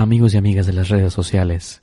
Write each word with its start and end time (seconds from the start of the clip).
amigos 0.00 0.32
y 0.32 0.38
amigas 0.38 0.66
de 0.66 0.72
las 0.72 0.88
redes 0.88 1.12
sociales. 1.12 1.78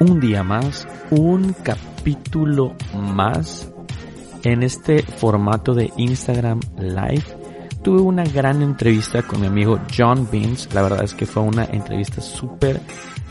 Un 0.00 0.20
día 0.20 0.42
más, 0.42 0.86
un 1.10 1.54
capítulo 1.62 2.74
más 2.92 3.70
en 4.42 4.64
este 4.64 5.02
formato 5.02 5.74
de 5.74 5.92
Instagram 5.96 6.58
Live. 6.76 7.24
Tuve 7.82 8.00
una 8.00 8.24
gran 8.24 8.62
entrevista 8.62 9.22
con 9.22 9.40
mi 9.40 9.46
amigo 9.46 9.78
John 9.96 10.28
Beans. 10.30 10.68
La 10.74 10.82
verdad 10.82 11.04
es 11.04 11.14
que 11.14 11.24
fue 11.24 11.44
una 11.44 11.66
entrevista 11.66 12.20
súper, 12.20 12.80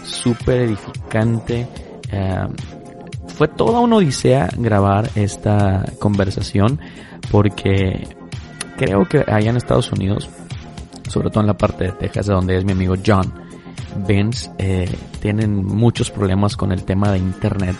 súper 0.01 0.61
edificante. 0.61 1.67
Eh, 2.09 2.47
fue 3.27 3.49
toda 3.49 3.81
una 3.81 3.97
odisea 3.97 4.47
grabar 4.57 5.09
esta 5.15 5.83
conversación 5.99 6.79
porque 7.29 8.07
creo 8.77 9.05
que 9.05 9.23
allá 9.27 9.49
en 9.49 9.57
Estados 9.57 9.91
Unidos, 9.91 10.29
sobre 11.09 11.29
todo 11.29 11.41
en 11.41 11.47
la 11.47 11.57
parte 11.57 11.85
de 11.85 11.91
Texas, 11.91 12.27
de 12.27 12.33
donde 12.33 12.57
es 12.57 12.65
mi 12.65 12.73
amigo 12.73 12.95
John 13.05 13.33
Vince, 14.07 14.51
eh, 14.57 14.89
tienen 15.21 15.65
muchos 15.65 16.11
problemas 16.11 16.55
con 16.55 16.71
el 16.71 16.83
tema 16.83 17.11
de 17.11 17.19
Internet. 17.19 17.75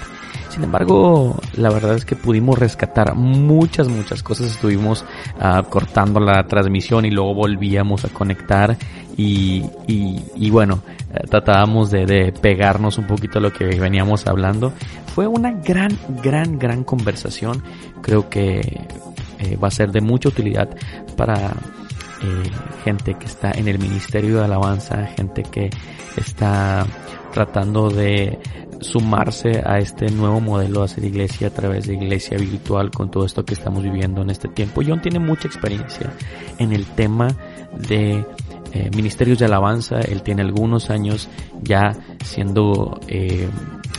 Sin 0.50 0.64
embargo, 0.64 1.36
la 1.58 1.70
verdad 1.70 1.96
es 1.96 2.06
que 2.06 2.16
pudimos 2.16 2.58
rescatar 2.58 3.14
muchas, 3.14 3.90
muchas 3.90 4.24
cosas. 4.24 4.48
Estuvimos 4.48 5.04
uh, 5.38 5.64
cortando 5.70 6.22
la 6.22 6.48
transmisión 6.48 7.04
y 7.06 7.12
luego 7.12 7.34
volvíamos 7.34 8.06
a 8.06 8.10
conectar 8.10 8.78
y, 9.18 9.66
y, 9.86 10.24
y 10.36 10.50
bueno, 10.50 10.82
eh, 11.14 11.26
tratábamos 11.30 11.92
de, 11.92 12.06
de, 12.06 12.32
pegarnos 12.32 12.98
un 12.98 13.06
poquito 13.06 13.40
a 13.40 13.42
lo 13.42 13.52
que 13.52 13.66
veníamos 13.66 14.28
hablando. 14.28 14.72
Fue 15.14 15.28
una 15.28 15.52
gran, 15.52 15.98
gran, 16.24 16.58
gran 16.58 16.86
conversación. 16.86 17.62
Creo 18.02 18.30
que 18.30 18.88
eh, 19.46 19.58
va 19.58 19.68
a 19.68 19.72
ser 19.72 19.92
de 19.92 20.02
mucha 20.02 20.30
utilidad 20.30 20.70
para 21.16 21.54
eh, 22.22 22.50
gente 22.84 23.16
que 23.16 23.26
está 23.26 23.52
en 23.52 23.68
el 23.68 23.78
ministerio 23.78 24.38
de 24.38 24.46
alabanza, 24.46 25.06
gente 25.16 25.44
que 25.44 25.70
está 26.18 26.86
tratando 27.34 27.90
de 27.90 28.40
sumarse 28.80 29.62
a 29.66 29.78
este 29.78 30.08
nuevo 30.12 30.40
modelo 30.42 30.80
de 30.80 30.86
hacer 30.86 31.04
iglesia 31.04 31.48
a 31.48 31.52
través 31.52 31.88
de 31.88 31.94
iglesia 31.94 32.38
virtual 32.38 32.92
con 32.92 33.12
todo 33.12 33.26
esto 33.26 33.46
que 33.46 33.54
estamos 33.54 33.84
viviendo 33.84 34.22
en 34.22 34.30
este 34.30 34.48
tiempo. 34.48 34.82
John 34.86 35.02
tiene 35.02 35.20
mucha 35.20 35.48
experiencia 35.48 36.12
en 36.58 36.74
el 36.74 36.86
tema 36.86 37.28
de 37.88 38.26
eh, 38.74 38.90
ministerios 38.96 39.40
de 39.40 39.46
alabanza. 39.46 40.00
Él 40.00 40.24
tiene 40.24 40.42
algunos 40.42 40.90
años 40.90 41.30
ya 41.62 41.96
siendo, 42.24 43.00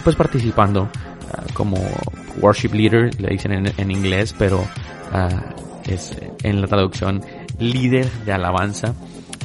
pues 0.02 0.16
participando 0.16 0.82
uh, 0.82 1.52
como 1.52 1.76
worship 2.40 2.72
leader, 2.72 3.10
le 3.20 3.28
dicen 3.28 3.52
en, 3.52 3.72
en 3.76 3.90
inglés, 3.90 4.34
pero 4.38 4.64
uh, 5.12 5.90
es 5.90 6.16
en 6.42 6.60
la 6.60 6.66
traducción 6.66 7.22
líder 7.58 8.10
de 8.24 8.32
alabanza. 8.32 8.94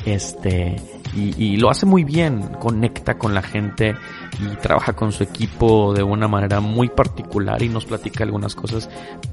Este, 0.06 0.76
y, 1.16 1.44
y, 1.44 1.58
lo 1.58 1.70
hace 1.70 1.86
muy 1.86 2.04
bien, 2.04 2.42
conecta 2.60 3.18
con 3.18 3.34
la 3.34 3.42
gente 3.42 3.96
y 4.40 4.56
trabaja 4.58 4.94
con 4.94 5.12
su 5.12 5.24
equipo 5.24 5.94
de 5.94 6.04
una 6.04 6.28
manera 6.28 6.60
muy 6.60 6.90
particular 6.90 7.62
y 7.62 7.70
nos 7.70 7.86
platica 7.86 8.24
algunas 8.24 8.56
cosas 8.56 8.90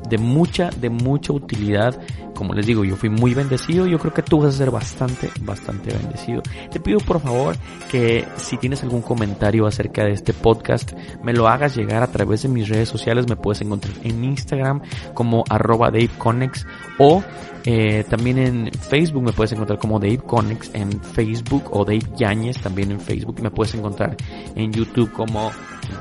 de 0.08 0.18
mucha, 0.18 0.70
de 0.70 0.90
mucha 0.90 1.32
utilidad. 1.32 1.98
Como 2.34 2.54
les 2.54 2.66
digo, 2.66 2.84
yo 2.84 2.96
fui 2.96 3.08
muy 3.08 3.34
bendecido, 3.34 3.86
yo 3.86 3.98
creo 3.98 4.14
que 4.14 4.22
tú 4.22 4.40
vas 4.40 4.54
a 4.54 4.58
ser 4.58 4.70
bastante, 4.70 5.30
bastante 5.40 5.92
bendecido. 5.92 6.42
Te 6.70 6.78
pido 6.78 6.98
por 6.98 7.20
favor 7.20 7.56
que 7.90 8.24
si 8.36 8.56
tienes 8.58 8.82
algún 8.82 9.02
comentario 9.02 9.66
acerca 9.66 10.04
de 10.04 10.12
este 10.12 10.32
podcast, 10.32 10.92
me 11.22 11.32
lo 11.32 11.48
hagas 11.48 11.76
llegar 11.76 12.02
a 12.02 12.12
través 12.12 12.42
de 12.42 12.48
mis 12.48 12.68
redes 12.68 12.88
sociales, 12.88 13.28
me 13.28 13.36
puedes 13.36 13.60
encontrar 13.60 13.94
en 14.04 14.24
Instagram 14.24 14.82
como 15.14 15.44
arroba 15.48 15.90
Dave 15.90 16.10
Conex 16.18 16.66
o 16.98 17.22
eh, 17.64 18.04
también 18.08 18.38
en 18.38 18.70
Facebook 18.72 19.22
me 19.22 19.32
puedes 19.32 19.52
encontrar 19.52 19.78
como 19.78 19.98
Dave 19.98 20.18
Conex 20.18 20.70
en 20.74 20.90
Facebook 21.02 21.64
o 21.70 21.84
Dave 21.84 22.02
Yáñez 22.16 22.60
también 22.62 22.92
en 22.92 22.98
Facebook. 22.98 23.42
Me 23.42 23.50
puedes 23.50 23.74
encontrar 23.74 24.16
en 24.54 24.72
YouTube 24.72 24.87
como 25.12 25.50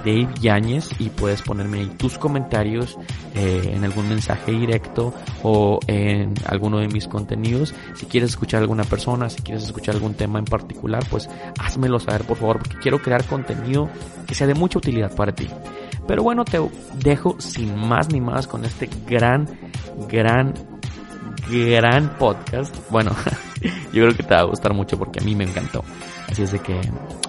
Dave 0.03 0.27
Yáñez 0.39 0.89
y 0.99 1.09
puedes 1.09 1.41
ponerme 1.41 1.79
ahí 1.79 1.87
tus 1.97 2.17
comentarios 2.17 2.97
eh, 3.35 3.71
en 3.73 3.83
algún 3.83 4.09
mensaje 4.09 4.51
directo 4.51 5.13
o 5.43 5.79
en 5.87 6.33
alguno 6.45 6.79
de 6.79 6.87
mis 6.87 7.07
contenidos. 7.07 7.73
Si 7.95 8.05
quieres 8.05 8.31
escuchar 8.31 8.59
a 8.59 8.61
alguna 8.61 8.83
persona, 8.83 9.29
si 9.29 9.41
quieres 9.41 9.63
escuchar 9.63 9.95
algún 9.95 10.13
tema 10.13 10.39
en 10.39 10.45
particular, 10.45 11.03
pues 11.09 11.29
házmelo 11.59 11.99
saber 11.99 12.23
por 12.23 12.37
favor 12.37 12.59
porque 12.59 12.77
quiero 12.77 13.01
crear 13.01 13.25
contenido 13.25 13.89
que 14.25 14.35
sea 14.35 14.47
de 14.47 14.55
mucha 14.55 14.79
utilidad 14.79 15.15
para 15.15 15.33
ti. 15.33 15.47
Pero 16.07 16.23
bueno, 16.23 16.45
te 16.45 16.59
dejo 17.03 17.39
sin 17.39 17.75
más 17.75 18.11
ni 18.11 18.21
más 18.21 18.47
con 18.47 18.63
este 18.63 18.89
gran, 19.05 19.47
gran 20.09 20.53
gran 21.49 22.17
podcast. 22.17 22.75
Bueno, 22.89 23.11
yo 23.93 24.03
creo 24.03 24.15
que 24.15 24.23
te 24.23 24.33
va 24.33 24.41
a 24.41 24.45
gustar 24.45 24.73
mucho 24.73 24.97
porque 24.97 25.19
a 25.19 25.23
mí 25.23 25.35
me 25.35 25.43
encantó. 25.43 25.83
Así 26.29 26.43
es 26.43 26.51
de 26.51 26.59
que 26.59 26.79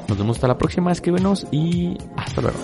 nos 0.08 0.18
vemos 0.18 0.36
hasta 0.36 0.48
la 0.48 0.58
próxima, 0.58 0.90
escríbenos 0.90 1.46
y 1.50 1.96
hasta 2.16 2.40
luego. 2.40 2.58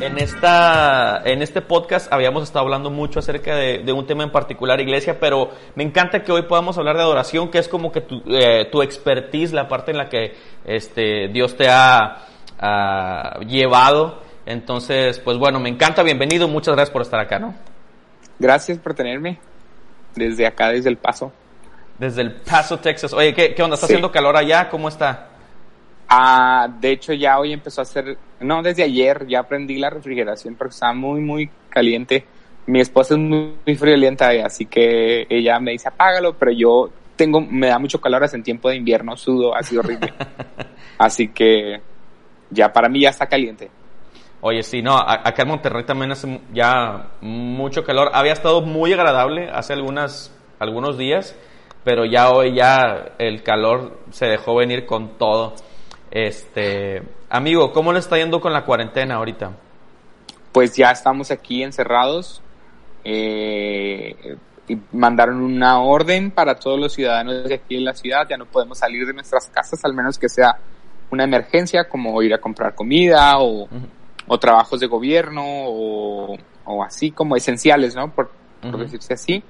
En 0.00 0.18
esta, 0.18 1.22
en 1.24 1.40
este 1.40 1.62
podcast 1.62 2.12
habíamos 2.12 2.42
estado 2.42 2.64
hablando 2.64 2.90
mucho 2.90 3.18
acerca 3.18 3.56
de, 3.56 3.92
un 3.92 4.06
tema 4.06 4.24
en 4.24 4.30
particular, 4.30 4.78
iglesia, 4.80 5.18
pero 5.18 5.50
me 5.74 5.84
encanta 5.84 6.22
que 6.22 6.32
hoy 6.32 6.42
podamos 6.42 6.76
hablar 6.76 6.96
de 6.96 7.02
adoración, 7.02 7.50
que 7.50 7.58
es 7.58 7.68
como 7.68 7.90
que 7.90 8.02
tu, 8.02 8.22
eh, 8.28 8.68
expertise, 8.82 9.52
la 9.52 9.68
parte 9.68 9.92
en 9.92 9.96
la 9.96 10.08
que 10.08 10.34
este, 10.64 11.28
Dios 11.28 11.56
te 11.56 11.68
ha 11.68 12.26
llevado. 13.46 14.25
Entonces, 14.46 15.18
pues 15.18 15.36
bueno, 15.38 15.58
me 15.58 15.68
encanta, 15.68 16.04
bienvenido, 16.04 16.46
muchas 16.46 16.74
gracias 16.74 16.92
por 16.92 17.02
estar 17.02 17.18
acá, 17.18 17.40
¿no? 17.40 17.54
Gracias 18.38 18.78
por 18.78 18.94
tenerme 18.94 19.40
desde 20.14 20.46
acá, 20.46 20.70
desde 20.70 20.88
El 20.88 20.96
Paso. 20.96 21.32
Desde 21.98 22.22
El 22.22 22.32
Paso, 22.32 22.78
Texas. 22.78 23.12
Oye, 23.12 23.34
¿qué, 23.34 23.54
qué 23.54 23.62
onda? 23.62 23.74
¿Está 23.74 23.88
sí. 23.88 23.94
haciendo 23.94 24.12
calor 24.12 24.36
allá? 24.36 24.68
¿Cómo 24.68 24.88
está? 24.88 25.30
Ah, 26.08 26.68
de 26.80 26.92
hecho 26.92 27.12
ya 27.12 27.40
hoy 27.40 27.52
empezó 27.52 27.80
a 27.80 27.82
hacer, 27.82 28.16
no, 28.38 28.62
desde 28.62 28.84
ayer 28.84 29.26
ya 29.26 29.40
aprendí 29.40 29.78
la 29.78 29.90
refrigeración 29.90 30.54
porque 30.54 30.74
estaba 30.74 30.94
muy, 30.94 31.20
muy 31.20 31.50
caliente. 31.68 32.24
Mi 32.66 32.80
esposa 32.80 33.14
es 33.14 33.20
muy, 33.20 33.54
muy 33.66 33.76
friolenta, 33.76 34.30
así 34.44 34.66
que 34.66 35.26
ella 35.28 35.58
me 35.58 35.72
dice 35.72 35.88
apágalo, 35.88 36.34
pero 36.34 36.52
yo 36.52 36.90
tengo, 37.16 37.40
me 37.40 37.66
da 37.66 37.80
mucho 37.80 38.00
calor, 38.00 38.22
hasta 38.22 38.36
en 38.36 38.44
tiempo 38.44 38.68
de 38.68 38.76
invierno 38.76 39.16
sudo, 39.16 39.56
así 39.56 39.76
horrible. 39.76 40.12
así 40.98 41.28
que 41.28 41.80
ya 42.50 42.72
para 42.72 42.88
mí 42.88 43.00
ya 43.00 43.10
está 43.10 43.26
caliente. 43.26 43.70
Oye, 44.40 44.62
sí, 44.62 44.82
no, 44.82 44.96
acá 44.96 45.42
en 45.42 45.48
Monterrey 45.48 45.84
también 45.84 46.12
hace 46.12 46.40
ya 46.52 47.10
mucho 47.20 47.84
calor. 47.84 48.10
Había 48.12 48.32
estado 48.32 48.62
muy 48.62 48.92
agradable 48.92 49.48
hace 49.50 49.72
algunas, 49.72 50.32
algunos 50.58 50.98
días, 50.98 51.34
pero 51.84 52.04
ya 52.04 52.30
hoy 52.30 52.54
ya 52.54 53.14
el 53.18 53.42
calor 53.42 53.98
se 54.10 54.26
dejó 54.26 54.54
venir 54.54 54.86
con 54.86 55.16
todo. 55.18 55.54
Este, 56.10 57.02
amigo, 57.28 57.72
¿cómo 57.72 57.92
le 57.92 57.98
está 57.98 58.16
yendo 58.18 58.40
con 58.40 58.52
la 58.52 58.64
cuarentena 58.64 59.16
ahorita? 59.16 59.52
Pues 60.52 60.76
ya 60.76 60.90
estamos 60.90 61.30
aquí 61.30 61.62
encerrados. 61.62 62.42
Eh, 63.04 64.36
y 64.68 64.76
mandaron 64.92 65.40
una 65.42 65.80
orden 65.80 66.30
para 66.30 66.56
todos 66.56 66.78
los 66.78 66.92
ciudadanos 66.92 67.44
de 67.44 67.54
aquí 67.54 67.76
en 67.76 67.84
la 67.84 67.94
ciudad. 67.94 68.26
Ya 68.28 68.36
no 68.36 68.46
podemos 68.46 68.78
salir 68.78 69.06
de 69.06 69.12
nuestras 69.12 69.46
casas, 69.48 69.84
al 69.84 69.94
menos 69.94 70.18
que 70.18 70.28
sea 70.28 70.58
una 71.10 71.24
emergencia, 71.24 71.88
como 71.88 72.20
ir 72.22 72.34
a 72.34 72.38
comprar 72.38 72.74
comida 72.74 73.38
o, 73.38 73.62
uh 73.62 73.68
-huh. 73.68 73.88
O 74.26 74.38
trabajos 74.38 74.80
de 74.80 74.86
gobierno 74.86 75.42
o, 75.44 76.36
o, 76.64 76.82
así 76.84 77.10
como 77.10 77.36
esenciales, 77.36 77.94
¿no? 77.94 78.12
Por, 78.12 78.26
uh 78.26 78.66
-huh. 78.66 78.70
por 78.70 78.80
decirse 78.80 79.14
así. 79.14 79.42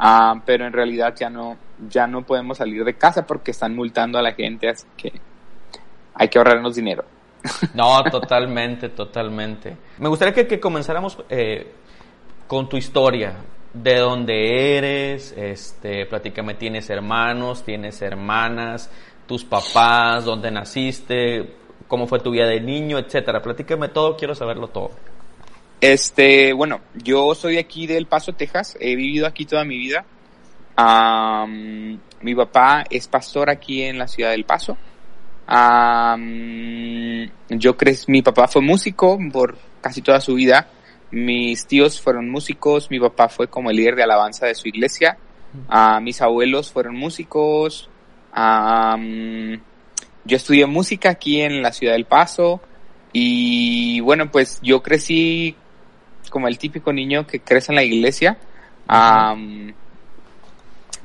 Uh, 0.00 0.40
pero 0.44 0.66
en 0.66 0.72
realidad 0.72 1.14
ya 1.16 1.30
no, 1.30 1.56
ya 1.88 2.06
no 2.06 2.22
podemos 2.22 2.58
salir 2.58 2.84
de 2.84 2.94
casa 2.94 3.24
porque 3.26 3.52
están 3.52 3.74
multando 3.74 4.18
a 4.18 4.22
la 4.22 4.32
gente, 4.32 4.68
así 4.68 4.86
que 4.96 5.12
hay 6.14 6.28
que 6.28 6.38
ahorrarnos 6.38 6.74
dinero. 6.74 7.04
No, 7.74 8.02
totalmente, 8.04 8.88
totalmente. 8.88 9.76
Me 9.98 10.08
gustaría 10.08 10.32
que, 10.32 10.46
que 10.46 10.58
comenzáramos 10.58 11.18
eh, 11.28 11.72
con 12.46 12.68
tu 12.68 12.76
historia. 12.76 13.34
De 13.72 13.98
dónde 13.98 14.78
eres, 14.78 15.34
este, 15.36 16.06
platícame, 16.06 16.54
¿tienes 16.54 16.88
hermanos, 16.90 17.64
tienes 17.64 18.00
hermanas, 18.02 18.88
tus 19.26 19.44
papás, 19.44 20.24
dónde 20.24 20.52
naciste, 20.52 21.56
cómo 21.88 22.06
fue 22.06 22.20
tu 22.20 22.30
vida 22.30 22.46
de 22.46 22.60
niño, 22.60 22.98
etcétera? 22.98 23.42
Platícame 23.42 23.88
todo, 23.88 24.16
quiero 24.16 24.34
saberlo 24.34 24.68
todo. 24.68 24.90
Este, 25.80 26.52
bueno, 26.52 26.80
yo 26.94 27.34
soy 27.34 27.58
aquí 27.58 27.86
del 27.86 28.06
Paso, 28.06 28.32
Texas, 28.32 28.76
he 28.80 28.96
vivido 28.96 29.26
aquí 29.26 29.44
toda 29.44 29.64
mi 29.64 29.76
vida. 29.76 30.04
Um, 30.76 31.98
mi 32.22 32.34
papá 32.34 32.84
es 32.88 33.06
pastor 33.06 33.50
aquí 33.50 33.82
en 33.82 33.98
la 33.98 34.08
ciudad 34.08 34.30
del 34.30 34.44
Paso. 34.44 34.76
Um, 35.46 37.28
yo 37.50 37.76
crecí, 37.76 38.10
mi 38.10 38.22
papá 38.22 38.48
fue 38.48 38.62
músico 38.62 39.18
por 39.32 39.58
casi 39.80 40.00
toda 40.00 40.20
su 40.20 40.34
vida. 40.34 40.68
Mis 41.10 41.66
tíos 41.66 42.00
fueron 42.00 42.30
músicos, 42.30 42.90
mi 42.90 42.98
papá 42.98 43.28
fue 43.28 43.48
como 43.48 43.70
el 43.70 43.76
líder 43.76 43.94
de 43.94 44.04
alabanza 44.04 44.46
de 44.46 44.54
su 44.54 44.68
iglesia. 44.68 45.18
Uh, 45.68 46.00
mis 46.00 46.20
abuelos 46.22 46.72
fueron 46.72 46.96
músicos. 46.96 47.88
Um, 48.34 49.60
yo 50.24 50.36
estudié 50.36 50.66
música 50.66 51.10
aquí 51.10 51.40
en 51.40 51.62
la 51.62 51.72
ciudad 51.72 51.94
del 51.94 52.06
Paso. 52.06 52.60
Y 53.12 54.00
bueno, 54.00 54.30
pues 54.30 54.58
yo 54.62 54.82
crecí 54.82 55.54
como 56.30 56.48
el 56.48 56.58
típico 56.58 56.92
niño 56.92 57.26
que 57.26 57.40
crece 57.40 57.72
en 57.72 57.76
la 57.76 57.84
iglesia. 57.84 58.38
Um, 58.88 59.72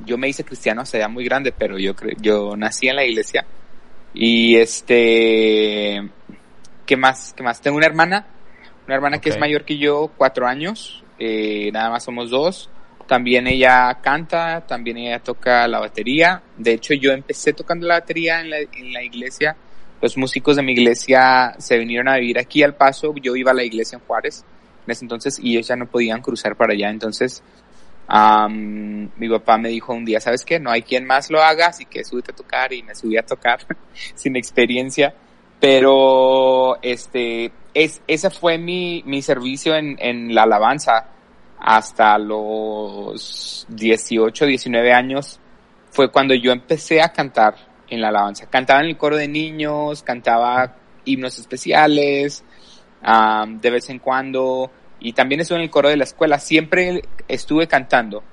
yo 0.06 0.18
me 0.18 0.28
hice 0.30 0.44
cristiano 0.44 0.82
hasta 0.82 0.98
ya 0.98 1.08
muy 1.08 1.26
grande, 1.26 1.52
pero 1.52 1.78
yo 1.78 1.94
yo 2.20 2.56
nací 2.56 2.88
en 2.88 2.96
la 2.96 3.06
iglesia. 3.06 3.46
Y 4.14 4.56
este, 4.56 6.10
¿qué 6.86 6.98
más? 6.98 7.34
¿Qué 7.36 7.44
más? 7.44 7.62
Tengo 7.62 7.78
una 7.78 7.86
hermana, 7.86 8.26
una 8.86 8.96
hermana 8.96 9.20
que 9.20 9.30
es 9.30 9.40
mayor 9.40 9.66
que 9.66 9.78
yo, 9.78 10.12
cuatro 10.18 10.48
años. 10.48 11.04
Eh, 11.20 11.70
nada 11.72 11.90
más 11.90 12.06
somos 12.06 12.30
dos. 12.30 12.70
También 13.10 13.48
ella 13.48 13.98
canta, 14.04 14.62
también 14.68 14.98
ella 14.98 15.18
toca 15.18 15.68
la 15.68 15.80
batería. 15.80 16.44
De 16.56 16.74
hecho, 16.74 16.94
yo 16.94 17.12
empecé 17.12 17.54
tocando 17.54 17.88
la 17.88 17.96
batería 17.96 18.40
en 18.40 18.52
la, 18.52 19.02
iglesia. 19.04 19.58
Los 20.00 20.16
músicos 20.16 20.58
de 20.58 20.62
mi 20.62 20.74
iglesia 20.74 21.56
se 21.58 21.80
vinieron 21.80 22.08
a 22.08 22.18
vivir 22.18 22.38
aquí 22.38 22.62
al 22.62 22.76
paso. 22.76 23.16
Yo 23.20 23.36
iba 23.36 23.50
a 23.50 23.56
la 23.56 23.64
iglesia 23.64 23.96
en 23.98 24.06
Juárez 24.06 24.46
en 24.86 24.92
ese 24.92 25.06
entonces 25.06 25.40
y 25.42 25.54
ellos 25.54 25.68
ya 25.70 25.76
no 25.76 25.88
podían 25.88 26.22
cruzar 26.22 26.56
para 26.56 26.74
allá. 26.74 26.92
Entonces, 26.92 27.42
mi 28.08 29.30
papá 29.30 29.58
me 29.58 29.70
dijo 29.70 29.92
un 29.92 30.06
día, 30.06 30.20
¿sabes 30.20 30.46
qué? 30.46 30.60
No 30.60 30.70
hay 30.70 30.84
quien 30.84 31.08
más 31.08 31.32
lo 31.32 31.42
haga, 31.42 31.70
así 31.70 31.86
que 31.86 32.04
súbete 32.04 32.32
a 32.32 32.36
tocar 32.36 32.72
y 32.74 32.84
me 32.84 32.94
subí 32.94 33.18
a 33.18 33.24
tocar 33.24 33.58
sin 34.14 34.36
experiencia. 34.36 35.16
Pero, 35.60 36.80
este, 36.84 37.52
es, 37.74 38.04
ese 38.06 38.30
fue 38.30 38.60
mi, 38.60 39.22
servicio 39.24 39.76
en 39.76 40.36
la 40.36 40.44
alabanza 40.44 41.08
hasta 41.60 42.18
los 42.18 43.66
18, 43.70 44.46
19 44.46 44.94
años. 44.94 45.40
Fue 45.92 46.12
cuando 46.12 46.34
yo 46.34 46.52
empecé 46.52 47.02
a 47.02 47.12
cantar 47.12 47.56
en 47.90 48.02
la 48.02 48.10
alabanza. 48.10 48.50
Cantaba 48.50 48.82
en 48.82 48.88
el 48.88 48.98
coro 48.98 49.18
de 49.18 49.28
niños, 49.28 50.04
cantaba 50.04 50.76
himnos 51.06 51.40
especiales, 51.40 52.44
de 53.02 53.70
vez 53.70 53.90
en 53.90 54.00
cuando, 54.00 54.72
y 55.00 55.14
también 55.14 55.42
estuve 55.42 55.58
en 55.58 55.64
el 55.64 55.70
coro 55.70 55.90
de 55.90 55.98
la 55.98 56.04
escuela. 56.04 56.40
Siempre 56.40 57.04
estuve 57.28 57.68
cantando, 57.68 58.24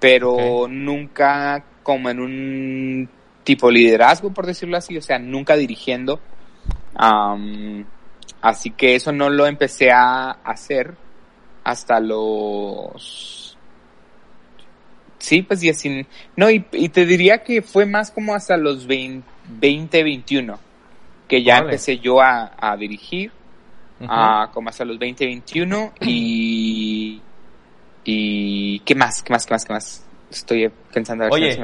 pero 0.00 0.66
nunca 0.68 1.64
como 1.82 2.10
en 2.10 2.20
un 2.20 3.08
tipo 3.44 3.70
liderazgo, 3.70 4.32
por 4.32 4.46
decirlo 4.46 4.76
así, 4.76 4.96
o 4.96 5.02
sea, 5.02 5.18
nunca 5.18 5.56
dirigiendo. 5.56 6.20
así 8.40 8.70
que 8.70 8.94
eso 8.94 9.12
no 9.12 9.28
lo 9.30 9.46
empecé 9.46 9.90
a 9.90 10.30
hacer 10.30 10.96
hasta 11.64 12.00
los... 12.00 13.56
Sí, 15.18 15.42
pues 15.42 15.60
19... 15.60 16.06
No, 16.36 16.50
y, 16.50 16.60
te 16.60 17.06
diría 17.06 17.44
que 17.44 17.62
fue 17.62 17.86
más 17.86 18.10
como 18.10 18.34
hasta 18.34 18.56
los 18.56 18.86
20, 18.86 19.22
21, 20.02 20.58
que 21.28 21.42
ya 21.42 21.58
empecé 21.58 21.98
yo 21.98 22.20
a, 22.20 22.52
a 22.58 22.76
dirigir 22.76 23.30
como 24.52 24.68
hasta 24.68 24.84
los 24.84 24.98
20, 24.98 25.26
21 25.26 25.92
y, 26.00 27.20
y 28.04 28.78
¿qué 28.80 28.94
más? 28.94 29.22
¿Qué 29.22 29.32
más? 29.32 29.46
¿Qué 29.46 29.54
más? 29.54 29.64
¿Qué 29.64 29.72
más? 29.72 30.06
Estoy 30.30 30.70
pensando 30.92 31.24
a 31.24 31.26
ver 31.26 31.34
Oye, 31.34 31.58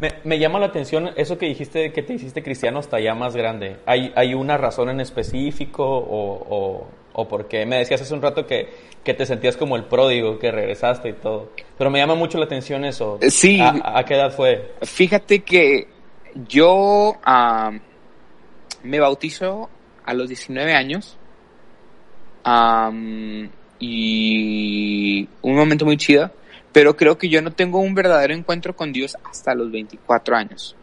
me, 0.00 0.08
me, 0.24 0.38
llama 0.38 0.58
la 0.58 0.66
atención 0.66 1.10
eso 1.14 1.36
que 1.36 1.46
dijiste 1.46 1.92
que 1.92 2.02
te 2.02 2.14
hiciste 2.14 2.42
cristiano 2.42 2.78
hasta 2.78 2.98
ya 2.98 3.14
más 3.14 3.36
grande. 3.36 3.76
¿Hay, 3.84 4.12
hay 4.16 4.32
una 4.32 4.56
razón 4.56 4.88
en 4.88 5.00
específico 5.00 5.84
o, 5.84 6.46
o, 6.48 6.88
o 7.14 7.28
por 7.28 7.46
qué? 7.46 7.64
Me 7.64 7.78
decías 7.78 8.02
hace 8.02 8.12
un 8.12 8.20
rato 8.20 8.44
que, 8.46 8.68
que 9.04 9.14
te 9.14 9.24
sentías 9.24 9.56
como 9.56 9.76
el 9.76 9.84
pródigo, 9.84 10.38
que 10.38 10.50
regresaste 10.50 11.10
y 11.10 11.12
todo. 11.14 11.52
Pero 11.78 11.88
me 11.88 12.00
llama 12.00 12.16
mucho 12.16 12.38
la 12.38 12.44
atención 12.44 12.84
eso. 12.84 13.18
Sí. 13.28 13.60
¿A, 13.60 14.04
qué 14.04 14.14
edad 14.14 14.32
fue? 14.32 14.74
Fíjate 14.82 15.40
que 15.40 15.86
yo 16.48 17.14
me 18.82 19.00
bautizo 19.00 19.70
a 20.04 20.12
los 20.12 20.28
19 20.28 20.74
años 20.74 21.16
y 23.78 25.28
un 25.42 25.54
momento 25.54 25.84
muy 25.84 25.96
chido, 25.96 26.32
pero 26.72 26.96
creo 26.96 27.16
que 27.16 27.28
yo 27.28 27.40
no 27.42 27.52
tengo 27.52 27.78
un 27.78 27.94
verdadero 27.94 28.34
encuentro 28.34 28.74
con 28.74 28.92
Dios 28.92 29.16
hasta 29.22 29.54
los 29.54 29.70
24 29.70 30.36
años. 30.36 30.74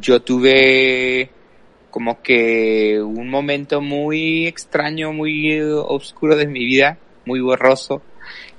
yo 0.00 0.22
tuve 0.22 1.30
como 1.90 2.22
que 2.22 3.00
un 3.02 3.28
momento 3.28 3.80
muy 3.80 4.46
extraño, 4.46 5.12
muy 5.12 5.60
oscuro 5.60 6.36
de 6.36 6.46
mi 6.46 6.64
vida, 6.64 6.98
muy 7.26 7.40
borroso. 7.40 8.02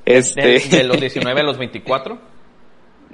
Este... 0.06 0.60
¿De, 0.60 0.84
los 0.84 1.00
19 1.02 1.40
a 1.40 1.44
los 1.44 1.58
24? 1.58 2.20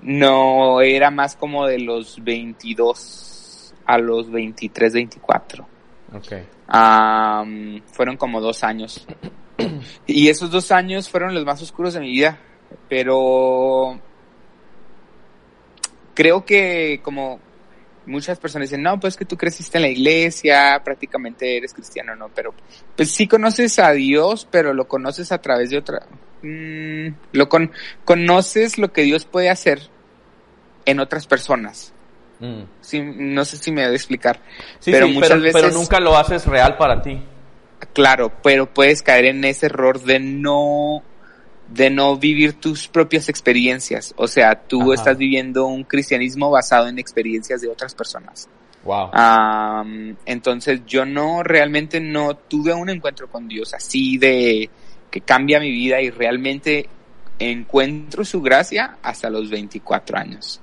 No, 0.03 0.81
era 0.81 1.11
más 1.11 1.35
como 1.35 1.65
de 1.65 1.79
los 1.79 2.23
22 2.23 3.73
a 3.85 3.97
los 3.97 4.29
23, 4.31 4.93
24. 4.93 5.67
Okay 6.15 6.43
fueron 7.91 8.17
como 8.17 8.41
dos 8.41 8.63
años. 8.63 9.05
Y 10.05 10.29
esos 10.29 10.51
dos 10.51 10.71
años 10.71 11.09
fueron 11.09 11.33
los 11.33 11.45
más 11.45 11.61
oscuros 11.61 11.93
de 11.93 11.99
mi 11.99 12.11
vida. 12.11 12.39
Pero 12.89 13.99
creo 16.13 16.45
que 16.45 16.99
como 17.03 17.39
muchas 18.07 18.39
personas 18.39 18.69
dicen, 18.69 18.81
no, 18.81 18.99
pues 18.99 19.15
que 19.15 19.25
tú 19.25 19.37
creciste 19.37 19.77
en 19.77 19.83
la 19.83 19.89
iglesia, 19.89 20.81
prácticamente 20.83 21.57
eres 21.57 21.73
cristiano, 21.73 22.15
no, 22.15 22.29
pero 22.33 22.53
pues 22.95 23.11
sí 23.11 23.27
conoces 23.27 23.77
a 23.79 23.91
Dios, 23.91 24.47
pero 24.49 24.73
lo 24.73 24.87
conoces 24.87 25.31
a 25.31 25.39
través 25.39 25.69
de 25.69 25.77
otra, 25.77 26.07
mm, 26.41 27.07
lo 27.33 27.49
con, 27.49 27.71
conoces 28.05 28.77
lo 28.77 28.91
que 28.91 29.03
Dios 29.03 29.25
puede 29.25 29.49
hacer 29.49 29.81
en 30.85 30.99
otras 30.99 31.27
personas. 31.27 31.93
Mm. 32.39 32.63
Sí, 32.81 33.01
no 33.01 33.45
sé 33.45 33.57
si 33.57 33.71
me 33.71 33.83
voy 33.83 33.91
a 33.91 33.95
explicar. 33.95 34.39
pero 34.85 35.07
muchas 35.07 35.41
veces. 35.41 35.61
Pero 35.61 35.73
nunca 35.73 35.99
lo 35.99 36.17
haces 36.17 36.45
real 36.45 36.77
para 36.77 37.01
ti. 37.01 37.21
Claro, 37.93 38.31
pero 38.41 38.73
puedes 38.73 39.01
caer 39.01 39.25
en 39.25 39.43
ese 39.43 39.67
error 39.67 40.01
de 40.01 40.19
no 40.19 41.03
de 41.67 41.89
no 41.89 42.17
vivir 42.17 42.53
tus 42.53 42.87
propias 42.87 43.29
experiencias. 43.29 44.13
O 44.17 44.27
sea, 44.27 44.55
tú 44.55 44.93
estás 44.93 45.17
viviendo 45.17 45.65
un 45.65 45.83
cristianismo 45.83 46.49
basado 46.49 46.87
en 46.87 46.99
experiencias 46.99 47.61
de 47.61 47.69
otras 47.69 47.93
personas. 47.93 48.49
Wow. 48.83 49.09
entonces 50.25 50.85
yo 50.85 51.05
no, 51.05 51.43
realmente 51.43 51.99
no 51.99 52.37
tuve 52.37 52.73
un 52.73 52.89
encuentro 52.89 53.27
con 53.27 53.45
Dios 53.45 53.73
así 53.73 54.17
de 54.17 54.69
que 55.11 55.19
cambia 55.19 55.59
mi 55.59 55.71
vida 55.71 55.99
y 55.99 56.09
realmente 56.09 56.87
encuentro 57.37 58.23
su 58.23 58.41
gracia 58.41 58.97
hasta 59.01 59.29
los 59.29 59.49
24 59.49 60.17
años. 60.17 60.61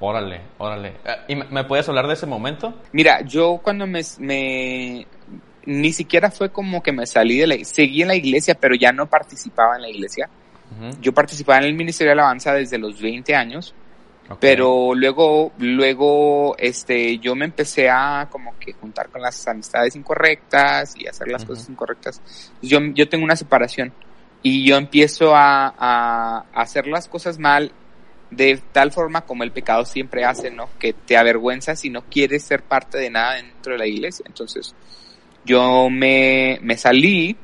Órale, 0.00 0.40
órale. 0.58 0.88
Eh, 1.04 1.16
¿Y 1.28 1.36
me 1.36 1.64
puedes 1.64 1.88
hablar 1.88 2.06
de 2.06 2.14
ese 2.14 2.26
momento? 2.26 2.74
Mira, 2.92 3.22
yo 3.22 3.60
cuando 3.62 3.86
me, 3.86 5.06
ni 5.66 5.92
siquiera 5.92 6.30
fue 6.30 6.50
como 6.50 6.82
que 6.82 6.92
me 6.92 7.06
salí 7.06 7.38
de 7.38 7.46
la 7.46 7.64
seguí 7.64 8.02
en 8.02 8.08
la 8.08 8.14
iglesia, 8.14 8.54
pero 8.54 8.74
ya 8.74 8.92
no 8.92 9.06
participaba 9.06 9.76
en 9.76 9.82
la 9.82 9.90
iglesia. 9.90 10.28
Yo 11.00 11.12
participaba 11.12 11.58
en 11.58 11.66
el 11.66 11.74
Ministerio 11.74 12.10
de 12.10 12.20
Alabanza 12.20 12.52
desde 12.52 12.78
los 12.78 13.00
20 13.00 13.34
años. 13.34 13.74
Pero 14.40 14.94
luego, 14.94 15.52
luego, 15.58 16.56
este, 16.58 17.18
yo 17.18 17.34
me 17.34 17.44
empecé 17.44 17.90
a 17.90 18.26
como 18.30 18.58
que 18.58 18.72
juntar 18.72 19.10
con 19.10 19.20
las 19.20 19.46
amistades 19.46 19.94
incorrectas 19.96 20.94
y 20.96 21.06
hacer 21.06 21.28
las 21.28 21.44
cosas 21.44 21.68
incorrectas. 21.68 22.22
Yo, 22.62 22.80
yo 22.94 23.08
tengo 23.08 23.22
una 23.22 23.36
separación 23.36 23.92
y 24.42 24.66
yo 24.66 24.76
empiezo 24.76 25.36
a, 25.36 25.74
a 25.78 26.46
hacer 26.54 26.86
las 26.86 27.06
cosas 27.06 27.38
mal 27.38 27.70
de 28.30 28.60
tal 28.72 28.92
forma 28.92 29.22
como 29.22 29.44
el 29.44 29.52
pecado 29.52 29.84
siempre 29.84 30.24
hace, 30.24 30.50
¿no? 30.50 30.68
Que 30.78 30.92
te 30.92 31.16
avergüenzas 31.16 31.84
y 31.84 31.90
no 31.90 32.02
quieres 32.02 32.44
ser 32.44 32.62
parte 32.62 32.98
de 32.98 33.10
nada 33.10 33.34
dentro 33.34 33.72
de 33.72 33.78
la 33.78 33.86
iglesia. 33.86 34.24
Entonces, 34.26 34.74
yo 35.44 35.90
me, 35.90 36.58
me 36.62 36.76
salí 36.76 37.36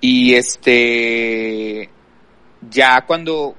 y 0.00 0.34
este, 0.34 1.90
ya 2.70 3.04
cuando, 3.06 3.56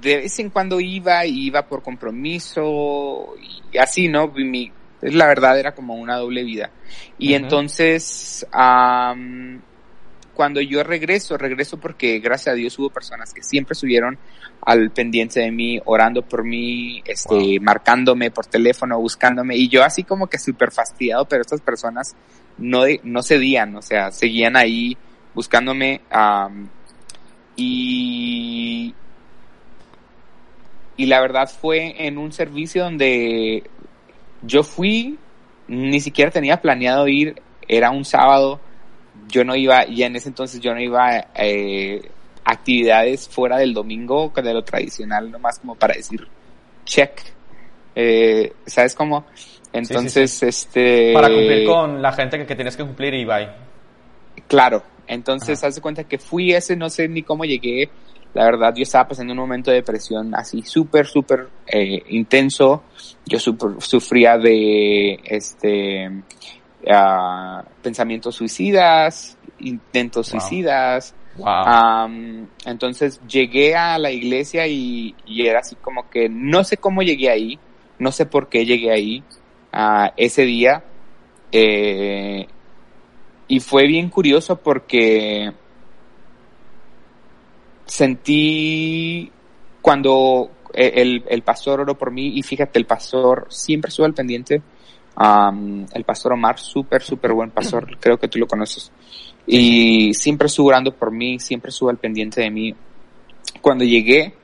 de 0.00 0.16
vez 0.16 0.38
en 0.38 0.50
cuando 0.50 0.80
iba, 0.80 1.26
iba 1.26 1.66
por 1.66 1.82
compromiso 1.82 3.34
y 3.72 3.78
así, 3.78 4.08
¿no? 4.08 4.28
Mi, 4.28 4.72
la 5.02 5.26
verdad 5.26 5.58
era 5.58 5.74
como 5.74 5.94
una 5.94 6.16
doble 6.16 6.42
vida. 6.42 6.70
Y 7.18 7.34
entonces, 7.34 8.46
cuando 10.36 10.60
yo 10.60 10.84
regreso, 10.84 11.38
regreso 11.38 11.78
porque 11.78 12.20
gracias 12.20 12.52
a 12.52 12.56
Dios 12.56 12.78
hubo 12.78 12.90
personas 12.90 13.32
que 13.32 13.42
siempre 13.42 13.74
subieron 13.74 14.18
al 14.60 14.90
pendiente 14.90 15.40
de 15.40 15.50
mí, 15.50 15.80
orando 15.86 16.22
por 16.22 16.44
mí, 16.44 17.02
este, 17.06 17.58
marcándome 17.60 18.30
por 18.30 18.46
teléfono, 18.46 19.00
buscándome, 19.00 19.56
y 19.56 19.68
yo 19.68 19.82
así 19.82 20.04
como 20.04 20.26
que 20.26 20.38
súper 20.38 20.70
fastidiado, 20.70 21.24
pero 21.24 21.40
estas 21.40 21.62
personas 21.62 22.14
no, 22.58 22.82
no 23.02 23.22
cedían, 23.22 23.74
o 23.76 23.82
sea, 23.82 24.12
seguían 24.12 24.56
ahí 24.56 24.96
buscándome, 25.34 26.02
y, 27.56 28.94
y 30.96 31.06
la 31.06 31.20
verdad 31.20 31.48
fue 31.48 32.06
en 32.06 32.18
un 32.18 32.30
servicio 32.32 32.84
donde 32.84 33.64
yo 34.42 34.62
fui, 34.62 35.18
ni 35.66 36.00
siquiera 36.00 36.30
tenía 36.30 36.60
planeado 36.60 37.08
ir, 37.08 37.40
era 37.68 37.90
un 37.90 38.04
sábado, 38.04 38.60
yo 39.28 39.44
no 39.44 39.54
iba, 39.56 39.86
y 39.86 40.02
en 40.02 40.16
ese 40.16 40.28
entonces 40.28 40.60
yo 40.60 40.74
no 40.74 40.80
iba 40.80 41.28
eh, 41.34 42.10
actividades 42.44 43.28
fuera 43.28 43.58
del 43.58 43.74
domingo, 43.74 44.32
de 44.34 44.54
lo 44.54 44.62
tradicional, 44.62 45.30
nomás 45.30 45.58
como 45.58 45.74
para 45.74 45.94
decir 45.94 46.26
check. 46.84 47.20
Eh, 47.94 48.52
¿Sabes 48.66 48.94
cómo? 48.94 49.26
Entonces, 49.72 50.42
este... 50.42 51.12
Para 51.12 51.28
cumplir 51.28 51.66
con 51.66 52.00
la 52.00 52.12
gente 52.12 52.44
que, 52.46 52.54
tienes 52.54 52.76
que 52.76 52.84
cumplir 52.84 53.14
y 53.14 53.24
bye. 53.24 53.48
Claro, 54.46 54.82
entonces 55.06 55.62
hace 55.64 55.80
cuenta 55.80 56.04
que 56.04 56.18
fui 56.18 56.52
ese, 56.52 56.76
no 56.76 56.88
sé 56.88 57.08
ni 57.08 57.22
cómo 57.22 57.44
llegué. 57.44 57.90
La 58.34 58.44
verdad, 58.44 58.74
yo 58.74 58.82
estaba 58.82 59.08
pasando 59.08 59.32
un 59.32 59.38
momento 59.38 59.70
de 59.70 59.78
depresión 59.78 60.34
así 60.34 60.62
súper, 60.62 61.06
súper 61.06 61.48
eh, 61.66 62.02
intenso. 62.10 62.84
Yo 63.24 63.38
super, 63.38 63.70
sufría 63.80 64.36
de 64.36 65.18
este 65.24 66.10
uh, 66.86 67.62
pensamientos 67.82 68.34
suicidas, 68.34 69.36
intentos 69.58 70.30
wow. 70.30 70.40
suicidas. 70.40 71.14
Wow. 71.36 71.46
Um, 71.46 72.46
entonces 72.64 73.20
llegué 73.28 73.74
a 73.74 73.98
la 73.98 74.10
iglesia 74.10 74.66
y, 74.66 75.14
y, 75.26 75.46
era 75.46 75.60
así 75.60 75.76
como 75.76 76.08
que 76.08 76.30
no 76.30 76.64
sé 76.64 76.78
cómo 76.78 77.02
llegué 77.02 77.28
ahí, 77.28 77.58
no 77.98 78.10
sé 78.10 78.24
por 78.24 78.48
qué 78.48 78.64
llegué 78.64 78.90
ahí 78.90 79.22
uh, 79.74 80.10
ese 80.16 80.42
día. 80.42 80.82
Eh, 81.52 82.46
y 83.48 83.60
fue 83.60 83.86
bien 83.86 84.08
curioso 84.08 84.56
porque 84.56 85.52
sentí 87.84 89.30
cuando 89.80 90.50
el, 90.74 91.22
el 91.28 91.42
pastor 91.42 91.80
oró 91.80 91.96
por 91.96 92.10
mí 92.10 92.36
y 92.36 92.42
fíjate, 92.42 92.78
el 92.78 92.86
pastor 92.86 93.46
siempre 93.50 93.90
estuvo 93.90 94.06
al 94.06 94.14
pendiente. 94.14 94.62
Um, 95.16 95.86
el 95.92 96.04
pastor 96.04 96.34
Omar, 96.34 96.58
súper, 96.58 97.02
súper 97.02 97.32
buen 97.32 97.50
pastor, 97.50 97.96
creo 98.00 98.18
que 98.18 98.28
tú 98.28 98.38
lo 98.38 98.46
conoces. 98.46 98.92
Y 99.46 100.12
siempre 100.14 100.46
estuvo 100.46 100.68
orando 100.68 100.92
por 100.92 101.10
mí, 101.10 101.38
siempre 101.38 101.70
estuvo 101.70 101.88
al 101.88 101.98
pendiente 101.98 102.42
de 102.42 102.50
mí. 102.50 102.74
Cuando 103.62 103.84
llegué, 103.84 104.34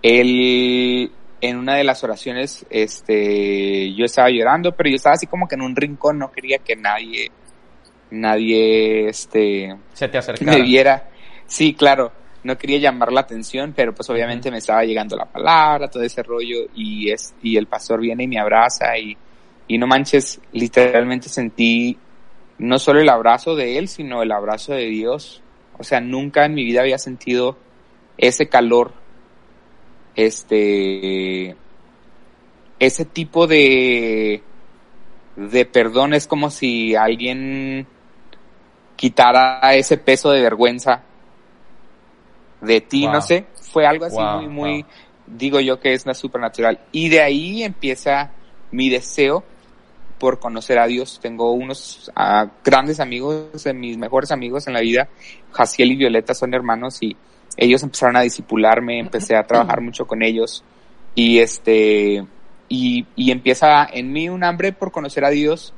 él, 0.00 1.10
en 1.40 1.56
una 1.56 1.74
de 1.74 1.84
las 1.84 2.02
oraciones, 2.04 2.64
este, 2.70 3.92
yo 3.94 4.04
estaba 4.04 4.30
llorando, 4.30 4.72
pero 4.72 4.88
yo 4.88 4.96
estaba 4.96 5.14
así 5.14 5.26
como 5.26 5.46
que 5.46 5.56
en 5.56 5.62
un 5.62 5.76
rincón, 5.76 6.18
no 6.18 6.30
quería 6.30 6.58
que 6.58 6.76
nadie, 6.76 7.30
nadie, 8.10 9.08
este, 9.08 9.76
se 9.92 10.08
te 10.08 10.18
acercara. 10.18 10.56
me 10.56 10.62
viera. 10.62 11.10
Sí, 11.46 11.74
claro, 11.74 12.12
no 12.44 12.56
quería 12.56 12.78
llamar 12.78 13.12
la 13.12 13.20
atención, 13.20 13.74
pero 13.76 13.94
pues 13.94 14.08
obviamente 14.08 14.50
me 14.50 14.58
estaba 14.58 14.84
llegando 14.84 15.16
la 15.16 15.26
palabra, 15.26 15.88
todo 15.88 16.02
ese 16.02 16.22
rollo, 16.22 16.68
y 16.74 17.10
es, 17.10 17.34
y 17.42 17.56
el 17.56 17.66
pastor 17.66 18.00
viene 18.00 18.24
y 18.24 18.28
me 18.28 18.38
abraza 18.38 18.96
y, 18.96 19.16
y 19.66 19.78
no 19.78 19.86
manches, 19.86 20.40
literalmente 20.52 21.28
sentí 21.28 21.98
no 22.58 22.78
solo 22.78 23.00
el 23.00 23.08
abrazo 23.08 23.56
de 23.56 23.78
él, 23.78 23.88
sino 23.88 24.22
el 24.22 24.32
abrazo 24.32 24.74
de 24.74 24.86
Dios. 24.86 25.42
O 25.78 25.84
sea, 25.84 26.00
nunca 26.00 26.44
en 26.44 26.54
mi 26.54 26.64
vida 26.64 26.82
había 26.82 26.98
sentido 26.98 27.56
ese 28.16 28.48
calor, 28.48 28.92
este, 30.14 31.56
ese 32.78 33.04
tipo 33.04 33.46
de, 33.46 34.42
de 35.36 35.64
perdón 35.64 36.14
es 36.14 36.26
como 36.26 36.50
si 36.50 36.94
alguien 36.94 37.86
quitara 38.96 39.74
ese 39.74 39.96
peso 39.96 40.30
de 40.30 40.42
vergüenza 40.42 41.02
de 42.60 42.80
ti, 42.80 43.04
wow. 43.04 43.14
no 43.14 43.20
sé, 43.20 43.46
fue 43.72 43.86
algo 43.86 44.04
así 44.04 44.16
wow, 44.16 44.42
muy, 44.42 44.48
muy, 44.48 44.82
wow. 44.82 44.90
digo 45.26 45.60
yo 45.60 45.80
que 45.80 45.92
es 45.92 46.04
una 46.04 46.14
supernatural. 46.14 46.78
Y 46.92 47.08
de 47.08 47.20
ahí 47.20 47.64
empieza 47.64 48.30
mi 48.70 48.88
deseo 48.88 49.44
por 50.24 50.38
conocer 50.38 50.78
a 50.78 50.86
Dios. 50.86 51.18
Tengo 51.20 51.52
unos 51.52 52.10
uh, 52.16 52.48
grandes 52.64 52.98
amigos, 52.98 53.62
de 53.62 53.74
mis 53.74 53.98
mejores 53.98 54.30
amigos 54.32 54.66
en 54.66 54.72
la 54.72 54.80
vida. 54.80 55.06
Jaciel 55.52 55.92
y 55.92 55.96
Violeta 55.96 56.32
son 56.32 56.54
hermanos 56.54 56.96
y 57.02 57.14
ellos 57.58 57.82
empezaron 57.82 58.16
a 58.16 58.22
disipularme, 58.22 58.98
empecé 58.98 59.36
a 59.36 59.42
trabajar 59.42 59.82
mucho 59.82 60.06
con 60.06 60.22
ellos 60.22 60.64
y 61.14 61.40
este, 61.40 62.24
y, 62.70 63.06
y 63.14 63.30
empieza 63.32 63.84
en 63.92 64.12
mí 64.12 64.30
un 64.30 64.44
hambre 64.44 64.72
por 64.72 64.90
conocer 64.90 65.26
a 65.26 65.28
Dios 65.28 65.74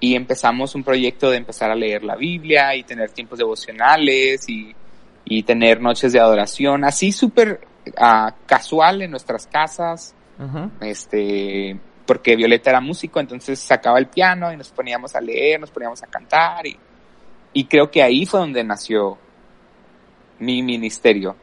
y 0.00 0.16
empezamos 0.16 0.74
un 0.74 0.84
proyecto 0.84 1.30
de 1.30 1.38
empezar 1.38 1.70
a 1.70 1.74
leer 1.74 2.04
la 2.04 2.16
Biblia 2.16 2.76
y 2.76 2.82
tener 2.82 3.10
tiempos 3.12 3.38
devocionales 3.38 4.46
y, 4.50 4.74
y 5.24 5.44
tener 5.44 5.80
noches 5.80 6.12
de 6.12 6.20
adoración, 6.20 6.84
así 6.84 7.10
súper 7.10 7.62
uh, 7.86 8.32
casual 8.44 9.00
en 9.00 9.12
nuestras 9.12 9.46
casas. 9.46 10.14
Uh 10.38 10.42
-huh. 10.42 10.70
Este, 10.82 11.80
porque 12.06 12.36
Violeta 12.36 12.70
era 12.70 12.80
músico, 12.80 13.20
entonces 13.20 13.58
sacaba 13.58 13.98
el 13.98 14.06
piano 14.06 14.52
y 14.52 14.56
nos 14.56 14.70
poníamos 14.70 15.14
a 15.14 15.20
leer, 15.20 15.60
nos 15.60 15.70
poníamos 15.70 16.02
a 16.02 16.06
cantar 16.06 16.64
y, 16.66 17.64
creo 17.64 17.90
que 17.90 18.02
ahí 18.02 18.26
fue 18.26 18.40
donde 18.40 18.64
nació 18.64 19.18
mi 20.38 20.62
ministerio. 20.62 21.36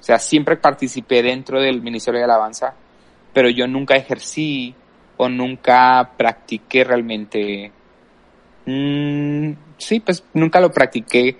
O 0.00 0.02
sea, 0.02 0.18
siempre 0.18 0.56
participé 0.56 1.22
dentro 1.22 1.60
del 1.60 1.82
Ministerio 1.82 2.18
de 2.18 2.24
Alabanza, 2.24 2.74
pero 3.32 3.50
yo 3.50 3.66
nunca 3.66 3.96
ejercí 3.96 4.74
o 5.16 5.28
nunca 5.28 6.12
practiqué 6.16 6.84
realmente. 6.84 7.72
Mm, 8.64 9.52
sí, 9.76 10.00
pues 10.00 10.24
nunca 10.34 10.60
lo 10.60 10.70
practiqué 10.70 11.36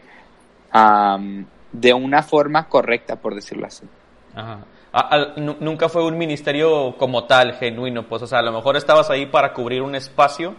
de 1.72 1.94
una 1.94 2.22
forma 2.22 2.68
correcta, 2.68 3.16
por 3.16 3.34
decirlo 3.34 3.66
así. 3.66 3.86
Ajá 4.34 4.58
a, 4.92 5.16
a, 5.16 5.34
nunca 5.36 5.88
fue 5.88 6.04
un 6.04 6.16
ministerio 6.16 6.96
como 6.96 7.24
tal, 7.24 7.54
genuino, 7.54 8.06
pues, 8.08 8.22
o 8.22 8.26
sea, 8.26 8.38
a 8.38 8.42
lo 8.42 8.52
mejor 8.52 8.76
estabas 8.76 9.10
ahí 9.10 9.26
para 9.26 9.52
cubrir 9.52 9.82
un 9.82 9.94
espacio, 9.94 10.54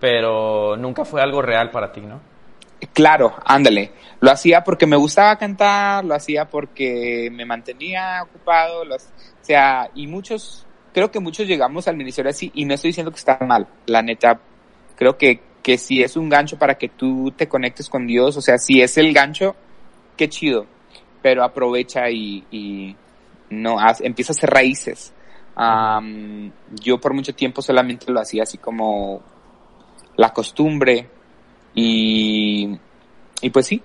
pero 0.00 0.76
nunca 0.76 1.04
fue 1.04 1.22
algo 1.22 1.40
real 1.40 1.70
para 1.70 1.92
ti, 1.92 2.00
¿no? 2.00 2.20
Claro, 2.92 3.34
ándale. 3.44 3.92
Lo 4.20 4.30
hacía 4.30 4.62
porque 4.62 4.86
me 4.86 4.96
gustaba 4.96 5.36
cantar, 5.36 6.04
lo 6.04 6.14
hacía 6.14 6.44
porque 6.44 7.30
me 7.32 7.46
mantenía 7.46 8.22
ocupado, 8.22 8.84
lo, 8.84 8.96
o 8.96 8.98
sea, 9.40 9.90
y 9.94 10.06
muchos, 10.06 10.66
creo 10.92 11.10
que 11.10 11.20
muchos 11.20 11.46
llegamos 11.46 11.88
al 11.88 11.96
ministerio 11.96 12.30
así, 12.30 12.50
y 12.54 12.64
no 12.66 12.74
estoy 12.74 12.90
diciendo 12.90 13.10
que 13.10 13.18
está 13.18 13.38
mal, 13.40 13.66
la 13.86 14.02
neta, 14.02 14.40
creo 14.96 15.16
que, 15.16 15.40
que 15.62 15.78
si 15.78 16.02
es 16.02 16.16
un 16.16 16.28
gancho 16.28 16.58
para 16.58 16.74
que 16.74 16.90
tú 16.90 17.32
te 17.34 17.48
conectes 17.48 17.88
con 17.88 18.06
Dios, 18.06 18.36
o 18.36 18.42
sea, 18.42 18.58
si 18.58 18.82
es 18.82 18.98
el 18.98 19.14
gancho, 19.14 19.56
qué 20.16 20.28
chido, 20.28 20.66
pero 21.24 21.42
aprovecha 21.42 22.10
y, 22.10 22.44
y 22.50 22.94
no 23.48 23.78
empieza 24.00 24.32
a 24.32 24.34
hacer 24.34 24.50
raíces. 24.50 25.14
Um, 25.56 26.52
yo 26.82 27.00
por 27.00 27.14
mucho 27.14 27.34
tiempo 27.34 27.62
solamente 27.62 28.12
lo 28.12 28.20
hacía 28.20 28.42
así 28.42 28.58
como 28.58 29.22
la 30.16 30.34
costumbre 30.34 31.08
y, 31.74 32.78
y 33.40 33.48
pues 33.48 33.66
sí, 33.68 33.82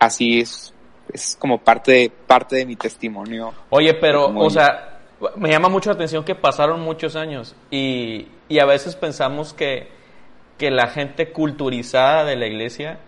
así 0.00 0.40
es, 0.40 0.74
es 1.12 1.36
como 1.38 1.58
parte 1.58 1.92
de, 1.92 2.10
parte 2.10 2.56
de 2.56 2.66
mi 2.66 2.74
testimonio. 2.74 3.54
Oye, 3.70 3.94
pero, 3.94 4.36
o 4.36 4.50
sea, 4.50 5.02
me 5.36 5.50
llama 5.50 5.68
mucho 5.68 5.90
la 5.90 5.94
atención 5.94 6.24
que 6.24 6.34
pasaron 6.34 6.80
muchos 6.80 7.14
años 7.14 7.54
y, 7.70 8.26
y 8.48 8.58
a 8.58 8.64
veces 8.64 8.96
pensamos 8.96 9.54
que, 9.54 9.86
que 10.58 10.72
la 10.72 10.88
gente 10.88 11.30
culturizada 11.30 12.24
de 12.24 12.34
la 12.34 12.48
iglesia 12.48 12.98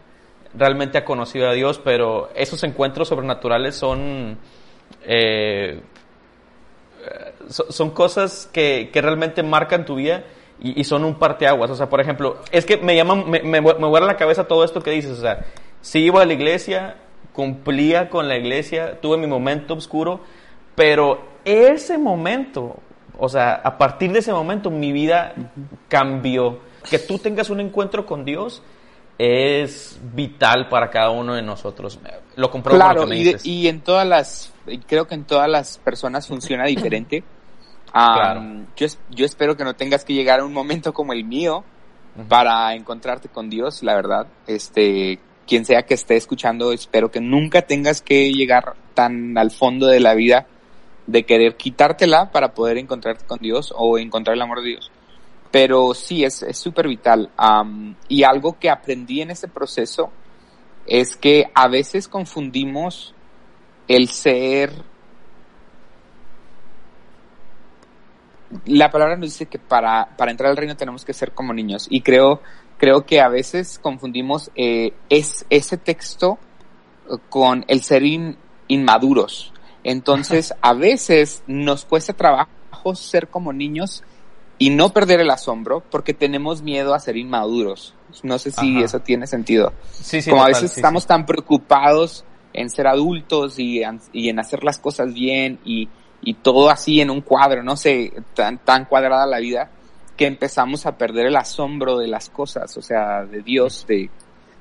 realmente 0.57 0.99
ha 0.99 1.05
conocido 1.05 1.49
a 1.49 1.53
Dios, 1.53 1.81
pero 1.83 2.31
esos 2.35 2.63
encuentros 2.65 3.09
sobrenaturales 3.09 3.75
son 3.75 4.39
eh, 5.03 5.81
son 7.49 7.91
cosas 7.91 8.49
que, 8.53 8.91
que, 8.93 9.03
realmente 9.03 9.43
marcan 9.43 9.85
tu 9.85 9.97
vida 9.97 10.25
y, 10.61 10.81
y, 10.81 10.85
son 10.85 11.05
un 11.05 11.17
parteaguas. 11.17 11.71
O 11.71 11.77
sea, 11.77 11.89
por 11.89 12.01
ejemplo, 12.01 12.39
es 12.51 12.65
que 12.65 12.79
me 12.79 12.97
llama, 12.97 13.17
me, 13.17 13.43
me, 13.43 13.61
me 13.61 13.61
vuela 13.61 14.07
la 14.07 14.17
cabeza 14.17 14.45
todo 14.45 14.65
esto 14.65 14.83
que 14.83 14.91
dices. 14.91 15.13
O 15.13 15.21
sea, 15.21 15.45
si 15.81 16.01
iba 16.01 16.23
a 16.23 16.27
la 16.27 16.33
iglesia, 16.33 16.97
cumplía 17.33 18.09
con 18.09 18.29
la 18.29 18.37
iglesia, 18.37 19.01
tuve 19.01 19.19
mi 19.19 19.27
momento 19.27 19.75
oscuro, 19.75 20.21
pero 20.75 21.21
ese 21.45 21.99
momento, 21.99 22.77
o 23.19 23.29
sea, 23.29 23.55
a 23.55 23.77
partir 23.77 24.13
de 24.13 24.21
ese 24.21 24.33
momento 24.33 24.71
mi 24.71 24.93
vida 24.93 25.35
cambió. 25.89 26.61
Que 26.89 26.99
tú 26.99 27.19
tengas 27.19 27.49
un 27.49 27.61
encuentro 27.61 28.05
con 28.05 28.27
Dios 28.27 28.63
es 29.19 29.99
vital 30.15 30.69
para 30.69 30.91
cada 30.91 31.11
uno 31.11 31.35
de 31.35 31.43
nosotros. 31.43 31.99
Lo 32.37 32.51
compruebo 32.51 32.79
claro, 32.79 33.03
lo 33.03 33.07
que 33.07 33.11
me 33.11 33.17
y, 33.17 33.25
dices. 33.25 33.43
De, 33.43 33.51
y 33.51 33.69
en 33.69 33.81
todas 33.81 34.07
las, 34.07 34.53
creo 34.87 35.07
que 35.07 35.15
en 35.15 35.25
todas 35.25 35.49
las 35.49 35.79
personas 35.79 36.27
funciona 36.27 36.65
diferente. 36.67 37.23
Um, 37.89 37.93
claro. 37.93 38.43
yo, 38.77 38.87
yo 39.11 39.27
espero 39.27 39.57
que 39.57 39.65
no 39.65 39.75
tengas 39.75 40.05
que 40.05 40.15
llegar 40.15 40.41
a 40.41 40.45
un 40.45 40.53
momento 40.53 40.93
como 40.93 41.13
el 41.13 41.25
mío 41.25 41.65
uh 42.17 42.21
-huh. 42.21 42.29
para 42.29 42.75
encontrarte 42.75 43.29
con 43.29 43.49
Dios, 43.49 43.83
la 43.83 43.95
verdad. 43.95 44.27
Este, 44.47 45.21
quien 45.47 45.65
sea 45.65 45.83
que 45.83 45.95
esté 45.95 46.17
escuchando, 46.17 46.73
espero 46.73 47.11
que 47.11 47.21
nunca 47.21 47.63
tengas 47.63 48.03
que 48.03 48.33
llegar 48.33 48.75
tan 48.95 49.39
al 49.39 49.51
fondo 49.51 49.87
de 49.87 50.01
la 50.01 50.15
vida 50.15 50.47
de 51.07 51.25
querer 51.25 51.57
quitártela 51.57 52.31
para 52.31 52.55
poder 52.55 52.79
encontrarte 52.79 53.27
con 53.27 53.39
Dios 53.39 53.75
o 53.77 53.99
encontrar 53.99 54.37
el 54.37 54.43
amor 54.43 54.63
de 54.63 54.71
Dios 54.71 54.91
pero 55.55 55.95
sí, 55.95 56.25
es 56.25 56.45
súper 56.55 56.89
vital. 56.89 57.31
Um, 57.39 57.95
y 58.09 58.25
algo 58.25 58.59
que 58.59 58.69
aprendí 58.69 59.21
en 59.21 59.31
ese 59.31 59.47
proceso 59.47 60.11
es 60.85 61.15
que 61.15 61.45
a 61.55 61.69
veces 61.69 62.09
confundimos 62.09 63.15
el 63.87 64.09
ser... 64.09 64.73
La 68.65 68.91
palabra 68.91 69.15
nos 69.17 69.29
dice 69.31 69.47
que 69.47 69.61
para, 69.61 70.17
para 70.17 70.33
entrar 70.33 70.51
al 70.51 70.57
reino 70.57 70.77
tenemos 70.77 71.05
que 71.05 71.13
ser 71.13 71.31
como 71.31 71.53
niños 71.53 71.87
y 71.89 72.01
creo, 72.01 72.41
creo 72.77 73.07
que 73.07 73.21
a 73.21 73.29
veces 73.29 73.79
confundimos 73.79 74.51
eh, 74.57 74.93
es, 75.09 75.47
ese 75.51 75.77
texto 75.77 76.37
con 77.29 77.65
el 77.69 77.85
ser 77.85 78.03
in, 78.03 78.37
inmaduros. 78.67 79.53
Entonces, 79.85 80.53
a 80.63 80.75
veces 80.75 81.45
nos 81.47 81.85
cuesta 81.85 82.13
trabajo 82.13 82.97
ser 82.97 83.29
como 83.29 83.53
niños 83.53 84.03
y 84.59 84.71
no 84.71 84.91
perder 84.91 85.21
el 85.21 85.31
asombro 85.31 85.83
porque 85.91 86.15
tenemos 86.15 86.63
miedo 86.63 86.95
a 86.95 86.99
ser 86.99 87.17
inmaduros. 87.17 87.95
No 88.23 88.39
sé 88.39 88.51
si 88.53 88.81
eso 88.81 89.01
tiene 89.01 89.27
sentido. 89.27 89.73
Sí, 89.91 90.23
sí, 90.23 90.31
Como 90.31 90.45
a 90.45 90.49
veces 90.49 90.77
estamos 90.77 91.07
tan 91.07 91.27
preocupados 91.27 92.25
en 92.53 92.71
ser 92.71 92.87
adultos 92.87 93.59
y, 93.59 93.83
y 94.13 94.29
en 94.29 94.39
hacer 94.39 94.63
las 94.63 94.79
cosas 94.79 95.13
bien 95.13 95.59
y, 95.65 95.89
y, 96.23 96.35
todo 96.35 96.71
así 96.71 97.01
en 97.01 97.11
un 97.11 97.21
cuadro, 97.21 97.65
no 97.65 97.77
sé, 97.77 98.13
tan, 98.35 98.59
tan 98.59 98.85
cuadrada 98.85 99.27
la 99.27 99.41
vida, 99.41 99.71
que 100.17 100.27
empezamos 100.27 100.87
a 100.87 100.97
perder 100.97 101.27
el 101.27 101.37
asombro 101.37 101.99
de 101.99 102.07
las 102.07 102.31
cosas, 102.31 102.77
o 102.77 102.83
sea, 102.83 103.25
de 103.25 103.43
Dios, 103.43 103.85
de, 103.89 104.09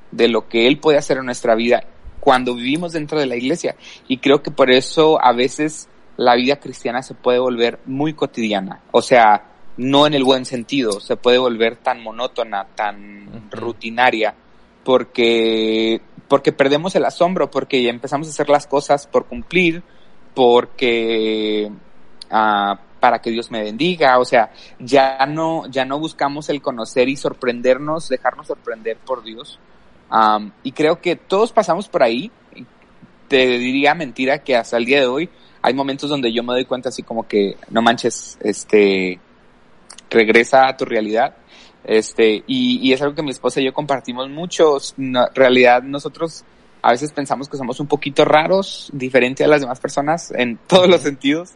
de 0.10 0.28
lo 0.28 0.48
que 0.48 0.68
Él 0.68 0.80
puede 0.80 0.98
hacer 0.98 1.18
en 1.18 1.26
nuestra 1.26 1.54
vida 1.54 1.84
cuando 2.20 2.56
vivimos 2.56 2.94
dentro 2.94 3.20
de 3.20 3.28
la 3.28 3.36
iglesia. 3.36 3.76
Y 4.08 4.18
creo 4.18 4.42
que 4.42 4.50
por 4.50 4.72
eso 4.72 5.22
a 5.22 5.34
veces 5.34 5.88
la 6.18 6.36
vida 6.36 6.56
cristiana 6.56 7.04
se 7.04 7.14
puede 7.14 7.38
volver 7.38 7.80
muy 7.86 8.14
cotidiana. 8.14 8.82
O 8.92 9.02
sea, 9.02 9.53
no 9.78 10.06
en 10.06 10.14
el 10.14 10.24
buen 10.24 10.46
sentido, 10.46 11.00
se 11.00 11.16
puede 11.16 11.38
volver 11.38 11.78
tan 11.78 12.02
monótona, 12.04 12.66
tan 12.76 13.50
rutinaria, 13.52 14.36
porque, 14.84 16.02
porque 16.28 16.52
perdemos 16.52 16.96
el 16.96 17.06
asombro, 17.06 17.50
porque 17.50 17.88
empezamos 17.90 18.28
a 18.28 18.32
hacer 18.32 18.50
las 18.50 18.68
cosas 18.68 19.08
por 19.08 19.26
cumplir, 19.26 19.82
porque 20.36 21.72
uh, 22.32 22.76
para 23.00 23.20
que 23.20 23.32
Dios 23.32 23.52
me 23.52 23.64
bendiga, 23.64 24.20
o 24.20 24.26
sea, 24.26 24.52
ya 24.80 25.26
no, 25.26 25.68
ya 25.68 25.86
no 25.86 26.00
buscamos 26.00 26.50
el 26.50 26.62
conocer 26.62 27.10
y 27.10 27.18
sorprendernos, 27.18 28.10
dejarnos 28.10 28.48
sorprender 28.48 28.98
por 28.98 29.24
Dios. 29.24 29.60
Um, 30.10 30.52
y 30.64 30.72
creo 30.72 31.02
que 31.02 31.16
todos 31.16 31.52
pasamos 31.52 31.90
por 31.90 32.04
ahí. 32.04 32.32
Te 33.28 33.58
diría 33.58 33.96
mentira 33.96 34.44
que 34.44 34.56
hasta 34.56 34.78
el 34.78 34.86
día 34.86 35.00
de 35.00 35.08
hoy 35.08 35.30
hay 35.62 35.74
momentos 35.74 36.10
donde 36.10 36.32
yo 36.32 36.44
me 36.44 36.54
doy 36.54 36.66
cuenta 36.66 36.90
así 36.90 37.04
como 37.04 37.28
que, 37.28 37.58
no 37.70 37.82
manches, 37.82 38.38
este, 38.42 39.20
regresa 40.14 40.68
a 40.68 40.78
tu 40.78 40.86
realidad. 40.86 41.36
Este, 41.84 42.44
y, 42.48 42.80
y 42.82 42.94
es 42.94 43.02
algo 43.02 43.16
que 43.16 43.24
mi 43.24 43.32
esposa 43.32 43.60
y 43.60 43.66
yo 43.66 43.74
compartimos 43.74 44.30
mucho. 44.30 44.78
En 44.98 45.16
realidad 45.36 45.84
nosotros 45.84 46.46
a 46.82 46.92
veces 46.92 47.12
pensamos 47.14 47.48
que 47.48 47.58
somos 47.58 47.80
un 47.80 47.88
poquito 47.88 48.26
raros, 48.26 48.90
diferente 48.94 49.44
a 49.44 49.48
las 49.48 49.62
demás 49.62 49.80
personas 49.80 50.32
en 50.32 50.58
todos 50.68 50.88
los 50.88 51.02
sentidos. 51.02 51.52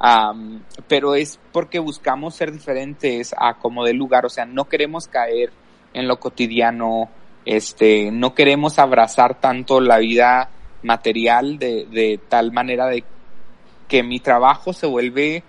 Um, 0.00 0.62
pero 0.88 1.14
es 1.14 1.38
porque 1.52 1.78
buscamos 1.78 2.34
ser 2.34 2.52
diferentes 2.52 3.34
a 3.36 3.54
como 3.54 3.84
de 3.84 3.92
lugar, 3.92 4.24
o 4.24 4.30
sea, 4.30 4.46
no 4.46 4.66
queremos 4.66 5.08
caer 5.08 5.52
en 5.92 6.08
lo 6.08 6.18
cotidiano, 6.18 7.10
este, 7.44 8.10
no 8.10 8.34
queremos 8.34 8.78
abrazar 8.78 9.38
tanto 9.40 9.80
la 9.80 9.98
vida 9.98 10.48
material 10.82 11.58
de, 11.58 11.86
de 11.90 12.18
tal 12.28 12.50
manera 12.50 12.86
de 12.86 13.04
que 13.88 14.02
mi 14.02 14.20
trabajo 14.20 14.72
se 14.72 14.86
vuelve 14.86 15.42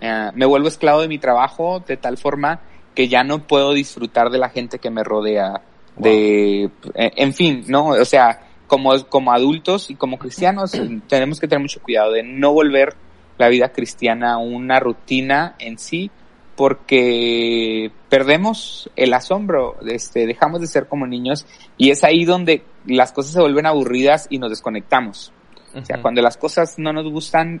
eh, 0.00 0.30
me 0.34 0.46
vuelvo 0.46 0.68
esclavo 0.68 1.00
de 1.00 1.08
mi 1.08 1.18
trabajo 1.18 1.82
de 1.86 1.96
tal 1.96 2.18
forma 2.18 2.60
que 2.94 3.08
ya 3.08 3.24
no 3.24 3.46
puedo 3.46 3.72
disfrutar 3.72 4.30
de 4.30 4.38
la 4.38 4.48
gente 4.48 4.78
que 4.78 4.90
me 4.90 5.04
rodea, 5.04 5.60
de, 5.96 6.64
eh, 6.94 7.12
en 7.16 7.34
fin, 7.34 7.64
¿no? 7.68 7.88
O 7.88 8.04
sea, 8.04 8.40
como, 8.66 9.04
como 9.08 9.32
adultos 9.32 9.90
y 9.90 9.94
como 9.94 10.18
cristianos 10.18 10.72
tenemos 11.08 11.40
que 11.40 11.48
tener 11.48 11.62
mucho 11.62 11.80
cuidado 11.82 12.12
de 12.12 12.22
no 12.22 12.52
volver 12.52 12.94
la 13.38 13.48
vida 13.48 13.68
cristiana 13.68 14.38
una 14.38 14.80
rutina 14.80 15.56
en 15.58 15.78
sí, 15.78 16.10
porque 16.56 17.90
perdemos 18.08 18.90
el 18.96 19.12
asombro, 19.12 19.76
este, 19.86 20.26
dejamos 20.26 20.62
de 20.62 20.66
ser 20.66 20.88
como 20.88 21.06
niños 21.06 21.46
y 21.76 21.90
es 21.90 22.02
ahí 22.02 22.24
donde 22.24 22.62
las 22.86 23.12
cosas 23.12 23.32
se 23.34 23.40
vuelven 23.40 23.66
aburridas 23.66 24.26
y 24.30 24.38
nos 24.38 24.50
desconectamos. 24.50 25.32
O 25.74 25.84
sea, 25.84 26.00
cuando 26.00 26.22
las 26.22 26.38
cosas 26.38 26.78
no 26.78 26.94
nos 26.94 27.04
gustan, 27.12 27.60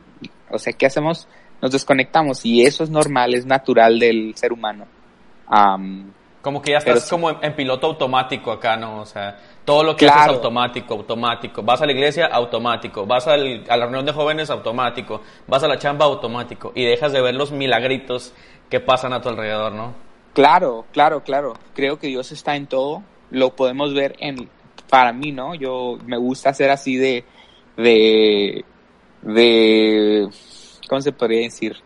o 0.50 0.58
sea, 0.58 0.72
¿qué 0.72 0.86
hacemos? 0.86 1.28
Nos 1.60 1.72
desconectamos 1.72 2.44
y 2.44 2.64
eso 2.64 2.84
es 2.84 2.90
normal, 2.90 3.34
es 3.34 3.46
natural 3.46 3.98
del 3.98 4.34
ser 4.36 4.52
humano. 4.52 4.86
como 6.42 6.62
que 6.62 6.72
ya 6.72 6.78
estás 6.78 7.08
como 7.08 7.30
en, 7.42 7.54
piloto 7.54 7.86
automático 7.88 8.52
acá, 8.52 8.76
¿no? 8.76 9.00
O 9.00 9.06
sea, 9.06 9.36
todo 9.64 9.82
lo 9.82 9.96
que 9.96 10.06
haces 10.06 10.22
es 10.22 10.28
automático, 10.28 10.94
automático. 10.94 11.62
Vas 11.62 11.82
a 11.82 11.86
la 11.86 11.92
iglesia, 11.92 12.26
automático. 12.26 13.04
Vas 13.04 13.26
a 13.26 13.36
la 13.36 13.76
reunión 13.76 14.06
de 14.06 14.12
jóvenes, 14.12 14.48
automático. 14.48 15.22
Vas 15.48 15.62
a 15.64 15.68
la 15.68 15.76
chamba, 15.78 16.04
automático. 16.04 16.72
Y 16.74 16.84
dejas 16.84 17.12
de 17.12 17.20
ver 17.20 17.34
los 17.34 17.50
milagritos 17.50 18.32
que 18.70 18.78
pasan 18.78 19.12
a 19.12 19.20
tu 19.20 19.28
alrededor, 19.28 19.72
¿no? 19.72 19.94
Claro, 20.34 20.84
claro, 20.92 21.22
claro. 21.22 21.54
Creo 21.74 21.98
que 21.98 22.08
Dios 22.08 22.30
está 22.30 22.56
en 22.56 22.66
todo. 22.66 23.02
Lo 23.30 23.56
podemos 23.56 23.94
ver 23.94 24.14
en, 24.18 24.48
para 24.88 25.12
mí, 25.12 25.32
¿no? 25.32 25.54
Yo 25.54 25.98
me 26.06 26.16
gusta 26.16 26.50
hacer 26.50 26.70
así 26.70 26.96
de, 26.96 27.24
de, 27.76 28.64
de, 29.22 30.28
¿cómo 30.88 31.00
se 31.00 31.12
podría 31.12 31.42
decir? 31.42 31.76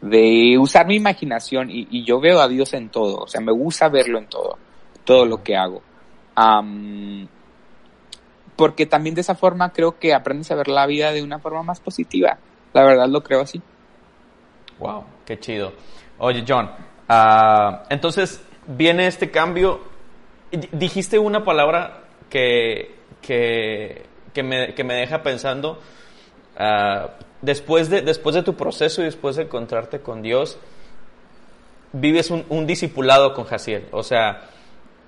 De 0.00 0.56
usar 0.58 0.86
mi 0.86 0.96
imaginación 0.96 1.68
y, 1.70 2.04
yo 2.04 2.20
veo 2.20 2.40
a 2.40 2.48
Dios 2.48 2.72
en 2.72 2.88
todo, 2.88 3.18
o 3.22 3.26
sea, 3.26 3.40
me 3.40 3.52
gusta 3.52 3.88
verlo 3.88 4.18
en 4.18 4.26
todo, 4.26 4.58
todo 5.04 5.26
lo 5.26 5.42
que 5.42 5.56
hago. 5.56 5.82
porque 8.56 8.86
también 8.86 9.14
de 9.14 9.22
esa 9.22 9.34
forma 9.34 9.72
creo 9.72 9.98
que 9.98 10.12
aprendes 10.14 10.50
a 10.50 10.54
ver 10.54 10.68
la 10.68 10.86
vida 10.86 11.12
de 11.12 11.22
una 11.22 11.38
forma 11.38 11.62
más 11.62 11.80
positiva. 11.80 12.38
La 12.72 12.84
verdad 12.84 13.08
lo 13.08 13.22
creo 13.22 13.40
así. 13.40 13.60
Wow, 14.78 15.04
qué 15.24 15.38
chido. 15.38 15.72
Oye, 16.18 16.44
John, 16.46 16.70
ah, 17.08 17.84
entonces 17.88 18.42
viene 18.66 19.06
este 19.06 19.30
cambio. 19.30 19.80
Dijiste 20.72 21.18
una 21.18 21.44
palabra 21.44 22.04
que, 22.28 22.96
que, 23.22 24.42
me, 24.42 24.74
que 24.74 24.84
me 24.84 24.94
deja 24.94 25.22
pensando. 25.22 25.80
Uh, 26.60 27.08
después 27.40 27.88
de, 27.88 28.02
después 28.02 28.34
de 28.34 28.42
tu 28.42 28.54
proceso 28.54 29.00
y 29.00 29.06
después 29.06 29.36
de 29.36 29.44
encontrarte 29.44 30.00
con 30.00 30.20
Dios, 30.20 30.58
vives 31.92 32.30
un, 32.30 32.66
discipulado 32.66 33.32
con 33.32 33.46
Jaciel. 33.46 33.86
O 33.92 34.02
sea, 34.02 34.42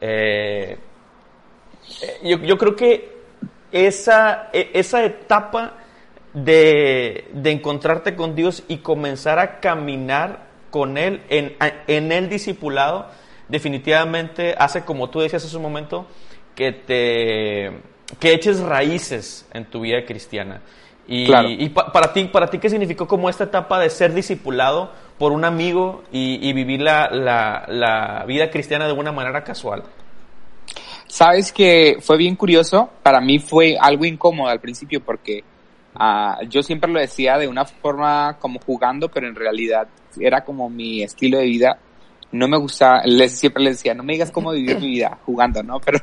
eh, 0.00 0.78
yo, 2.22 2.38
yo, 2.38 2.56
creo 2.56 2.74
que 2.74 3.12
esa, 3.70 4.48
e, 4.54 4.70
esa 4.72 5.04
etapa 5.04 5.74
de, 6.32 7.28
de, 7.34 7.50
encontrarte 7.50 8.16
con 8.16 8.34
Dios 8.34 8.62
y 8.68 8.78
comenzar 8.78 9.38
a 9.38 9.60
caminar 9.60 10.46
con 10.70 10.96
Él 10.96 11.22
en, 11.28 11.54
en 11.86 12.12
el 12.12 12.30
discipulado, 12.30 13.10
definitivamente 13.48 14.54
hace, 14.56 14.86
como 14.86 15.10
tú 15.10 15.20
decías 15.20 15.44
hace 15.44 15.56
un 15.56 15.62
momento, 15.62 16.06
que 16.54 16.72
te 16.72 17.92
que 18.18 18.34
eches 18.34 18.60
raíces 18.60 19.48
en 19.52 19.64
tu 19.66 19.80
vida 19.80 20.04
cristiana. 20.04 20.60
Y, 21.06 21.26
para 21.26 22.12
ti, 22.12 22.24
para 22.24 22.48
ti, 22.48 22.58
¿qué 22.58 22.70
significó 22.70 23.06
como 23.08 23.28
esta 23.28 23.44
etapa 23.44 23.78
de 23.80 23.90
ser 23.90 24.14
discipulado 24.14 24.92
por 25.18 25.32
un 25.32 25.44
amigo 25.44 26.04
y, 26.12 26.52
vivir 26.52 26.80
la, 26.80 27.08
la, 27.10 28.24
vida 28.26 28.50
cristiana 28.50 28.86
de 28.86 28.92
una 28.92 29.12
manera 29.12 29.42
casual? 29.42 29.82
Sabes 31.06 31.52
que 31.52 31.98
fue 32.00 32.16
bien 32.16 32.36
curioso, 32.36 32.88
para 33.02 33.20
mí 33.20 33.38
fue 33.38 33.76
algo 33.78 34.04
incómodo 34.04 34.48
al 34.48 34.60
principio 34.60 35.02
porque 35.04 35.44
uh, 35.94 36.46
yo 36.48 36.62
siempre 36.62 36.90
lo 36.90 37.00
decía 37.00 37.36
de 37.36 37.48
una 37.48 37.66
forma 37.66 38.38
como 38.38 38.58
jugando, 38.60 39.10
pero 39.10 39.28
en 39.28 39.34
realidad 39.34 39.88
era 40.18 40.42
como 40.42 40.70
mi 40.70 41.02
estilo 41.02 41.38
de 41.38 41.44
vida. 41.44 41.78
No 42.30 42.48
me 42.48 42.56
gusta, 42.56 43.02
les, 43.04 43.38
siempre 43.38 43.62
les 43.62 43.76
decía, 43.76 43.92
no 43.92 44.02
me 44.02 44.14
digas 44.14 44.30
cómo 44.30 44.52
vivir 44.52 44.78
mi 44.80 44.86
vida 44.86 45.18
jugando, 45.26 45.62
¿no? 45.62 45.78
Pero 45.84 45.98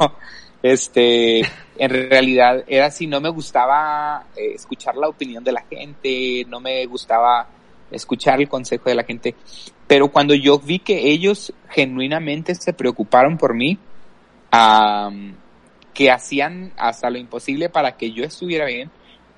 este, 0.62 1.42
en 1.80 2.10
realidad 2.10 2.66
era 2.68 2.88
así, 2.88 3.08
no 3.08 3.22
me 3.22 3.30
gustaba 3.30 4.26
eh, 4.36 4.52
escuchar 4.54 4.98
la 4.98 5.08
opinión 5.08 5.44
de 5.44 5.54
la 5.54 5.62
gente, 5.62 6.46
no 6.50 6.60
me 6.60 6.86
gustaba 6.86 7.48
escuchar 7.90 8.42
el 8.42 8.50
consejo 8.50 8.90
de 8.90 8.96
la 8.96 9.06
gente, 9.06 9.34
pero 9.88 10.10
cuando 10.10 10.36
yo 10.36 10.60
vi 10.60 10.80
que 10.80 11.10
ellos 11.10 11.54
genuinamente 11.70 12.54
se 12.54 12.74
preocuparon 12.74 13.38
por 13.38 13.56
mí, 13.56 13.80
que 15.94 16.12
hacían 16.12 16.74
hasta 16.78 17.10
lo 17.10 17.18
imposible 17.18 17.70
para 17.70 17.96
que 17.96 18.12
yo 18.12 18.26
estuviera 18.26 18.66
bien, 18.66 18.92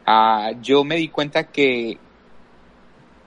uh, 0.08 0.60
yo 0.62 0.84
me 0.84 0.96
di 0.96 1.10
cuenta 1.10 1.44
que, 1.44 1.98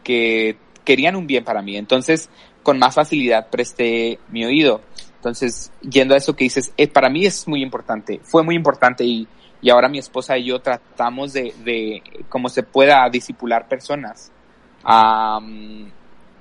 que 0.03 0.57
querían 0.85 1.15
un 1.15 1.27
bien 1.27 1.45
para 1.45 1.63
mí, 1.63 1.77
entonces 1.77 2.29
con 2.65 2.81
más 2.81 2.95
facilidad 2.95 3.49
presté 3.49 4.19
mi 4.29 4.45
oído. 4.45 4.81
Entonces, 5.25 5.73
yendo 5.81 6.13
a 6.13 6.19
eso 6.19 6.37
que 6.37 6.45
dices, 6.45 6.71
eh, 6.77 6.87
para 6.87 7.09
mí 7.09 7.25
es 7.25 7.49
muy 7.49 7.63
importante, 7.63 8.21
fue 8.23 8.43
muy 8.43 8.55
importante 8.55 9.05
y, 9.05 9.27
y 9.63 9.71
ahora 9.71 9.89
mi 9.89 9.99
esposa 9.99 10.37
y 10.37 10.45
yo 10.45 10.59
tratamos 10.59 11.33
de, 11.33 11.55
de 11.65 12.03
cómo 12.29 12.51
se 12.51 12.63
pueda 12.63 13.09
disipular 13.09 13.67
personas. 13.67 14.31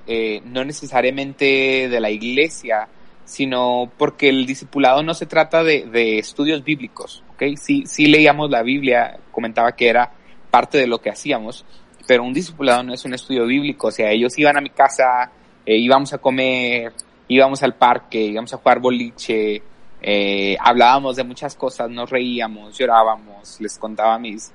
eh, 0.06 0.42
no 0.44 0.66
necesariamente 0.66 1.88
de 1.88 2.00
la 2.02 2.10
iglesia, 2.10 2.90
sino 3.24 3.90
porque 3.98 4.28
el 4.28 4.46
discipulado 4.46 5.02
no 5.02 5.14
se 5.14 5.28
trata 5.28 5.64
de, 5.64 5.86
de 5.86 6.20
estudios 6.20 6.62
bíblicos, 6.62 7.24
¿ok? 7.30 7.56
Sí, 7.56 7.84
sí 7.86 8.08
leíamos 8.08 8.50
la 8.50 8.64
Biblia, 8.64 9.18
comentaba 9.32 9.72
que 9.72 9.88
era 9.88 10.12
parte 10.52 10.78
de 10.78 10.88
lo 10.88 11.00
que 11.00 11.10
hacíamos, 11.10 11.64
pero 12.06 12.24
un 12.24 12.34
discipulado 12.34 12.84
no 12.84 12.94
es 12.94 13.06
un 13.06 13.14
estudio 13.14 13.46
bíblico, 13.46 13.88
o 13.88 13.92
sea, 13.92 14.12
ellos 14.12 14.38
iban 14.38 14.58
a 14.58 14.62
mi 14.62 14.72
casa, 14.72 15.32
eh, 15.66 15.78
íbamos 15.78 16.12
a 16.12 16.18
comer, 16.18 16.92
íbamos 17.28 17.64
al 17.64 17.76
parque, 17.76 18.20
íbamos 18.20 18.54
a 18.54 18.58
jugar 18.58 18.80
boliche, 18.80 19.62
eh, 20.02 20.58
hablábamos 20.60 21.16
de 21.16 21.24
muchas 21.24 21.56
cosas, 21.56 21.90
nos 21.90 22.10
reíamos, 22.10 22.78
llorábamos, 22.78 23.60
les 23.62 23.78
contaba 23.78 24.20
mis, 24.20 24.52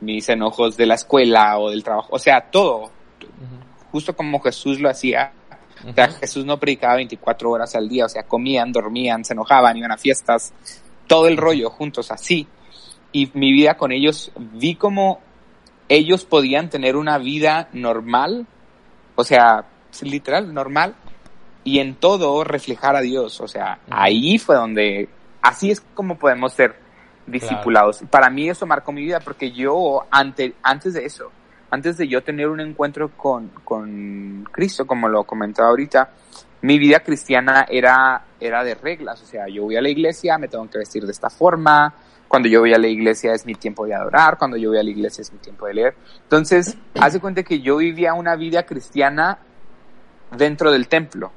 mis 0.00 0.28
enojos 0.28 0.76
de 0.76 0.86
la 0.86 0.94
escuela 0.94 1.58
o 1.58 1.70
del 1.70 1.82
trabajo, 1.82 2.08
o 2.12 2.18
sea, 2.18 2.40
todo, 2.50 2.90
justo 3.90 4.14
como 4.14 4.40
Jesús 4.40 4.80
lo 4.80 4.90
hacía, 4.90 5.32
O 5.86 5.92
sea, 5.92 6.08
Jesús 6.08 6.44
no 6.44 6.58
predicaba 6.58 6.96
24 6.96 7.50
horas 7.50 7.74
al 7.74 7.88
día, 7.88 8.06
o 8.06 8.08
sea, 8.08 8.22
comían, 8.22 8.72
dormían, 8.72 9.24
se 9.24 9.34
enojaban, 9.34 9.76
iban 9.76 9.92
a 9.92 9.98
fiestas, 9.98 10.52
todo 11.06 11.28
el 11.28 11.36
rollo 11.36 11.68
juntos 11.70 12.10
así. 12.10 12.46
Y 13.12 13.30
mi 13.34 13.52
vida 13.52 13.76
con 13.76 13.92
ellos, 13.92 14.32
vi 14.36 14.76
como 14.76 15.20
ellos 15.88 16.24
podían 16.24 16.70
tener 16.70 16.96
una 16.96 17.18
vida 17.18 17.68
normal, 17.72 18.46
o 19.14 19.24
sea, 19.24 19.66
literal, 20.02 20.52
normal, 20.54 20.96
y 21.64 21.80
en 21.80 21.96
todo 21.96 22.44
reflejar 22.44 22.94
a 22.94 23.00
Dios. 23.00 23.40
O 23.40 23.48
sea, 23.48 23.80
ahí 23.90 24.38
fue 24.38 24.54
donde, 24.54 25.08
así 25.42 25.70
es 25.70 25.80
como 25.94 26.18
podemos 26.18 26.52
ser 26.52 26.76
discipulados. 27.26 28.02
Para 28.10 28.30
mí 28.30 28.48
eso 28.48 28.66
marcó 28.66 28.92
mi 28.92 29.02
vida 29.02 29.20
porque 29.20 29.50
yo, 29.50 30.04
ante, 30.10 30.54
antes 30.62 30.94
de 30.94 31.06
eso, 31.06 31.32
antes 31.70 31.96
de 31.96 32.06
yo 32.06 32.22
tener 32.22 32.48
un 32.48 32.60
encuentro 32.60 33.10
con, 33.16 33.48
con 33.64 34.44
Cristo, 34.52 34.86
como 34.86 35.08
lo 35.08 35.24
comentaba 35.24 35.70
ahorita, 35.70 36.10
mi 36.62 36.78
vida 36.78 37.00
cristiana 37.00 37.66
era, 37.68 38.24
era 38.38 38.62
de 38.62 38.74
reglas. 38.74 39.20
O 39.22 39.26
sea, 39.26 39.48
yo 39.48 39.64
voy 39.64 39.76
a 39.76 39.82
la 39.82 39.88
iglesia, 39.88 40.38
me 40.38 40.48
tengo 40.48 40.68
que 40.70 40.78
vestir 40.78 41.04
de 41.04 41.12
esta 41.12 41.30
forma, 41.30 41.94
cuando 42.28 42.48
yo 42.48 42.60
voy 42.60 42.74
a 42.74 42.78
la 42.78 42.88
iglesia 42.88 43.32
es 43.32 43.46
mi 43.46 43.54
tiempo 43.54 43.86
de 43.86 43.94
adorar, 43.94 44.38
cuando 44.38 44.56
yo 44.56 44.70
voy 44.70 44.78
a 44.78 44.82
la 44.82 44.90
iglesia 44.90 45.22
es 45.22 45.32
mi 45.32 45.38
tiempo 45.38 45.66
de 45.66 45.74
leer. 45.74 45.96
Entonces, 46.22 46.76
hace 47.00 47.20
cuenta 47.20 47.42
que 47.42 47.60
yo 47.60 47.76
vivía 47.76 48.14
una 48.14 48.34
vida 48.36 48.64
cristiana 48.64 49.38
dentro 50.36 50.70
del 50.72 50.88
templo. 50.88 51.30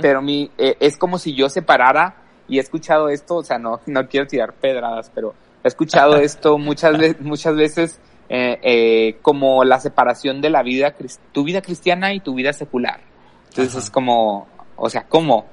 Pero 0.00 0.22
mi, 0.22 0.50
eh, 0.56 0.76
es 0.80 0.96
como 0.96 1.18
si 1.18 1.34
yo 1.34 1.48
separara, 1.48 2.16
y 2.48 2.58
he 2.58 2.60
escuchado 2.60 3.08
esto, 3.08 3.36
o 3.36 3.44
sea, 3.44 3.58
no, 3.58 3.80
no 3.86 4.08
quiero 4.08 4.26
tirar 4.26 4.54
pedradas, 4.54 5.10
pero 5.14 5.34
he 5.62 5.68
escuchado 5.68 6.16
esto 6.20 6.58
muchas, 6.58 6.96
veces, 6.98 7.20
muchas 7.20 7.56
veces 7.56 8.00
eh, 8.28 8.58
eh, 8.62 9.18
como 9.22 9.64
la 9.64 9.80
separación 9.80 10.40
de 10.40 10.50
la 10.50 10.62
vida, 10.62 10.94
tu 11.32 11.44
vida 11.44 11.60
cristiana 11.60 12.14
y 12.14 12.20
tu 12.20 12.34
vida 12.34 12.52
secular. 12.52 13.00
Entonces 13.48 13.84
es 13.84 13.90
como, 13.90 14.46
o 14.76 14.88
sea, 14.88 15.04
¿cómo? 15.08 15.46